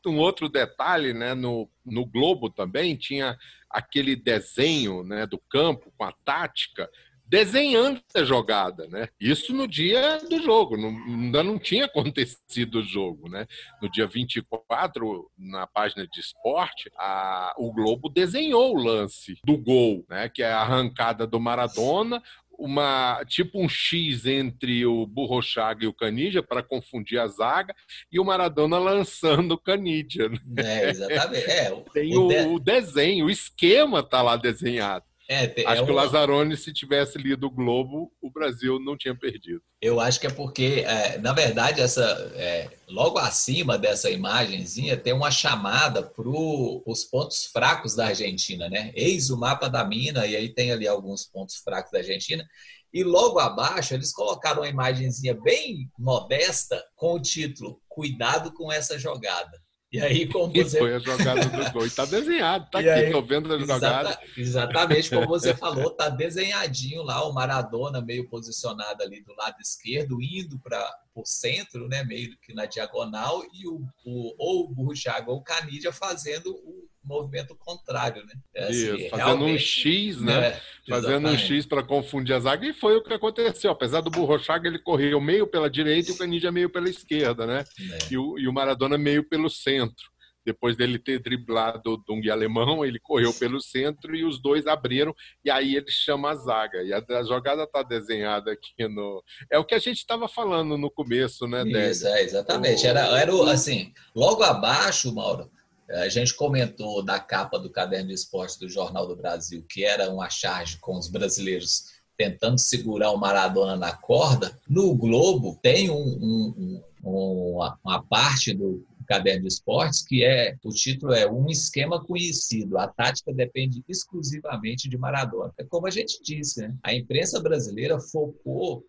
um 0.05 0.17
outro 0.17 0.49
detalhe, 0.49 1.13
né, 1.13 1.33
no, 1.33 1.69
no 1.85 2.05
Globo 2.05 2.49
também 2.49 2.95
tinha 2.95 3.37
aquele 3.69 4.15
desenho 4.15 5.03
né, 5.03 5.27
do 5.27 5.37
campo 5.49 5.93
com 5.95 6.03
a 6.03 6.11
tática 6.25 6.89
desenhando 7.28 8.01
a 8.15 8.23
jogada, 8.23 8.88
né? 8.88 9.09
Isso 9.19 9.53
no 9.53 9.67
dia 9.67 10.17
do 10.30 10.41
jogo, 10.41 10.78
não, 10.78 10.89
ainda 10.89 11.43
não 11.43 11.59
tinha 11.59 11.86
acontecido 11.86 12.80
o 12.80 12.84
jogo, 12.84 13.30
né? 13.30 13.45
No 13.82 13.89
dia 13.89 14.07
24, 14.07 15.30
na 15.38 15.67
página 15.67 16.07
de 16.07 16.19
esporte, 16.19 16.89
a, 16.97 17.53
o 17.57 17.71
Globo 17.71 18.09
desenhou 18.09 18.73
o 18.73 18.82
lance 18.82 19.38
do 19.43 19.57
gol, 19.57 20.05
né? 20.09 20.30
Que 20.30 20.41
é 20.41 20.51
a 20.51 20.61
arrancada 20.61 21.28
do 21.28 21.39
Maradona, 21.39 22.23
uma 22.57 23.23
tipo 23.25 23.61
um 23.61 23.69
X 23.69 24.25
entre 24.25 24.86
o 24.86 25.05
Burrochaga 25.05 25.86
e 25.86 25.88
o 25.88 25.93
Canidia 25.93 26.41
para 26.41 26.63
confundir 26.63 27.19
a 27.19 27.28
zaga 27.28 27.75
e 28.11 28.19
o 28.19 28.25
Maradona 28.25 28.80
lançando 28.80 29.51
o 29.51 29.57
Canidia. 29.57 30.28
Né? 30.30 30.39
É, 30.57 30.89
exatamente. 30.89 31.49
É, 31.49 31.71
Tem 31.93 32.17
o, 32.17 32.25
o, 32.25 32.28
de... 32.28 32.36
o 32.47 32.59
desenho, 32.59 33.25
o 33.25 33.30
esquema 33.30 34.01
tá 34.01 34.21
lá 34.21 34.36
desenhado. 34.36 35.05
É, 35.30 35.43
acho 35.65 35.82
é 35.82 35.86
que 35.86 35.91
o 35.91 35.93
Lazzaroni, 35.93 36.55
se 36.55 36.71
tivesse 36.71 37.17
lido 37.17 37.47
o 37.47 37.51
Globo, 37.51 38.09
o 38.21 38.32
Brasil 38.32 38.80
não 38.80 38.97
tinha 38.97 39.13
perdido. 39.13 39.61
Eu 39.82 39.99
acho 39.99 40.21
que 40.21 40.28
é 40.28 40.30
porque, 40.30 40.86
é, 40.88 41.17
na 41.17 41.34
verdade, 41.34 41.82
essa 41.82 42.01
é, 42.36 42.69
logo 42.88 43.19
acima 43.19 43.78
dessa 43.78 44.09
imagenzinha 44.09 44.95
tem 44.95 45.11
uma 45.11 45.30
chamada 45.30 46.01
para 46.01 46.23
os 46.28 47.03
pontos 47.03 47.45
fracos 47.47 47.93
da 47.93 48.07
Argentina, 48.07 48.69
né? 48.69 48.93
Eis 48.95 49.30
o 49.30 49.38
mapa 49.38 49.67
da 49.69 49.84
mina, 49.84 50.25
e 50.25 50.36
aí 50.36 50.47
tem 50.47 50.71
ali 50.71 50.88
alguns 50.88 51.25
pontos 51.25 51.57
fracos 51.57 51.91
da 51.91 51.99
Argentina. 51.99 52.47
E 52.93 53.03
logo 53.03 53.38
abaixo 53.38 53.93
eles 53.93 54.13
colocaram 54.13 54.61
uma 54.61 54.69
imagenzinha 54.69 55.36
bem 55.36 55.91
modesta 55.99 56.82
com 56.95 57.15
o 57.15 57.21
título 57.21 57.82
Cuidado 57.89 58.53
com 58.53 58.71
essa 58.71 58.97
jogada. 58.97 59.61
E 59.91 60.01
aí, 60.01 60.27
como 60.27 60.51
você. 60.51 60.77
E 60.77 60.79
foi 60.79 60.95
a 60.95 60.99
jogada 60.99 61.45
do 61.45 61.71
gol. 61.71 61.85
E 61.85 61.89
tá 61.89 62.03
desenhado, 62.05 62.69
tá 62.69 62.81
e 62.81 62.89
aqui, 62.89 63.05
aí, 63.05 63.11
tô 63.11 63.21
vendo 63.21 63.53
a 63.53 63.57
jogada. 63.57 64.09
Exata, 64.09 64.19
exatamente 64.38 65.09
como 65.09 65.27
você 65.27 65.53
falou, 65.55 65.91
tá 65.91 66.09
desenhadinho 66.09 67.03
lá 67.03 67.25
o 67.25 67.33
Maradona 67.33 68.01
meio 68.01 68.27
posicionado 68.27 69.01
ali 69.01 69.21
do 69.21 69.33
lado 69.35 69.55
esquerdo, 69.61 70.21
indo 70.21 70.59
para 70.59 70.93
o 71.15 71.25
centro, 71.25 71.88
né? 71.88 72.03
Meio 72.03 72.38
que 72.39 72.53
na 72.53 72.65
diagonal, 72.65 73.43
e 73.53 73.65
o, 73.67 73.81
o 74.05 74.35
ou 74.38 74.65
o 74.65 74.67
Burruchaga 74.67 75.31
ou 75.31 75.38
o 75.38 75.43
Canidia 75.43 75.93
fazendo 75.93 76.51
o 76.51 76.88
movimento 77.08 77.55
contrário, 77.55 78.26
né? 78.26 78.34
É 78.53 78.64
assim, 78.66 78.95
Isso, 78.95 79.10
fazendo 79.10 79.45
um 79.45 79.58
X, 79.58 80.22
né? 80.22 80.47
É, 80.47 80.62
fazendo 80.89 81.28
um 81.30 81.38
X 81.38 81.66
para 81.66 81.84
confundir 81.84 82.36
a 82.36 82.39
zaga, 82.39 82.68
e 82.68 82.74
foi 82.74 82.97
o 82.97 83.03
que 83.03 83.14
aconteceu. 83.14 83.72
Apesar 83.72 84.01
do 84.01 84.12
Burrochaga, 84.12 84.68
ele 84.68 84.80
correu 84.80 85.20
meio 85.22 85.47
pela 85.47 85.70
direita 85.70 86.12
e 86.12 86.14
o 86.14 86.18
Canidia 86.18 86.51
meio 86.51 86.70
pela 86.70 86.89
esquerda, 86.89 87.45
né? 87.47 87.64
É. 87.80 88.14
E, 88.14 88.18
o, 88.18 88.38
e 88.38 88.47
o 88.47 88.53
Maradona 88.53 88.97
meio 88.97 89.24
pelo 89.28 89.49
centro. 89.49 90.05
Depois 90.47 90.78
dele 90.78 90.97
ter 90.97 91.20
driblado 91.20 91.91
o 91.91 91.97
Dung 91.97 92.30
alemão, 92.30 92.86
ele 92.86 92.99
correu 93.01 93.34
pelo 93.34 93.60
centro 93.60 94.16
e 94.16 94.24
os 94.24 94.41
dois 94.41 94.66
abriram, 94.66 95.14
e 95.43 95.51
aí 95.51 95.76
ele 95.76 95.91
chama 95.91 96.32
a 96.32 96.36
zaga. 96.36 96.82
E 96.84 96.93
a, 96.93 97.03
a 97.05 97.24
jogada 97.24 97.64
está 97.64 97.84
desenhada 97.84 98.53
aqui 98.53 98.88
no. 98.88 99.22
É 99.51 99.60
o 99.60 99.66
que 99.66 99.76
a 99.76 99.80
gente 99.80 99.97
estava 99.97 100.26
falando 100.30 100.78
no 100.78 100.89
começo, 100.89 101.45
né, 101.47 101.66
Débora? 101.66 101.89
Isso, 101.89 102.08
é, 102.08 102.22
exatamente. 102.22 102.88
Era, 102.88 103.01
era 103.20 103.36
o, 103.36 103.43
assim, 103.43 103.91
logo 104.16 104.41
abaixo, 104.41 105.14
Mauro, 105.14 105.51
a 105.89 106.09
gente 106.09 106.33
comentou 106.33 107.03
da 107.03 107.19
capa 107.19 107.57
do 107.57 107.69
Caderno 107.69 108.07
de 108.07 108.13
Esporte 108.13 108.59
do 108.59 108.69
Jornal 108.69 109.07
do 109.07 109.15
Brasil, 109.15 109.65
que 109.69 109.83
era 109.83 110.11
uma 110.11 110.29
charge 110.29 110.77
com 110.79 110.97
os 110.97 111.07
brasileiros 111.07 111.97
tentando 112.17 112.57
segurar 112.57 113.11
o 113.11 113.17
Maradona 113.17 113.75
na 113.75 113.95
corda. 113.95 114.59
No 114.67 114.95
Globo 114.95 115.57
tem 115.61 115.89
um, 115.89 115.95
um, 115.95 116.83
um, 117.03 117.53
uma, 117.53 117.79
uma 117.83 118.03
parte 118.03 118.53
do 118.53 118.85
Caderno 119.07 119.43
de 119.43 119.47
Esportes 119.47 120.03
que 120.03 120.25
é 120.25 120.57
o 120.63 120.69
título 120.69 121.13
é 121.13 121.29
um 121.31 121.47
esquema 121.49 122.03
conhecido. 122.03 122.77
A 122.77 122.88
tática 122.88 123.31
depende 123.31 123.83
exclusivamente 123.88 124.89
de 124.89 124.97
Maradona. 124.97 125.53
É 125.57 125.63
como 125.63 125.88
a 125.88 125.91
gente 125.91 126.21
disse, 126.21 126.61
né? 126.61 126.75
A 126.83 126.93
imprensa 126.93 127.39
brasileira 127.39 127.99
focou 127.99 128.83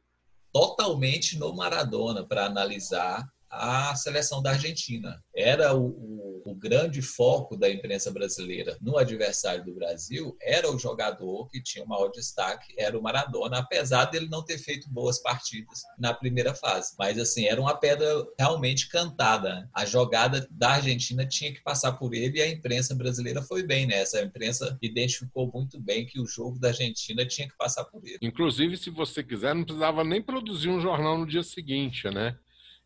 totalmente 0.53 1.39
no 1.39 1.55
Maradona 1.55 2.25
para 2.27 2.47
analisar 2.47 3.29
a 3.51 3.95
seleção 3.95 4.43
da 4.43 4.51
Argentina. 4.51 5.23
Era 5.35 5.75
o, 5.75 5.87
o, 5.87 6.43
o, 6.47 6.55
grande 6.55 7.01
foco 7.01 7.57
da 7.57 7.71
imprensa 7.71 8.11
brasileira 8.11 8.77
no 8.81 8.99
adversário 8.99 9.65
do 9.65 9.75
Brasil, 9.75 10.37
era 10.41 10.71
o 10.71 10.79
jogador 10.79 11.49
que 11.49 11.63
tinha 11.63 11.85
o 11.85 11.89
maior 11.89 12.11
destaque, 12.11 12.75
era 12.77 12.99
o 12.99 13.03
Maradona, 13.03 13.59
apesar 13.59 14.07
dele 14.07 14.29
não 14.29 14.45
ter 14.45 14.59
feito 14.59 14.91
boas 14.91 15.21
partidas 15.21 15.83
na 15.99 16.13
primeira 16.13 16.55
fase. 16.55 16.95
Mas, 16.99 17.19
assim, 17.19 17.47
era 17.47 17.61
uma 17.61 17.77
pedra 17.77 18.09
realmente 18.39 18.89
cantada. 18.89 19.69
A 19.73 19.85
jogada 19.85 20.47
da 20.51 20.73
Argentina 20.73 21.27
tinha 21.27 21.53
que 21.53 21.63
passar 21.63 21.93
por 21.93 22.15
ele 22.15 22.39
e 22.39 22.43
a 22.43 22.49
imprensa 22.49 22.95
brasileira 22.95 23.43
foi 23.43 23.63
bem 23.63 23.87
nessa. 23.87 24.19
A 24.19 24.25
imprensa 24.25 24.79
identificou 24.83 25.51
muito 25.53 25.81
bem 25.81 26.07
que 26.07 26.21
o 26.21 26.27
jogo 26.27 26.59
da 26.59 26.69
Argentina 26.69 27.25
tinha 27.27 27.49
que 27.49 27.57
passar 27.57 27.85
por 27.85 28.05
ele. 28.05 28.19
Inclusive, 28.21 28.77
se 28.77 28.91
você 28.91 29.23
quiser, 29.23 29.55
não 29.55 29.65
precisava 29.65 30.05
nem 30.05 30.21
produzir 30.21 30.69
um 30.69 30.81
jornal 30.81 31.19
no 31.19 31.27
dia 31.27 31.43
seguinte, 31.43 32.09
né? 32.11 32.37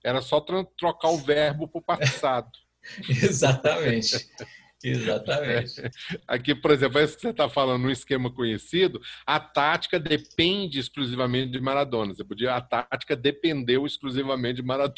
Era 0.04 0.20
só 0.20 0.40
trocar 0.40 1.10
o 1.10 1.18
verbo 1.18 1.68
para 1.68 1.78
o 1.78 1.82
passado. 1.98 2.50
Exatamente. 3.08 4.28
Exatamente. 4.84 5.82
Aqui, 6.26 6.54
por 6.54 6.70
exemplo, 6.70 7.00
isso 7.00 7.16
que 7.16 7.22
você 7.22 7.30
está 7.30 7.48
falando, 7.48 7.82
num 7.82 7.90
esquema 7.90 8.30
conhecido, 8.30 9.00
a 9.26 9.38
tática 9.38 9.98
depende 9.98 10.78
exclusivamente 10.78 11.50
de 11.52 11.60
Maradona. 11.60 12.14
Você 12.14 12.24
podia, 12.24 12.54
a 12.54 12.60
tática 12.60 13.14
dependeu 13.16 13.86
exclusivamente 13.86 14.56
de 14.56 14.62
Maradona. 14.62 14.92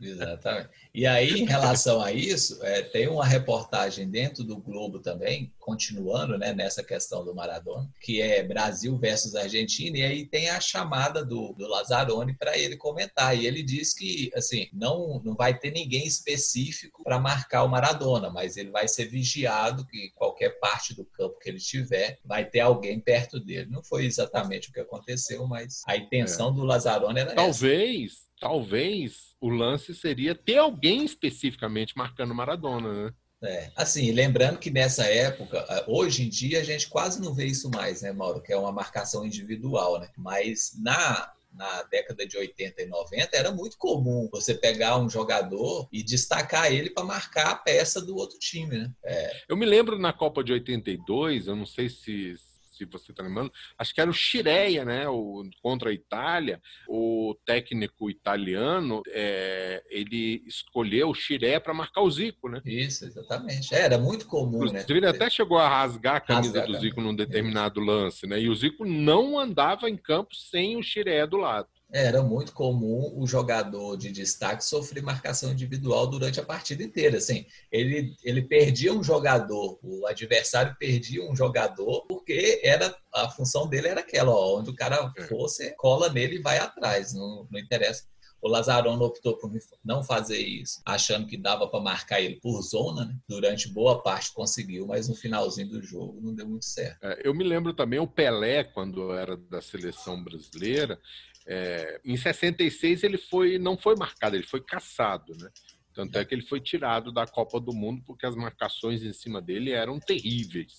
Exatamente. 0.00 0.70
E 0.94 1.06
aí, 1.06 1.40
em 1.40 1.44
relação 1.44 2.00
a 2.00 2.12
isso, 2.12 2.58
é, 2.62 2.82
tem 2.82 3.08
uma 3.08 3.26
reportagem 3.26 4.08
dentro 4.08 4.44
do 4.44 4.56
Globo 4.56 4.98
também, 5.00 5.52
continuando 5.58 6.38
né, 6.38 6.52
nessa 6.52 6.82
questão 6.82 7.24
do 7.24 7.34
Maradona, 7.34 7.88
que 8.00 8.20
é 8.20 8.42
Brasil 8.42 8.96
versus 8.96 9.34
Argentina, 9.34 9.98
e 9.98 10.02
aí 10.02 10.26
tem 10.26 10.48
a 10.50 10.60
chamada 10.60 11.24
do, 11.24 11.52
do 11.52 11.68
Lazzaroni 11.68 12.34
para 12.34 12.56
ele 12.56 12.76
comentar. 12.76 13.36
E 13.36 13.46
ele 13.46 13.62
diz 13.62 13.92
que 13.94 14.30
assim 14.34 14.68
não, 14.72 15.20
não 15.24 15.34
vai 15.34 15.58
ter 15.58 15.70
ninguém 15.70 16.06
específico 16.06 17.02
para 17.02 17.18
marcar 17.18 17.64
o 17.64 17.68
Maradona, 17.68 18.30
mas 18.30 18.56
ele 18.56 18.67
vai 18.68 18.88
ser 18.88 19.06
vigiado, 19.06 19.86
que 19.86 20.10
qualquer 20.14 20.58
parte 20.58 20.94
do 20.94 21.04
campo 21.04 21.38
que 21.38 21.48
ele 21.48 21.58
estiver, 21.58 22.18
vai 22.24 22.44
ter 22.44 22.60
alguém 22.60 23.00
perto 23.00 23.40
dele. 23.40 23.70
Não 23.70 23.82
foi 23.82 24.04
exatamente 24.04 24.70
o 24.70 24.72
que 24.72 24.80
aconteceu, 24.80 25.46
mas 25.46 25.82
a 25.86 25.96
intenção 25.96 26.50
é. 26.50 26.54
do 26.54 26.64
Lazzaroni 26.64 27.20
era 27.20 27.34
talvez, 27.34 28.12
essa. 28.12 28.28
Talvez 28.40 29.34
o 29.40 29.48
lance 29.48 29.94
seria 29.94 30.34
ter 30.34 30.58
alguém 30.58 31.04
especificamente 31.04 31.96
marcando 31.96 32.34
Maradona, 32.34 33.06
né? 33.06 33.12
É, 33.40 33.70
assim, 33.76 34.10
lembrando 34.10 34.58
que 34.58 34.68
nessa 34.68 35.04
época, 35.04 35.64
hoje 35.86 36.24
em 36.24 36.28
dia 36.28 36.60
a 36.60 36.64
gente 36.64 36.88
quase 36.88 37.20
não 37.22 37.32
vê 37.32 37.46
isso 37.46 37.70
mais, 37.70 38.02
né, 38.02 38.12
Mauro? 38.12 38.42
Que 38.42 38.52
é 38.52 38.56
uma 38.56 38.72
marcação 38.72 39.24
individual, 39.24 40.00
né? 40.00 40.08
Mas 40.16 40.72
na 40.82 41.32
na 41.52 41.82
década 41.84 42.26
de 42.26 42.36
80 42.36 42.82
e 42.82 42.86
90, 42.86 43.36
era 43.36 43.50
muito 43.50 43.76
comum 43.76 44.28
você 44.30 44.54
pegar 44.54 44.98
um 44.98 45.08
jogador 45.08 45.88
e 45.92 46.02
destacar 46.02 46.72
ele 46.72 46.90
para 46.90 47.04
marcar 47.04 47.50
a 47.50 47.56
peça 47.56 48.00
do 48.00 48.16
outro 48.16 48.38
time, 48.38 48.78
né? 48.78 48.92
É. 49.04 49.42
Eu 49.48 49.56
me 49.56 49.66
lembro 49.66 49.98
na 49.98 50.12
Copa 50.12 50.44
de 50.44 50.52
82, 50.52 51.48
eu 51.48 51.56
não 51.56 51.66
sei 51.66 51.88
se, 51.88 52.34
se 52.78 52.84
você 52.84 53.10
está 53.10 53.22
lembrando, 53.22 53.52
acho 53.76 53.94
que 53.94 54.00
era 54.00 54.10
o 54.10 54.14
Chireia, 54.14 54.84
né? 54.84 55.08
O, 55.08 55.48
contra 55.60 55.90
a 55.90 55.92
Itália, 55.92 56.60
o 56.88 57.36
técnico 57.44 58.08
italiano, 58.08 59.02
é, 59.08 59.82
ele 59.90 60.42
escolheu 60.46 61.10
o 61.10 61.14
Chiré 61.14 61.58
para 61.58 61.74
marcar 61.74 62.02
o 62.02 62.10
Zico, 62.10 62.48
né? 62.48 62.60
Isso, 62.64 63.04
exatamente. 63.04 63.74
É, 63.74 63.80
era 63.80 63.98
muito 63.98 64.26
comum, 64.26 64.56
Inclusive, 64.56 64.72
né? 64.78 64.84
Ele 64.88 65.06
até 65.06 65.28
chegou 65.28 65.58
a 65.58 65.68
rasgar 65.68 66.16
a 66.16 66.20
camisa 66.20 66.60
rasgar 66.60 66.66
do 66.66 66.80
Zico 66.80 67.00
num 67.00 67.14
determinado 67.14 67.80
lance, 67.80 68.26
né? 68.26 68.40
E 68.40 68.48
o 68.48 68.54
Zico 68.54 68.84
não 68.84 69.38
andava 69.38 69.88
em 69.88 69.96
campo 69.96 70.34
sem 70.34 70.76
o 70.76 70.82
Chiré 70.82 71.26
do 71.26 71.36
lado. 71.36 71.68
Era 71.90 72.22
muito 72.22 72.52
comum 72.52 73.14
o 73.16 73.26
jogador 73.26 73.96
de 73.96 74.12
destaque 74.12 74.62
sofrer 74.62 75.02
marcação 75.02 75.52
individual 75.52 76.06
durante 76.06 76.38
a 76.38 76.44
partida 76.44 76.82
inteira. 76.82 77.16
Assim, 77.16 77.46
ele, 77.72 78.14
ele 78.22 78.42
perdia 78.42 78.92
um 78.92 79.02
jogador, 79.02 79.78
o 79.82 80.06
adversário 80.06 80.76
perdia 80.78 81.24
um 81.28 81.34
jogador, 81.34 82.06
porque 82.06 82.60
era 82.62 82.94
a 83.14 83.30
função 83.30 83.66
dele 83.66 83.88
era 83.88 84.00
aquela, 84.00 84.30
ó, 84.30 84.58
onde 84.58 84.70
o 84.70 84.76
cara 84.76 85.12
é. 85.16 85.22
for, 85.22 85.48
você 85.48 85.70
cola 85.76 86.10
nele 86.10 86.36
e 86.36 86.42
vai 86.42 86.58
atrás, 86.58 87.14
não, 87.14 87.46
não 87.50 87.58
interessa. 87.58 88.04
O 88.40 88.48
Lazzaroni 88.48 89.02
optou 89.02 89.36
por 89.36 89.50
não 89.84 90.04
fazer 90.04 90.38
isso, 90.38 90.80
achando 90.86 91.26
que 91.26 91.36
dava 91.36 91.66
para 91.66 91.80
marcar 91.80 92.20
ele 92.20 92.36
por 92.36 92.62
zona, 92.62 93.04
né? 93.04 93.16
Durante 93.28 93.68
boa 93.68 94.00
parte 94.00 94.32
conseguiu, 94.32 94.86
mas 94.86 95.08
no 95.08 95.14
finalzinho 95.16 95.68
do 95.68 95.82
jogo 95.82 96.20
não 96.20 96.32
deu 96.32 96.48
muito 96.48 96.64
certo. 96.64 97.02
É, 97.02 97.20
eu 97.24 97.34
me 97.34 97.42
lembro 97.42 97.74
também 97.74 97.98
o 97.98 98.06
Pelé, 98.06 98.62
quando 98.62 99.12
era 99.12 99.36
da 99.36 99.60
seleção 99.60 100.22
brasileira, 100.22 101.00
é, 101.48 101.98
em 102.04 102.16
66 102.16 103.02
ele 103.02 103.16
foi, 103.16 103.58
não 103.58 103.76
foi 103.76 103.96
marcado, 103.96 104.36
ele 104.36 104.46
foi 104.46 104.60
caçado, 104.60 105.34
né? 105.38 105.48
Tanto 105.94 106.16
é 106.18 106.24
que 106.24 106.34
ele 106.34 106.42
foi 106.42 106.60
tirado 106.60 107.10
da 107.10 107.26
Copa 107.26 107.58
do 107.58 107.72
Mundo 107.72 108.02
porque 108.06 108.26
as 108.26 108.36
marcações 108.36 109.02
em 109.02 109.12
cima 109.12 109.40
dele 109.40 109.72
eram 109.72 109.98
terríveis. 109.98 110.74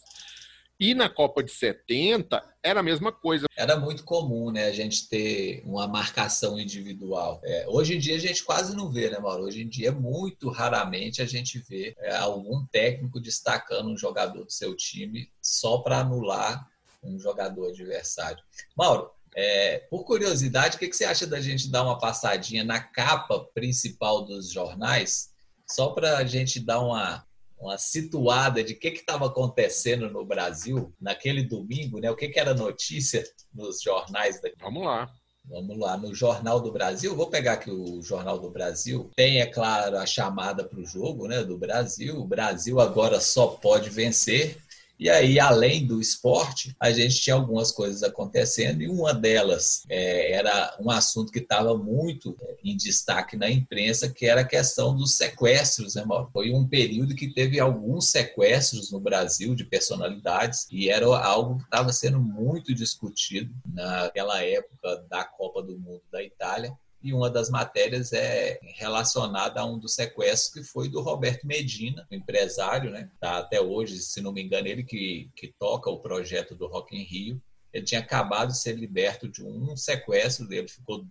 E 0.80 0.94
na 0.94 1.10
Copa 1.10 1.44
de 1.44 1.52
70 1.52 2.42
era 2.64 2.80
a 2.80 2.84
mesma 2.84 3.12
coisa. 3.12 3.48
Era 3.58 3.78
muito 3.78 4.06
comum, 4.06 4.50
né, 4.50 4.68
a 4.68 4.72
gente 4.72 5.10
ter 5.10 5.62
uma 5.66 5.88
marcação 5.88 6.58
individual. 6.58 7.42
É, 7.44 7.66
hoje 7.68 7.96
em 7.96 8.00
dia 8.00 8.16
a 8.16 8.20
gente 8.20 8.46
quase 8.46 8.78
não 8.78 8.90
vê, 8.90 9.10
né, 9.10 9.20
Mauro? 9.20 9.44
Hoje 9.44 9.62
em 9.62 9.68
dia, 9.68 9.92
muito 9.92 10.50
raramente 10.50 11.22
a 11.22 11.26
gente 11.26 11.60
vê 11.68 11.94
é, 11.98 12.16
algum 12.16 12.66
técnico 12.68 13.20
destacando 13.20 13.90
um 13.90 13.98
jogador 13.98 14.46
do 14.46 14.52
seu 14.52 14.74
time 14.74 15.30
só 15.42 15.80
para 15.80 16.00
anular 16.00 16.66
um 17.04 17.20
jogador 17.20 17.70
adversário. 17.70 18.42
Mauro, 18.78 19.10
é, 19.36 19.80
por 19.90 20.04
curiosidade, 20.04 20.76
o 20.76 20.80
que, 20.80 20.88
que 20.88 20.96
você 20.96 21.06
acha 21.06 21.26
da 21.26 21.40
gente 21.40 21.70
dar 21.70 21.84
uma 21.84 21.98
passadinha 21.98 22.64
na 22.64 22.80
capa 22.80 23.40
principal 23.54 24.24
dos 24.24 24.52
jornais, 24.52 25.30
só 25.68 25.90
para 25.90 26.18
a 26.18 26.26
gente 26.26 26.60
dar 26.60 26.80
uma, 26.80 27.26
uma 27.60 27.78
situada 27.78 28.64
de 28.64 28.74
o 28.74 28.80
que 28.80 28.88
estava 28.90 29.28
acontecendo 29.28 30.10
no 30.10 30.26
Brasil 30.26 30.94
naquele 31.00 31.44
domingo, 31.44 32.00
né? 32.00 32.10
O 32.10 32.16
que, 32.16 32.30
que 32.30 32.40
era 32.40 32.54
notícia 32.54 33.24
nos 33.54 33.82
jornais 33.82 34.42
daqui. 34.42 34.56
Vamos 34.60 34.84
lá. 34.84 35.12
Vamos 35.46 35.80
lá, 35.80 35.98
no 35.98 36.14
Jornal 36.14 36.62
do 36.62 36.72
Brasil, 36.72 37.16
vou 37.16 37.28
pegar 37.28 37.54
aqui 37.54 37.72
o 37.72 38.04
Jornal 38.04 38.38
do 38.38 38.52
Brasil. 38.52 39.10
Tem, 39.16 39.42
é 39.42 39.48
claro, 39.48 39.98
a 39.98 40.06
chamada 40.06 40.64
para 40.64 40.80
o 40.80 40.86
jogo 40.86 41.28
né, 41.28 41.44
do 41.44 41.58
Brasil. 41.58 42.20
O 42.20 42.28
Brasil 42.28 42.80
agora 42.80 43.20
só 43.20 43.48
pode 43.48 43.90
vencer 43.90 44.58
e 45.00 45.10
aí, 45.10 45.40
além 45.40 45.88
do 45.88 46.02
esporte, 46.02 46.76
a 46.78 46.92
gente 46.92 47.22
tinha 47.22 47.36
algumas 47.36 47.72
coisas 47.72 48.04
acontecendo, 48.04 48.82
e 48.82 48.90
uma 48.90 49.14
delas 49.14 49.84
é, 49.88 50.34
era 50.34 50.76
um 50.78 50.92
assunto 50.92 51.32
que 51.32 51.40
estava 51.40 51.78
muito 51.78 52.36
é, 52.42 52.58
em 52.64 52.76
destaque 52.76 53.38
na 53.38 53.50
imprensa, 53.50 54.10
que 54.10 54.26
era 54.26 54.42
a 54.42 54.48
questão 54.48 54.94
dos 54.94 55.16
sequestros, 55.16 55.96
né, 55.96 56.04
Mauro? 56.04 56.30
Foi 56.34 56.52
um 56.52 56.68
período 56.68 57.16
que 57.16 57.34
teve 57.34 57.62
alguns 57.62 58.10
sequestros 58.10 58.92
no 58.92 59.00
Brasil 59.00 59.56
de 59.56 59.64
personalidades, 59.64 60.68
e 60.70 60.90
era 60.90 61.06
algo 61.06 61.60
que 61.60 61.64
estava 61.64 61.94
sendo 61.94 62.20
muito 62.20 62.76
discutido 62.76 63.54
naquela 63.66 64.44
época 64.44 65.06
da 65.10 65.24
Copa 65.24 65.64
do 65.64 65.80
Mundo 65.80 66.02
da 66.12 66.22
Itália 66.22 66.78
e 67.02 67.14
uma 67.14 67.30
das 67.30 67.50
matérias 67.50 68.12
é 68.12 68.60
relacionada 68.76 69.62
a 69.62 69.66
um 69.66 69.80
dos 69.80 69.96
sequestros 69.96 70.54
que 70.54 70.64
foi 70.64 70.90
do 70.90 71.02
Roberto 71.02 71.48
Medina, 71.48 72.06
empresário, 72.12 72.92
né? 72.92 73.10
Tá 73.20 73.38
até 73.38 73.62
hoje, 73.62 74.00
se 74.00 74.22
não 74.22 74.34
me 74.34 74.44
engano, 74.44 74.68
ele 74.68 74.84
que, 74.84 75.30
que 75.36 75.54
toca 75.58 75.90
o 75.90 76.02
projeto 76.02 76.56
do 76.56 76.68
Rock 76.68 76.96
in 76.96 77.04
Rio. 77.04 77.42
Ele 77.72 77.86
tinha 77.86 78.02
acabado 78.02 78.50
de 78.50 78.60
ser 78.60 78.74
liberto 78.74 79.30
de 79.30 79.44
um 79.44 79.78
sequestro 79.78 80.48
dele, 80.48 80.68
ficou 80.68 81.06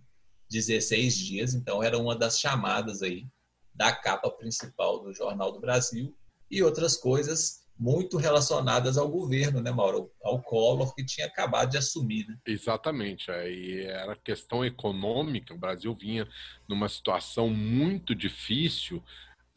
16 0.51 1.17
dias, 1.17 1.53
então 1.53 1.81
era 1.81 1.97
uma 1.97 2.15
das 2.15 2.39
chamadas 2.39 3.01
aí 3.01 3.25
da 3.73 3.91
capa 3.91 4.29
principal 4.29 4.99
do 4.99 5.13
Jornal 5.13 5.51
do 5.51 5.59
Brasil 5.59 6.15
e 6.51 6.61
outras 6.61 6.97
coisas 6.97 7.58
muito 7.79 8.17
relacionadas 8.17 8.97
ao 8.97 9.07
governo, 9.07 9.61
né, 9.61 9.71
Mauro? 9.71 10.11
Ao 10.21 10.41
Collor, 10.41 10.93
que 10.93 11.05
tinha 11.05 11.25
acabado 11.25 11.71
de 11.71 11.77
assumir. 11.77 12.27
Né? 12.27 12.37
Exatamente. 12.45 13.31
Aí 13.31 13.85
era 13.85 14.17
questão 14.17 14.65
econômica. 14.65 15.53
O 15.53 15.57
Brasil 15.57 15.95
vinha 15.95 16.27
numa 16.67 16.89
situação 16.89 17.49
muito 17.49 18.13
difícil, 18.13 19.01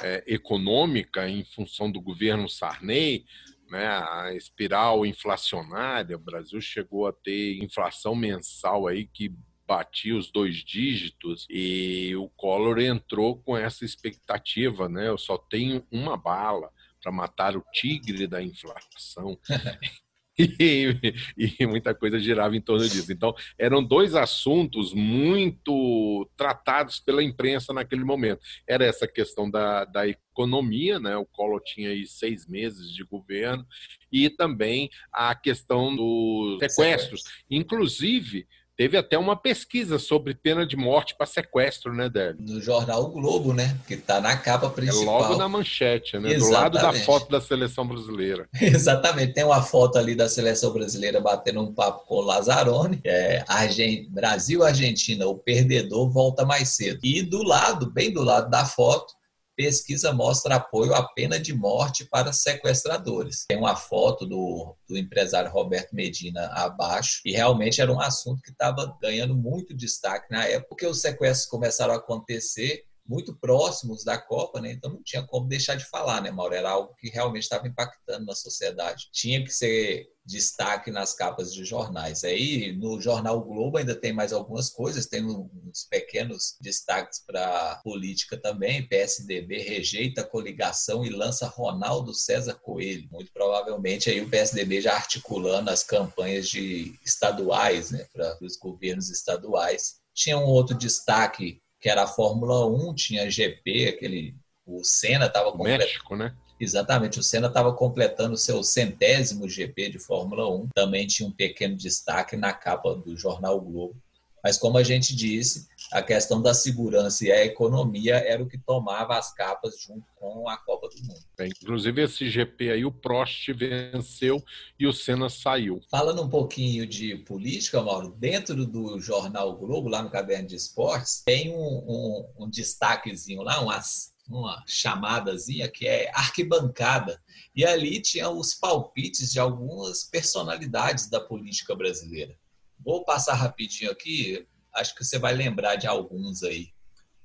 é, 0.00 0.22
econômica, 0.26 1.28
em 1.28 1.44
função 1.44 1.90
do 1.90 2.00
governo 2.00 2.48
Sarney. 2.48 3.24
Né, 3.68 3.86
a 3.86 4.34
espiral 4.34 5.06
inflacionária, 5.06 6.14
o 6.14 6.20
Brasil 6.20 6.60
chegou 6.60 7.06
a 7.06 7.12
ter 7.12 7.56
inflação 7.56 8.14
mensal 8.14 8.86
aí 8.86 9.06
que 9.06 9.34
batia 9.66 10.14
os 10.14 10.30
dois 10.30 10.56
dígitos 10.56 11.46
e 11.48 12.14
o 12.16 12.28
Collor 12.36 12.78
entrou 12.78 13.38
com 13.38 13.56
essa 13.56 13.82
expectativa, 13.86 14.90
né? 14.90 15.08
Eu 15.08 15.16
só 15.16 15.38
tenho 15.38 15.86
uma 15.90 16.18
bala 16.18 16.70
para 17.02 17.12
matar 17.12 17.56
o 17.56 17.64
tigre 17.72 18.26
da 18.26 18.40
inflação. 18.40 19.38
E, 20.38 20.96
e, 21.36 21.66
muita 21.66 21.94
coisa 21.94 22.18
girava 22.18 22.56
em 22.56 22.60
torno 22.60 22.88
disso. 22.88 23.12
Então, 23.12 23.34
eram 23.58 23.84
dois 23.84 24.14
assuntos 24.14 24.94
muito 24.94 26.28
tratados 26.36 26.98
pela 26.98 27.22
imprensa 27.22 27.72
naquele 27.72 28.02
momento. 28.02 28.40
Era 28.66 28.84
essa 28.84 29.06
questão 29.06 29.50
da, 29.50 29.84
da 29.84 30.08
economia, 30.08 30.98
né? 30.98 31.16
o 31.16 31.26
Collor 31.26 31.60
tinha 31.62 31.90
aí 31.90 32.06
seis 32.06 32.46
meses 32.46 32.90
de 32.90 33.04
governo, 33.04 33.66
e 34.10 34.30
também 34.30 34.88
a 35.12 35.34
questão 35.34 35.94
dos 35.94 36.58
sequestros. 36.60 37.24
Inclusive, 37.50 38.48
Teve 38.76 38.96
até 38.96 39.18
uma 39.18 39.36
pesquisa 39.36 39.98
sobre 39.98 40.34
pena 40.34 40.66
de 40.66 40.76
morte 40.76 41.14
para 41.16 41.26
sequestro, 41.26 41.92
né, 41.92 42.08
Délio? 42.08 42.36
No 42.40 42.60
jornal 42.60 43.04
o 43.04 43.08
Globo, 43.08 43.52
né? 43.52 43.76
Que 43.86 43.94
está 43.94 44.20
na 44.20 44.36
capa 44.36 44.70
principal. 44.70 45.02
É 45.02 45.22
logo 45.28 45.36
na 45.36 45.48
manchete, 45.48 46.18
né? 46.18 46.32
Exatamente. 46.32 46.40
Do 46.40 46.50
lado 46.50 46.78
da 46.78 46.92
foto 47.04 47.30
da 47.30 47.40
seleção 47.40 47.86
brasileira. 47.86 48.48
Exatamente. 48.60 49.34
Tem 49.34 49.44
uma 49.44 49.62
foto 49.62 49.98
ali 49.98 50.14
da 50.14 50.28
seleção 50.28 50.72
brasileira 50.72 51.20
batendo 51.20 51.60
um 51.60 51.72
papo 51.72 52.06
com 52.06 52.16
o 52.16 52.20
Lazzaroni. 52.22 53.00
É, 53.04 53.44
Argent... 53.46 54.08
Brasil 54.08 54.64
Argentina, 54.64 55.26
o 55.26 55.36
perdedor 55.36 56.10
volta 56.10 56.44
mais 56.44 56.70
cedo. 56.70 57.00
E 57.02 57.22
do 57.22 57.42
lado, 57.42 57.90
bem 57.90 58.10
do 58.10 58.22
lado 58.22 58.50
da 58.50 58.64
foto, 58.64 59.14
pesquisa 59.56 60.12
mostra 60.12 60.56
apoio 60.56 60.94
à 60.94 61.06
pena 61.06 61.38
de 61.38 61.54
morte 61.54 62.04
para 62.04 62.32
sequestradores. 62.32 63.44
Tem 63.48 63.58
uma 63.58 63.76
foto 63.76 64.26
do, 64.26 64.76
do 64.88 64.96
empresário 64.96 65.50
Roberto 65.50 65.94
Medina 65.94 66.46
abaixo, 66.54 67.20
e 67.24 67.32
realmente 67.32 67.80
era 67.80 67.92
um 67.92 68.00
assunto 68.00 68.42
que 68.42 68.50
estava 68.50 68.96
ganhando 69.00 69.36
muito 69.36 69.74
destaque 69.74 70.26
na 70.30 70.44
época, 70.44 70.68
porque 70.70 70.86
os 70.86 71.00
sequestros 71.00 71.48
começaram 71.48 71.94
a 71.94 71.98
acontecer 71.98 72.84
muito 73.06 73.34
próximos 73.36 74.04
da 74.04 74.16
Copa, 74.16 74.60
né? 74.60 74.72
Então 74.72 74.92
não 74.92 75.02
tinha 75.02 75.22
como 75.22 75.48
deixar 75.48 75.74
de 75.74 75.84
falar, 75.84 76.22
né, 76.22 76.30
Mauro? 76.30 76.54
Era 76.54 76.70
algo 76.70 76.94
que 76.94 77.08
realmente 77.08 77.42
estava 77.42 77.66
impactando 77.66 78.24
na 78.24 78.34
sociedade. 78.34 79.08
Tinha 79.12 79.42
que 79.42 79.52
ser 79.52 80.08
destaque 80.24 80.90
nas 80.90 81.14
capas 81.14 81.52
de 81.52 81.64
jornais. 81.64 82.24
Aí 82.24 82.72
no 82.72 83.00
jornal 83.00 83.42
Globo 83.42 83.78
ainda 83.78 83.94
tem 83.94 84.12
mais 84.12 84.32
algumas 84.32 84.70
coisas, 84.70 85.06
tem 85.06 85.24
uns 85.24 85.84
pequenos 85.90 86.56
destaques 86.60 87.20
para 87.26 87.80
política 87.82 88.36
também. 88.36 88.86
PSDB 88.86 89.58
rejeita 89.58 90.20
a 90.20 90.26
coligação 90.26 91.04
e 91.04 91.10
lança 91.10 91.46
Ronaldo 91.46 92.14
César 92.14 92.54
Coelho. 92.54 93.08
Muito 93.10 93.32
provavelmente 93.32 94.10
aí 94.10 94.20
o 94.20 94.28
PSDB 94.28 94.80
já 94.80 94.94
articulando 94.94 95.70
as 95.70 95.82
campanhas 95.82 96.48
de 96.48 96.98
estaduais, 97.04 97.90
né, 97.90 98.06
para 98.12 98.38
os 98.40 98.56
governos 98.56 99.10
estaduais. 99.10 99.96
Tinha 100.14 100.38
um 100.38 100.44
outro 100.44 100.76
destaque 100.76 101.60
que 101.80 101.88
era 101.88 102.04
a 102.04 102.06
Fórmula 102.06 102.64
1, 102.66 102.94
tinha 102.94 103.30
GP, 103.30 103.88
aquele 103.88 104.36
o 104.64 104.84
Senna 104.84 105.26
estava 105.26 105.56
México, 105.58 106.14
né? 106.14 106.32
Exatamente, 106.62 107.18
o 107.18 107.24
Senna 107.24 107.48
estava 107.48 107.72
completando 107.72 108.34
o 108.34 108.38
seu 108.38 108.62
centésimo 108.62 109.48
GP 109.48 109.90
de 109.90 109.98
Fórmula 109.98 110.48
1, 110.48 110.68
também 110.72 111.08
tinha 111.08 111.28
um 111.28 111.32
pequeno 111.32 111.74
destaque 111.74 112.36
na 112.36 112.52
capa 112.52 112.94
do 112.94 113.16
jornal 113.16 113.60
Globo. 113.60 113.96
Mas 114.44 114.58
como 114.58 114.78
a 114.78 114.82
gente 114.84 115.14
disse, 115.14 115.66
a 115.92 116.00
questão 116.00 116.40
da 116.40 116.54
segurança 116.54 117.24
e 117.24 117.32
a 117.32 117.44
economia 117.44 118.14
era 118.14 118.40
o 118.40 118.48
que 118.48 118.56
tomava 118.56 119.18
as 119.18 119.34
capas 119.34 119.80
junto 119.80 120.06
com 120.14 120.48
a 120.48 120.56
Copa 120.56 120.88
do 120.88 121.02
Mundo. 121.02 121.20
É, 121.40 121.48
inclusive 121.48 122.02
esse 122.02 122.30
GP 122.30 122.70
aí 122.70 122.84
o 122.84 122.92
Prost 122.92 123.52
venceu 123.52 124.40
e 124.78 124.86
o 124.86 124.92
Senna 124.92 125.28
saiu. 125.28 125.80
Falando 125.90 126.22
um 126.22 126.28
pouquinho 126.28 126.86
de 126.86 127.16
política, 127.16 127.82
Mauro, 127.82 128.14
dentro 128.16 128.64
do 128.64 129.00
jornal 129.00 129.56
Globo, 129.56 129.88
lá 129.88 130.00
no 130.00 130.10
caderno 130.10 130.46
de 130.46 130.54
esportes, 130.54 131.22
tem 131.24 131.52
um, 131.52 131.56
um, 131.58 132.26
um 132.38 132.48
destaquezinho 132.48 133.42
lá, 133.42 133.60
umas 133.60 134.11
uma 134.38 134.64
chamadazinha 134.66 135.68
que 135.68 135.86
é 135.86 136.10
arquibancada. 136.14 137.22
E 137.54 137.64
ali 137.64 138.00
tinha 138.00 138.28
os 138.30 138.54
palpites 138.54 139.30
de 139.30 139.38
algumas 139.38 140.04
personalidades 140.04 141.08
da 141.08 141.20
política 141.20 141.74
brasileira. 141.74 142.36
Vou 142.78 143.04
passar 143.04 143.34
rapidinho 143.34 143.90
aqui, 143.90 144.46
acho 144.74 144.94
que 144.94 145.04
você 145.04 145.18
vai 145.18 145.34
lembrar 145.34 145.76
de 145.76 145.86
alguns 145.86 146.42
aí. 146.42 146.72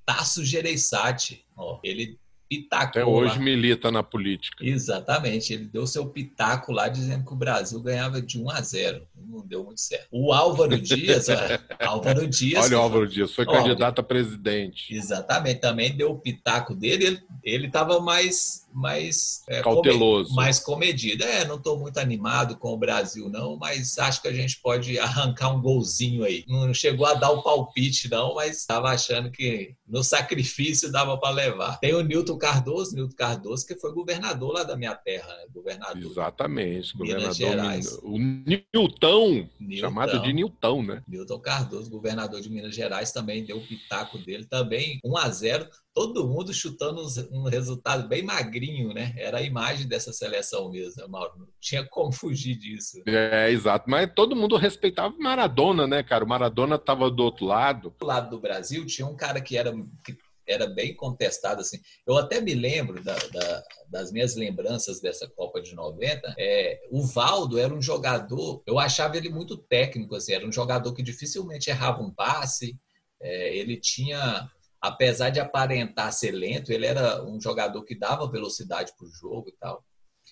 Tasso 0.06 0.46
Gereissati, 0.46 1.46
ó, 1.56 1.80
ele 1.84 2.20
pitacou. 2.48 3.02
Até 3.02 3.06
hoje 3.06 3.38
lá. 3.38 3.44
milita 3.44 3.92
na 3.92 4.04
política. 4.04 4.66
Exatamente, 4.66 5.54
ele 5.54 5.66
deu 5.66 5.86
seu 5.86 6.08
pitaco 6.08 6.72
lá 6.72 6.88
dizendo 6.88 7.26
que 7.26 7.34
o 7.34 7.36
Brasil 7.36 7.80
ganhava 7.82 8.22
de 8.22 8.40
1 8.42 8.50
a 8.50 8.62
0. 8.62 9.08
Não 9.16 9.46
deu 9.46 9.64
muito 9.64 9.82
certo. 9.82 10.08
O 10.12 10.32
Álvaro 10.32 10.80
Dias, 10.80 11.28
ó, 11.30 11.34
Álvaro 11.86 12.28
Dias. 12.28 12.66
Olha 12.66 12.78
o 12.78 12.82
Álvaro 12.82 13.08
Dias, 13.08 13.34
foi 13.34 13.46
candidato 13.46 14.00
a 14.00 14.04
presidente. 14.04 14.94
Exatamente, 14.94 15.60
também 15.62 15.96
deu 15.96 16.12
o 16.12 16.20
pitaco 16.20 16.74
dele, 16.76 17.20
ele 17.44 17.68
estava 17.68 18.00
mais 18.00 18.67
mais 18.78 19.42
é, 19.48 19.62
cauteloso, 19.62 20.34
mais 20.36 20.60
comedido. 20.60 21.24
É, 21.24 21.46
não 21.46 21.56
estou 21.56 21.80
muito 21.80 21.98
animado 21.98 22.58
com 22.58 22.74
o 22.74 22.78
Brasil 22.78 23.28
não, 23.30 23.58
mas 23.58 23.98
acho 23.98 24.22
que 24.22 24.28
a 24.28 24.34
gente 24.34 24.60
pode 24.62 24.98
arrancar 25.00 25.54
um 25.54 25.62
golzinho 25.62 26.24
aí. 26.24 26.44
Não 26.48 26.74
chegou 26.74 27.06
a 27.06 27.16
dar 27.16 27.32
o 27.32 27.42
palpite 27.42 28.10
não, 28.10 28.36
mas 28.36 28.58
estava 28.58 28.90
achando 28.90 29.32
que 29.32 29.76
no 29.88 30.04
sacrifício 30.04 30.92
dava 30.92 31.18
para 31.18 31.34
levar. 31.34 31.80
Tem 31.80 31.94
o 31.94 32.02
Nilton 32.02 32.38
Cardoso, 32.38 32.96
Nilton 32.96 33.16
Cardoso 33.16 33.66
que 33.66 33.76
foi 33.76 33.92
governador 33.94 34.54
lá 34.54 34.64
da 34.64 34.78
minha 34.78 34.96
terra, 34.96 35.28
né? 35.28 35.46
governador. 35.52 36.12
Exatamente, 36.12 36.98
Minas 36.98 37.36
Gerais. 37.36 37.98
O 38.04 38.18
Nilton, 38.18 39.48
Nilton, 39.60 39.80
chamado 39.80 40.22
de 40.22 40.34
Nilton, 40.34 40.84
né? 40.84 41.04
Nilton 41.08 41.40
Cardoso, 41.40 41.90
governador 41.90 42.42
de 42.42 42.50
Minas 42.50 42.76
Gerais, 42.76 43.12
também 43.12 43.44
deu 43.44 43.58
o 43.58 43.66
pitaco 43.66 44.18
dele, 44.20 44.46
também 44.46 45.00
1 45.04 45.18
a 45.18 45.30
0 45.30 45.70
todo 45.98 46.28
mundo 46.28 46.54
chutando 46.54 47.02
um 47.32 47.46
resultado 47.46 48.08
bem 48.08 48.22
magrinho, 48.22 48.94
né? 48.94 49.16
Era 49.18 49.40
a 49.40 49.42
imagem 49.42 49.88
dessa 49.88 50.14
seleção 50.14 50.70
mesmo, 50.70 51.02
né, 51.02 51.08
Mauro. 51.08 51.32
Não 51.40 51.48
tinha 51.60 51.84
como 51.84 52.12
fugir 52.12 52.56
disso. 52.56 53.02
É, 53.08 53.50
exato. 53.50 53.90
Mas 53.90 54.08
todo 54.14 54.36
mundo 54.36 54.58
respeitava 54.58 55.16
o 55.16 55.20
Maradona, 55.20 55.88
né, 55.88 56.04
cara? 56.04 56.24
O 56.24 56.28
Maradona 56.28 56.76
estava 56.76 57.10
do 57.10 57.24
outro 57.24 57.48
lado. 57.48 57.96
Do 57.98 58.06
lado 58.06 58.30
do 58.30 58.40
Brasil 58.40 58.86
tinha 58.86 59.08
um 59.08 59.16
cara 59.16 59.42
que 59.42 59.58
era, 59.58 59.74
que 60.06 60.16
era 60.48 60.68
bem 60.68 60.96
contestado, 60.96 61.62
assim. 61.62 61.80
Eu 62.06 62.16
até 62.16 62.40
me 62.40 62.54
lembro 62.54 63.04
da, 63.04 63.16
da, 63.16 63.64
das 63.90 64.12
minhas 64.12 64.36
lembranças 64.36 65.02
dessa 65.02 65.28
Copa 65.28 65.60
de 65.60 65.74
90. 65.74 66.36
É, 66.38 66.80
o 66.92 67.02
Valdo 67.02 67.58
era 67.58 67.74
um 67.74 67.82
jogador, 67.82 68.62
eu 68.68 68.78
achava 68.78 69.18
ele 69.18 69.30
muito 69.30 69.58
técnico, 69.58 70.14
assim. 70.14 70.34
Era 70.34 70.48
um 70.48 70.52
jogador 70.52 70.94
que 70.94 71.02
dificilmente 71.02 71.72
errava 71.72 72.04
um 72.04 72.12
passe. 72.12 72.78
É, 73.20 73.58
ele 73.58 73.78
tinha 73.78 74.48
apesar 74.82 75.30
de 75.30 75.40
aparentar 75.40 76.12
ser 76.12 76.32
lento, 76.32 76.72
ele 76.72 76.86
era 76.86 77.24
um 77.24 77.40
jogador 77.40 77.84
que 77.84 77.98
dava 77.98 78.30
velocidade 78.30 78.94
para 78.98 79.08
o 79.08 79.12
jogo 79.12 79.50
e 79.50 79.54
tal. 79.54 79.84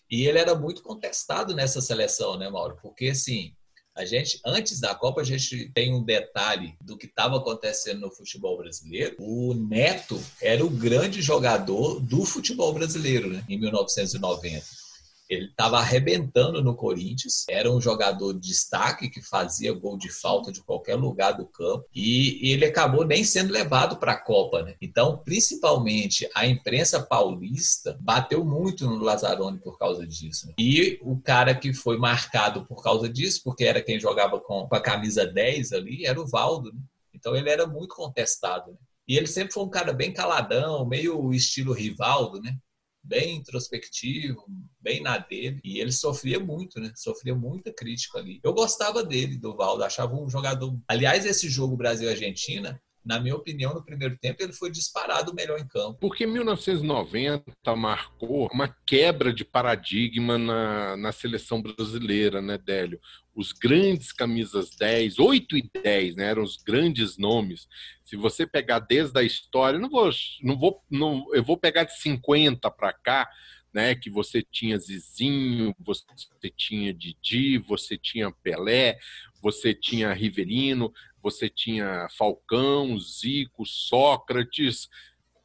E 0.10 0.28
ele 0.28 0.40
era 0.40 0.56
muito 0.56 0.84
contestado 0.84 1.56
nessa 1.56 1.82
seleção, 1.82 2.38
né, 2.38 2.50
Mauro? 2.50 2.78
Porque, 2.82 3.08
assim, 3.08 3.54
a 3.96 4.04
gente, 4.04 4.40
antes 4.46 4.80
da 4.80 4.94
Copa, 4.94 5.22
a 5.22 5.24
gente 5.24 5.72
tem 5.74 5.94
um 5.94 6.04
detalhe 6.04 6.76
do 6.82 6.98
que 6.98 7.06
estava 7.06 7.38
acontecendo 7.38 8.02
no 8.02 8.12
futebol 8.12 8.58
brasileiro. 8.58 9.16
O 9.20 9.54
Neto 9.54 10.22
era 10.42 10.66
o 10.66 10.70
grande 10.70 11.22
jogador 11.22 12.00
do 12.02 12.26
futebol 12.26 12.74
brasileiro, 12.74 13.30
né, 13.30 13.44
em 13.48 13.58
1990. 13.58 14.85
Ele 15.30 15.48
estava 15.48 15.78
arrebentando 15.78 16.64
no 16.64 16.76
Corinthians, 16.76 17.46
era 17.50 17.72
um 17.72 17.82
jogador 17.82 18.34
de 18.34 18.48
destaque 18.48 19.10
que 19.10 19.22
fazia 19.22 19.74
gol 19.74 19.98
de 19.98 20.10
falta 20.10 20.52
de 20.52 20.62
qualquer 20.62 20.96
lugar 20.96 21.32
do 21.34 21.46
campo 21.46 21.86
e, 21.94 22.48
e 22.48 22.52
ele 22.52 22.66
acabou 22.66 23.06
nem 23.06 23.24
sendo 23.24 23.52
levado 23.52 23.98
para 23.98 24.14
a 24.14 24.20
Copa, 24.20 24.62
né? 24.62 24.76
Então, 24.82 25.18
principalmente 25.18 26.30
a 26.36 26.46
imprensa 26.46 27.02
paulista 27.02 27.98
bateu 28.00 28.46
muito 28.46 28.86
no 28.86 29.04
Lazzaroni 29.04 29.60
por 29.60 29.78
causa 29.78 30.06
disso. 30.06 30.48
Né? 30.48 30.54
E 30.60 31.00
o 31.02 31.20
cara 31.20 31.56
que 31.56 31.74
foi 31.74 31.98
marcado 31.98 32.66
por 32.66 32.84
causa 32.84 33.10
disso, 33.10 33.42
porque 33.44 33.66
era 33.66 33.82
quem 33.82 34.00
jogava 34.00 34.40
com, 34.40 34.68
com 34.68 34.76
a 34.76 34.82
camisa 34.82 35.26
10 35.26 35.74
ali, 35.74 36.06
era 36.06 36.20
o 36.22 36.28
Valdo. 36.28 36.72
Né? 36.72 36.80
Então 37.14 37.36
ele 37.36 37.50
era 37.50 37.66
muito 37.66 37.96
contestado. 37.96 38.72
Né? 38.72 38.78
E 39.08 39.18
ele 39.18 39.28
sempre 39.28 39.54
foi 39.54 39.64
um 39.64 39.70
cara 39.70 39.94
bem 39.94 40.14
caladão, 40.14 40.86
meio 40.86 41.32
estilo 41.34 41.74
Rivaldo, 41.74 42.42
né? 42.42 42.58
Bem 43.06 43.38
introspectivo, 43.38 44.44
bem 44.82 45.02
na 45.02 45.18
dele, 45.18 45.62
e 45.64 45.80
ele 45.80 45.92
sofria 45.92 46.40
muito, 46.40 46.80
né? 46.80 46.92
Sofria 46.96 47.36
muita 47.36 47.72
crítica 47.72 48.18
ali. 48.18 48.40
Eu 48.44 48.54
gostava 48.54 49.04
dele, 49.04 49.38
do 49.38 49.56
Valdo, 49.56 49.84
achava 49.84 50.16
um 50.16 50.30
jogador. 50.30 50.78
Aliás, 50.88 51.26
esse 51.26 51.48
jogo 51.50 51.78
Brasil-Argentina, 51.78 52.82
na 53.06 53.20
minha 53.20 53.36
opinião, 53.36 53.74
no 53.74 53.86
primeiro 53.86 54.18
tempo, 54.18 54.42
ele 54.42 54.52
foi 54.52 54.72
disparado 54.72 55.32
o 55.32 55.36
melhor 55.36 55.60
em 55.60 55.68
campo. 55.68 56.00
Porque 56.02 56.26
1990 56.26 57.76
marcou 57.78 58.50
uma 58.52 58.68
quebra 58.86 59.32
de 59.32 59.46
paradigma 59.46 60.38
na, 60.38 60.98
na 60.98 61.12
seleção 61.12 61.62
brasileira, 61.62 62.42
né, 62.42 62.58
Délio? 62.58 63.00
Os 63.36 63.52
grandes 63.52 64.12
camisas 64.12 64.72
10, 64.80 65.20
8 65.20 65.58
e 65.58 65.70
10, 65.84 66.16
né, 66.16 66.30
eram 66.30 66.42
os 66.42 66.58
grandes 66.58 67.18
nomes. 67.18 67.68
Se 68.04 68.16
você 68.16 68.48
pegar 68.48 68.80
desde 68.80 69.20
a 69.20 69.24
história, 69.24 69.78
não 69.78 69.90
vou, 69.90 70.10
não 70.42 70.58
vou, 70.58 70.82
não, 70.90 71.28
eu 71.34 71.44
vou 71.44 71.58
pegar 71.58 71.84
de 71.84 72.00
50 72.00 72.72
para 72.72 72.92
cá, 72.92 73.30
né, 73.76 73.94
que 73.94 74.10
você 74.10 74.42
tinha 74.42 74.80
Zizinho, 74.80 75.76
você 75.78 76.50
tinha 76.56 76.94
Didi, 76.94 77.58
você 77.58 77.98
tinha 77.98 78.32
Pelé, 78.32 78.98
você 79.42 79.74
tinha 79.74 80.14
Riverino, 80.14 80.94
você 81.22 81.50
tinha 81.50 82.08
Falcão, 82.18 82.98
Zico, 82.98 83.66
Sócrates. 83.66 84.88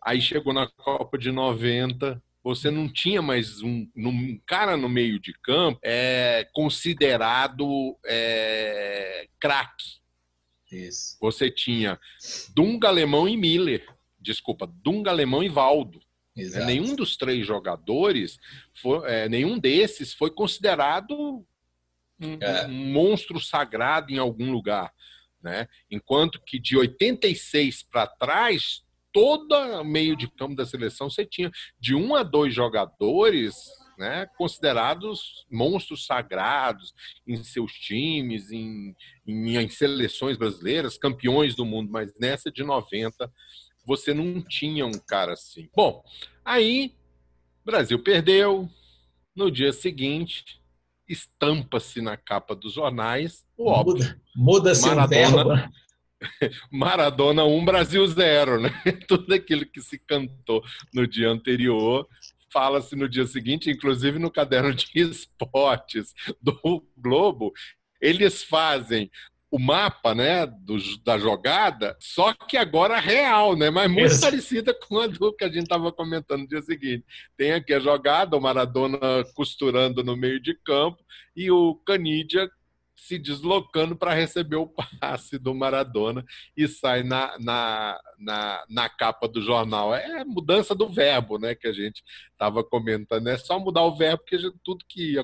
Aí 0.00 0.22
chegou 0.22 0.52
na 0.52 0.68
Copa 0.68 1.18
de 1.18 1.32
90, 1.32 2.22
você 2.40 2.70
não 2.70 2.88
tinha 2.88 3.20
mais 3.20 3.62
um, 3.62 3.88
um 3.96 4.40
cara 4.46 4.76
no 4.76 4.88
meio 4.88 5.18
de 5.18 5.32
campo 5.32 5.80
é, 5.82 6.48
considerado 6.52 7.98
é, 8.06 9.26
craque. 9.40 9.98
Você 11.20 11.50
tinha 11.50 11.98
Dunga 12.54 12.86
Alemão 12.86 13.28
e 13.28 13.36
Miller. 13.36 13.84
Desculpa, 14.20 14.68
Dunga 14.68 15.10
Alemão 15.10 15.42
e 15.42 15.48
Valdo. 15.48 16.00
É, 16.40 16.64
nenhum 16.64 16.94
dos 16.94 17.16
três 17.16 17.46
jogadores, 17.46 18.38
foi, 18.80 19.10
é, 19.10 19.28
nenhum 19.28 19.58
desses 19.58 20.14
foi 20.14 20.30
considerado 20.30 21.44
um, 22.20 22.38
é. 22.40 22.66
um 22.66 22.92
monstro 22.92 23.40
sagrado 23.40 24.12
em 24.12 24.18
algum 24.18 24.50
lugar 24.50 24.92
né? 25.42 25.66
Enquanto 25.90 26.40
que 26.40 26.58
de 26.58 26.76
86 26.76 27.82
para 27.84 28.06
trás, 28.06 28.82
todo 29.12 29.84
meio 29.84 30.16
de 30.16 30.28
campo 30.28 30.54
da 30.54 30.66
seleção 30.66 31.10
você 31.10 31.24
tinha 31.24 31.50
de 31.78 31.94
um 31.94 32.14
a 32.14 32.22
dois 32.22 32.54
jogadores 32.54 33.54
né, 33.98 34.26
considerados 34.38 35.46
monstros 35.50 36.06
sagrados 36.06 36.94
em 37.26 37.36
seus 37.44 37.72
times, 37.72 38.50
em, 38.50 38.96
em, 39.26 39.56
em, 39.58 39.68
seleções 39.68 40.38
brasileiras, 40.38 40.96
campeões 40.96 41.54
do 41.54 41.66
mundo, 41.66 41.90
mas 41.90 42.10
nessa 42.18 42.50
de 42.50 42.62
90 42.62 43.30
você 43.84 44.14
não 44.14 44.40
tinha 44.42 44.86
um 44.86 44.98
cara 44.98 45.32
assim. 45.32 45.68
Bom, 45.74 46.02
aí 46.44 46.94
Brasil 47.64 48.02
perdeu. 48.02 48.68
No 49.34 49.50
dia 49.50 49.72
seguinte, 49.72 50.60
estampa-se 51.08 52.00
na 52.00 52.16
capa 52.16 52.54
dos 52.54 52.74
jornais 52.74 53.44
o 53.56 53.70
óbvio. 53.70 54.20
Muda-se 54.34 54.88
um 54.90 55.06
verbo. 55.06 55.50
Maradona 56.70 57.44
1, 57.44 57.64
Brasil 57.64 58.06
0, 58.06 58.60
né? 58.60 58.70
Tudo 59.08 59.32
aquilo 59.32 59.64
que 59.64 59.80
se 59.80 59.98
cantou 59.98 60.62
no 60.92 61.06
dia 61.06 61.30
anterior 61.30 62.06
fala-se 62.52 62.96
no 62.96 63.08
dia 63.08 63.26
seguinte, 63.26 63.70
inclusive 63.70 64.18
no 64.18 64.30
caderno 64.30 64.74
de 64.74 64.86
esportes 64.94 66.14
do 66.40 66.84
Globo, 66.96 67.52
eles 68.00 68.42
fazem 68.42 69.10
o 69.50 69.58
mapa 69.58 70.14
né, 70.14 70.46
do, 70.46 70.76
da 71.04 71.18
jogada, 71.18 71.96
só 71.98 72.32
que 72.32 72.56
agora 72.56 73.00
real, 73.00 73.56
né? 73.56 73.68
Mas 73.68 73.90
muito 73.90 74.12
Isso. 74.12 74.20
parecida 74.20 74.72
com 74.72 75.00
a 75.00 75.08
do 75.08 75.34
que 75.34 75.44
a 75.44 75.48
gente 75.48 75.64
estava 75.64 75.90
comentando 75.90 76.42
no 76.42 76.48
dia 76.48 76.62
seguinte. 76.62 77.04
Tem 77.36 77.52
aqui 77.52 77.74
a 77.74 77.80
jogada, 77.80 78.36
o 78.36 78.40
Maradona 78.40 78.98
costurando 79.34 80.04
no 80.04 80.16
meio 80.16 80.40
de 80.40 80.54
campo 80.54 80.98
e 81.34 81.50
o 81.50 81.74
Canidia 81.84 82.48
se 82.94 83.18
deslocando 83.18 83.96
para 83.96 84.14
receber 84.14 84.56
o 84.56 84.68
passe 85.00 85.38
do 85.38 85.54
Maradona 85.54 86.24
e 86.56 86.68
sai 86.68 87.02
na, 87.02 87.36
na, 87.38 88.00
na, 88.18 88.64
na, 88.68 88.88
capa 88.88 89.26
do 89.26 89.42
jornal. 89.42 89.94
É 89.94 90.24
mudança 90.24 90.74
do 90.74 90.88
verbo, 90.88 91.38
né? 91.38 91.54
Que 91.54 91.66
a 91.66 91.72
gente 91.72 92.04
estava 92.30 92.62
comentando. 92.62 93.26
É 93.26 93.36
só 93.36 93.58
mudar 93.58 93.82
o 93.82 93.96
verbo, 93.96 94.22
porque 94.22 94.38
tudo 94.62 94.84
que 94.88 95.18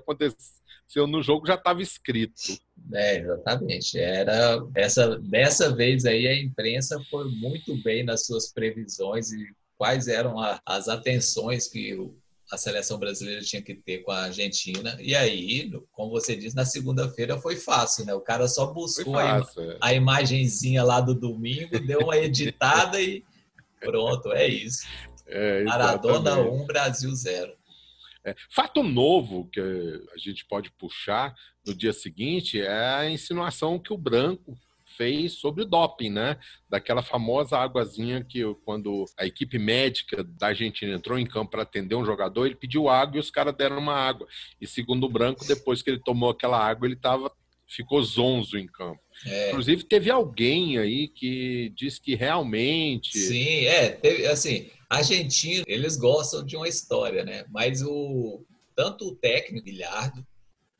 aconteceu 0.86 1.06
no 1.06 1.22
jogo 1.22 1.46
já 1.46 1.54
estava 1.54 1.82
escrito. 1.82 2.58
É, 2.92 3.18
exatamente. 3.18 3.98
Era 3.98 4.58
essa 4.74 5.18
dessa 5.18 5.74
vez 5.74 6.04
aí 6.04 6.26
a 6.26 6.40
imprensa 6.40 7.02
foi 7.10 7.28
muito 7.30 7.76
bem 7.82 8.04
nas 8.04 8.24
suas 8.26 8.52
previsões 8.52 9.32
e 9.32 9.46
quais 9.76 10.08
eram 10.08 10.38
a, 10.40 10.60
as 10.64 10.88
atenções 10.88 11.68
que 11.68 11.94
o 11.94 12.16
a 12.48 12.56
seleção 12.56 12.96
brasileira 12.96 13.42
tinha 13.42 13.60
que 13.60 13.74
ter 13.74 14.04
com 14.04 14.12
a 14.12 14.22
Argentina. 14.22 14.96
E 15.00 15.16
aí, 15.16 15.68
como 15.90 16.12
você 16.12 16.36
disse, 16.36 16.54
na 16.54 16.64
segunda-feira 16.64 17.40
foi 17.40 17.56
fácil, 17.56 18.04
né? 18.04 18.14
O 18.14 18.20
cara 18.20 18.46
só 18.46 18.66
buscou 18.66 19.14
fácil, 19.14 19.62
a, 19.62 19.64
é. 19.64 19.78
a 19.80 19.94
imagenzinha 19.94 20.84
lá 20.84 21.00
do 21.00 21.12
domingo, 21.12 21.76
deu 21.84 21.98
uma 22.02 22.16
editada 22.16 23.02
e 23.02 23.24
pronto, 23.80 24.32
é 24.32 24.46
isso. 24.46 24.86
É, 25.28 25.64
Maradona 25.64 26.38
1, 26.38 26.62
um, 26.62 26.64
Brasil 26.66 27.12
0. 27.12 27.52
É, 28.26 28.34
fato 28.50 28.82
novo 28.82 29.48
que 29.52 29.60
a 29.60 30.18
gente 30.18 30.44
pode 30.44 30.70
puxar 30.72 31.32
no 31.64 31.72
dia 31.72 31.92
seguinte 31.92 32.60
é 32.60 32.96
a 32.96 33.08
insinuação 33.08 33.78
que 33.78 33.92
o 33.92 33.98
Branco 33.98 34.58
fez 34.96 35.34
sobre 35.34 35.62
o 35.62 35.66
doping, 35.66 36.10
né? 36.10 36.36
Daquela 36.68 37.02
famosa 37.02 37.58
águazinha 37.58 38.24
que 38.24 38.42
quando 38.64 39.04
a 39.16 39.26
equipe 39.26 39.58
médica 39.58 40.24
da 40.24 40.48
Argentina 40.48 40.94
entrou 40.94 41.18
em 41.18 41.26
campo 41.26 41.52
para 41.52 41.62
atender 41.62 41.94
um 41.94 42.04
jogador, 42.04 42.46
ele 42.46 42.56
pediu 42.56 42.88
água 42.88 43.16
e 43.16 43.20
os 43.20 43.30
caras 43.30 43.54
deram 43.54 43.78
uma 43.78 43.94
água. 43.94 44.26
E 44.60 44.66
segundo 44.66 45.04
o 45.04 45.12
Branco, 45.12 45.46
depois 45.46 45.82
que 45.82 45.90
ele 45.90 46.00
tomou 46.00 46.30
aquela 46.30 46.58
água, 46.58 46.86
ele 46.86 46.96
tava, 46.96 47.30
ficou 47.66 48.02
zonzo 48.02 48.58
em 48.58 48.66
campo. 48.66 49.00
É. 49.24 49.50
Inclusive, 49.50 49.84
teve 49.84 50.10
alguém 50.10 50.78
aí 50.78 51.08
que 51.08 51.72
disse 51.74 52.00
que 52.00 52.14
realmente. 52.14 53.18
Sim, 53.18 53.64
é. 53.64 53.90
Teve, 53.90 54.26
assim, 54.26 54.70
argentino, 54.88 55.64
eles 55.66 55.96
gostam 55.96 56.44
de 56.44 56.56
uma 56.56 56.68
história, 56.68 57.24
né? 57.24 57.44
Mas 57.50 57.82
o 57.82 58.44
tanto 58.74 59.08
o 59.08 59.16
técnico, 59.16 59.64
Bilhardo, 59.64 60.24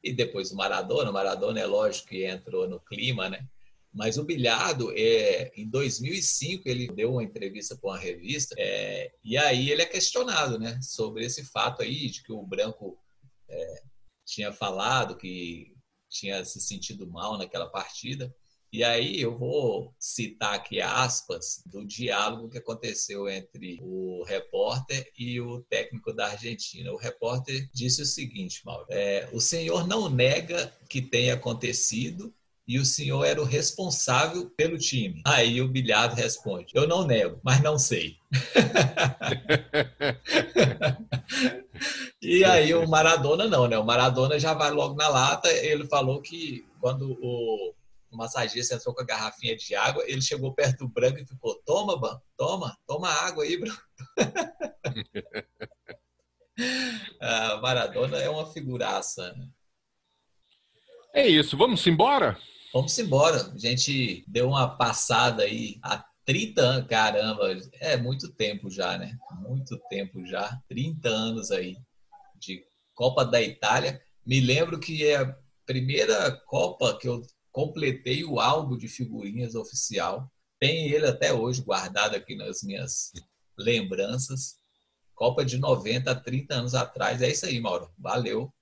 e 0.05 0.13
depois 0.13 0.53
o 0.53 0.57
Maradona, 0.57 1.11
o 1.11 1.13
Maradona 1.13 1.59
é 1.59 1.67
lógico 1.67 2.09
que 2.09 2.25
entrou 2.25 2.69
no 2.69 2.79
clima, 2.79 3.29
né? 3.29 3.47
Mas 3.93 4.19
o 4.19 4.25
Bilhardo, 4.25 4.93
é, 4.95 5.51
em 5.57 5.67
2005, 5.67 6.69
ele 6.69 6.87
deu 6.89 7.13
uma 7.13 7.25
entrevista 7.25 7.75
com 7.77 7.89
uma 7.89 7.99
revista 7.99 8.55
é, 8.59 9.11
e 9.25 9.39
aí 9.39 9.71
ele 9.71 9.81
é 9.81 9.87
questionado 9.87 10.59
né, 10.59 10.79
sobre 10.83 11.25
esse 11.25 11.43
fato 11.43 11.81
aí 11.81 12.11
de 12.11 12.23
que 12.23 12.31
o 12.31 12.43
Branco 12.43 12.99
é, 13.49 13.83
tinha 14.27 14.53
falado 14.53 15.17
que 15.17 15.75
tinha 16.09 16.45
se 16.45 16.61
sentido 16.61 17.07
mal 17.07 17.39
naquela 17.39 17.69
partida. 17.69 18.35
E 18.73 18.83
aí 18.83 19.21
eu 19.21 19.39
vou 19.39 19.95
citar 19.99 20.55
aqui 20.55 20.81
aspas 20.81 21.63
do 21.65 21.87
diálogo 21.87 22.51
que 22.51 22.59
aconteceu 22.59 23.29
entre 23.29 23.79
o 23.81 24.25
repórter 24.25 25.11
e 25.17 25.41
o 25.41 25.63
técnico 25.63 26.13
da 26.13 26.27
Argentina. 26.27 26.93
O 26.93 26.97
repórter 26.97 27.71
disse 27.73 28.03
o 28.03 28.07
seguinte, 28.07 28.61
Mauro: 28.65 28.87
é, 28.91 29.29
o 29.33 29.41
senhor 29.41 29.87
não 29.87 30.11
nega 30.11 30.73
que 30.89 31.01
tenha 31.01 31.35
acontecido 31.35 32.35
e 32.67 32.81
o 32.81 32.85
senhor 32.85 33.25
era 33.25 33.41
o 33.41 33.45
responsável 33.45 34.51
pelo 34.51 34.77
time. 34.77 35.23
Aí 35.25 35.61
o 35.61 35.69
Bilhado 35.69 36.17
responde: 36.17 36.73
Eu 36.75 36.89
não 36.89 37.07
nego, 37.07 37.41
mas 37.45 37.63
não 37.63 37.79
sei. 37.79 38.17
e 42.21 42.45
aí 42.45 42.75
o 42.75 42.89
Maradona 42.89 43.47
não, 43.47 43.69
né? 43.69 43.79
O 43.79 43.85
Maradona 43.85 44.37
já 44.39 44.53
vai 44.53 44.73
logo 44.73 44.97
na 44.97 45.09
lata. 45.09 45.49
Ele 45.49 45.87
falou 45.87 46.21
que 46.21 46.67
quando 46.81 47.17
o, 47.23 47.73
massagista 48.11 48.75
entrou 48.75 48.95
com 48.95 49.03
a 49.03 49.07
garrafinha 49.07 49.57
de 49.57 49.75
água, 49.75 50.05
ele 50.07 50.23
chegou 50.23 50.53
perto 50.53 50.79
do 50.79 50.89
branco 50.89 51.21
e 51.21 51.27
ficou: 51.27 51.55
Toma, 51.65 51.97
Ban, 51.97 52.21
toma, 52.37 52.77
toma 52.87 53.09
água 53.09 53.45
aí, 53.45 53.57
branco. 53.57 53.83
ah, 57.21 57.61
Maradona 57.63 58.19
é 58.19 58.29
uma 58.29 58.53
figuraça. 58.53 59.33
Né? 59.35 59.49
É 61.15 61.29
isso, 61.29 61.57
vamos 61.57 61.87
embora? 61.87 62.37
Vamos 62.77 62.99
embora. 62.99 63.39
A 63.55 63.57
gente 63.57 64.23
deu 64.29 64.49
uma 64.49 64.69
passada 64.69 65.45
aí 65.45 65.79
há 65.83 66.05
30 66.27 66.61
anos. 66.61 66.87
Caramba, 66.87 67.59
é 67.81 67.97
muito 67.97 68.31
tempo 68.31 68.69
já, 68.69 68.99
né? 68.99 69.17
Muito 69.41 69.79
tempo 69.89 70.27
já. 70.27 70.61
30 70.69 71.09
anos 71.09 71.51
aí 71.51 71.79
de 72.39 72.63
Copa 72.95 73.25
da 73.25 73.41
Itália. 73.41 73.99
Me 74.27 74.41
lembro 74.41 74.79
que 74.79 75.07
é 75.07 75.17
a 75.17 75.35
primeira 75.65 76.31
Copa 76.45 76.99
que 76.99 77.09
eu 77.09 77.23
completei 77.51 78.25
o 78.25 78.39
álbum 78.39 78.77
de 78.77 78.89
figurinhas 78.89 79.55
oficial. 79.55 80.31
Tem 80.61 80.91
ele 80.91 81.07
até 81.07 81.33
hoje 81.33 81.63
guardado 81.63 82.15
aqui 82.15 82.37
nas 82.37 82.63
minhas 82.63 83.11
lembranças. 83.57 84.57
Copa 85.15 85.47
de 85.47 85.57
90, 85.57 86.15
30 86.15 86.55
anos 86.55 86.75
atrás. 86.75 87.23
É 87.23 87.31
isso 87.31 87.47
aí, 87.47 87.59
Mauro. 87.59 87.91
Valeu 87.97 88.53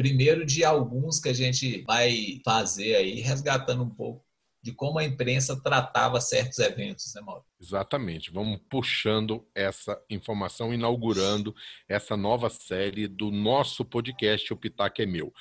primeiro 0.00 0.46
de 0.46 0.64
alguns 0.64 1.20
que 1.20 1.28
a 1.28 1.32
gente 1.34 1.82
vai 1.82 2.40
fazer 2.42 2.96
aí, 2.96 3.20
resgatando 3.20 3.82
um 3.82 3.90
pouco 3.90 4.24
de 4.62 4.72
como 4.72 4.98
a 4.98 5.04
imprensa 5.04 5.60
tratava 5.60 6.18
certos 6.22 6.58
eventos, 6.58 7.12
né, 7.14 7.20
Mauro? 7.20 7.44
Exatamente. 7.60 8.30
Vamos 8.30 8.58
puxando 8.70 9.46
essa 9.54 10.02
informação, 10.08 10.72
inaugurando 10.72 11.54
essa 11.86 12.16
nova 12.16 12.48
série 12.48 13.06
do 13.06 13.30
nosso 13.30 13.84
podcast 13.84 14.50
O 14.50 14.56
Pitaco 14.56 15.02
é 15.02 15.06
Meu. 15.06 15.34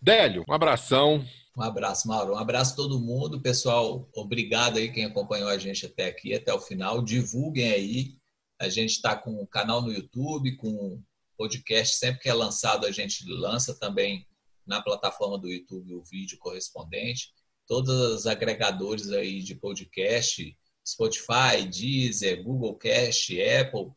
Délio, 0.00 0.44
um 0.48 0.52
abração. 0.52 1.24
Um 1.56 1.62
abraço, 1.62 2.06
Mauro. 2.06 2.34
Um 2.34 2.38
abraço 2.38 2.74
a 2.74 2.76
todo 2.76 3.00
mundo. 3.00 3.40
Pessoal, 3.40 4.08
obrigado 4.14 4.76
aí 4.76 4.92
quem 4.92 5.04
acompanhou 5.04 5.48
a 5.48 5.58
gente 5.58 5.84
até 5.84 6.06
aqui, 6.06 6.32
até 6.32 6.54
o 6.54 6.60
final. 6.60 7.02
Divulguem 7.02 7.72
aí. 7.72 8.16
A 8.60 8.68
gente 8.68 8.90
está 8.90 9.16
com 9.16 9.42
o 9.42 9.46
canal 9.48 9.82
no 9.82 9.92
YouTube, 9.92 10.56
com 10.58 11.02
podcast, 11.36 11.96
sempre 11.96 12.22
que 12.22 12.28
é 12.28 12.34
lançado, 12.34 12.86
a 12.86 12.90
gente 12.90 13.24
lança 13.28 13.78
também 13.78 14.26
na 14.66 14.82
plataforma 14.82 15.38
do 15.38 15.50
YouTube 15.50 15.94
o 15.94 16.04
vídeo 16.04 16.38
correspondente. 16.38 17.32
Todos 17.66 17.90
os 17.90 18.26
agregadores 18.26 19.10
aí 19.10 19.42
de 19.42 19.54
podcast, 19.54 20.56
Spotify, 20.86 21.66
Deezer, 21.70 22.42
Google 22.42 22.76
Cast, 22.76 23.40
Apple, 23.40 23.92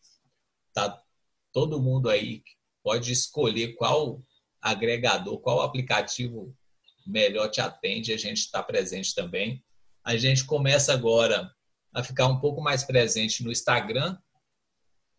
tá 0.73 1.01
todo 1.51 1.81
mundo 1.81 2.09
aí 2.09 2.43
pode 2.83 3.11
escolher 3.11 3.75
qual 3.75 4.23
agregador, 4.61 5.39
qual 5.39 5.61
aplicativo 5.61 6.55
melhor 7.05 7.49
te 7.49 7.61
atende, 7.61 8.13
a 8.13 8.17
gente 8.17 8.39
está 8.39 8.61
presente 8.61 9.13
também. 9.13 9.63
A 10.03 10.15
gente 10.17 10.45
começa 10.45 10.93
agora 10.93 11.51
a 11.93 12.03
ficar 12.03 12.27
um 12.27 12.39
pouco 12.39 12.61
mais 12.61 12.83
presente 12.83 13.43
no 13.43 13.51
Instagram, 13.51 14.17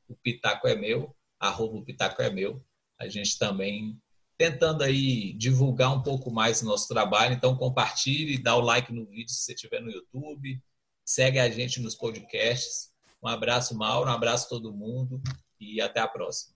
o 0.08 0.14
Pitaco 0.16 0.66
é 0.66 0.74
meu, 0.74 1.14
arroba 1.38 1.84
Pitaco 1.84 2.22
é 2.22 2.30
meu. 2.30 2.64
A 2.98 3.08
gente 3.08 3.38
também 3.38 4.00
tentando 4.36 4.84
aí 4.84 5.32
divulgar 5.32 5.92
um 5.92 6.02
pouco 6.02 6.30
mais 6.30 6.62
o 6.62 6.66
nosso 6.66 6.88
trabalho. 6.88 7.34
Então 7.34 7.56
compartilhe, 7.56 8.42
dá 8.42 8.54
o 8.54 8.60
like 8.60 8.92
no 8.92 9.04
vídeo 9.06 9.30
se 9.30 9.42
você 9.42 9.52
estiver 9.52 9.80
no 9.80 9.90
YouTube, 9.90 10.62
segue 11.04 11.38
a 11.38 11.50
gente 11.50 11.80
nos 11.80 11.94
podcasts. 11.94 12.92
Um 13.22 13.28
abraço, 13.28 13.76
Mauro, 13.76 14.08
um 14.08 14.12
abraço 14.12 14.46
a 14.46 14.48
todo 14.50 14.72
mundo 14.72 15.20
e 15.60 15.80
até 15.80 16.00
a 16.00 16.06
próxima. 16.06 16.54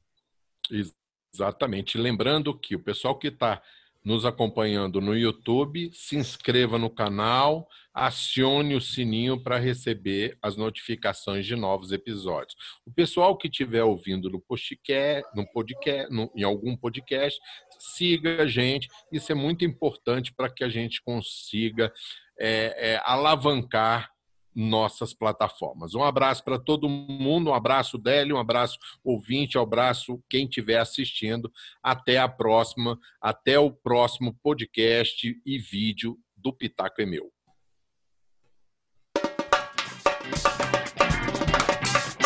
Exatamente. 1.34 1.98
Lembrando 1.98 2.56
que 2.56 2.76
o 2.76 2.82
pessoal 2.82 3.18
que 3.18 3.28
está 3.28 3.60
nos 4.04 4.24
acompanhando 4.24 5.00
no 5.00 5.16
YouTube, 5.16 5.90
se 5.92 6.16
inscreva 6.16 6.78
no 6.78 6.90
canal, 6.90 7.68
acione 7.94 8.74
o 8.74 8.80
sininho 8.80 9.42
para 9.42 9.58
receber 9.58 10.36
as 10.40 10.56
notificações 10.56 11.46
de 11.46 11.54
novos 11.54 11.92
episódios. 11.92 12.56
O 12.86 12.92
pessoal 12.92 13.36
que 13.36 13.48
estiver 13.48 13.84
ouvindo 13.84 14.30
no 14.30 14.40
podcast, 14.40 15.28
no 15.34 15.46
podcast 15.52 16.12
no, 16.12 16.30
em 16.34 16.42
algum 16.42 16.76
podcast, 16.76 17.38
siga 17.78 18.42
a 18.42 18.46
gente. 18.46 18.88
Isso 19.12 19.30
é 19.30 19.34
muito 19.34 19.64
importante 19.64 20.32
para 20.34 20.50
que 20.50 20.64
a 20.64 20.68
gente 20.68 21.02
consiga 21.02 21.92
é, 22.38 22.92
é, 22.92 23.02
alavancar 23.04 24.10
nossas 24.54 25.14
plataformas. 25.14 25.94
Um 25.94 26.02
abraço 26.02 26.44
para 26.44 26.58
todo 26.58 26.88
mundo, 26.88 27.50
um 27.50 27.54
abraço 27.54 27.96
Délio, 27.98 28.36
um 28.36 28.38
abraço 28.38 28.78
ouvinte, 29.02 29.56
um 29.56 29.62
abraço 29.62 30.22
quem 30.28 30.44
estiver 30.44 30.78
assistindo. 30.78 31.50
Até 31.82 32.18
a 32.18 32.28
próxima, 32.28 32.98
até 33.20 33.58
o 33.58 33.70
próximo 33.70 34.36
podcast 34.42 35.34
e 35.44 35.58
vídeo 35.58 36.18
do 36.36 36.52
Pitaco 36.52 37.00
é 37.00 37.06
Meu. 37.06 37.32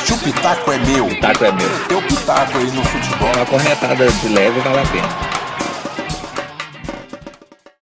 Se 0.05 0.13
o 0.13 0.19
pitaco 0.19 0.73
é 0.73 0.79
meu, 0.79 1.07
Pitaco 1.07 1.45
é 1.45 1.53
meu. 1.53 1.69
teu 1.89 2.03
pitaco 2.03 2.59
aí 2.59 2.71
no 2.71 2.85
futebol. 2.85 3.33
Uma 3.37 3.47
corretada 3.47 4.07
de 4.11 4.29
leve 4.29 4.61
vale 4.61 4.79
a 4.81 4.87
pena. 4.87 5.26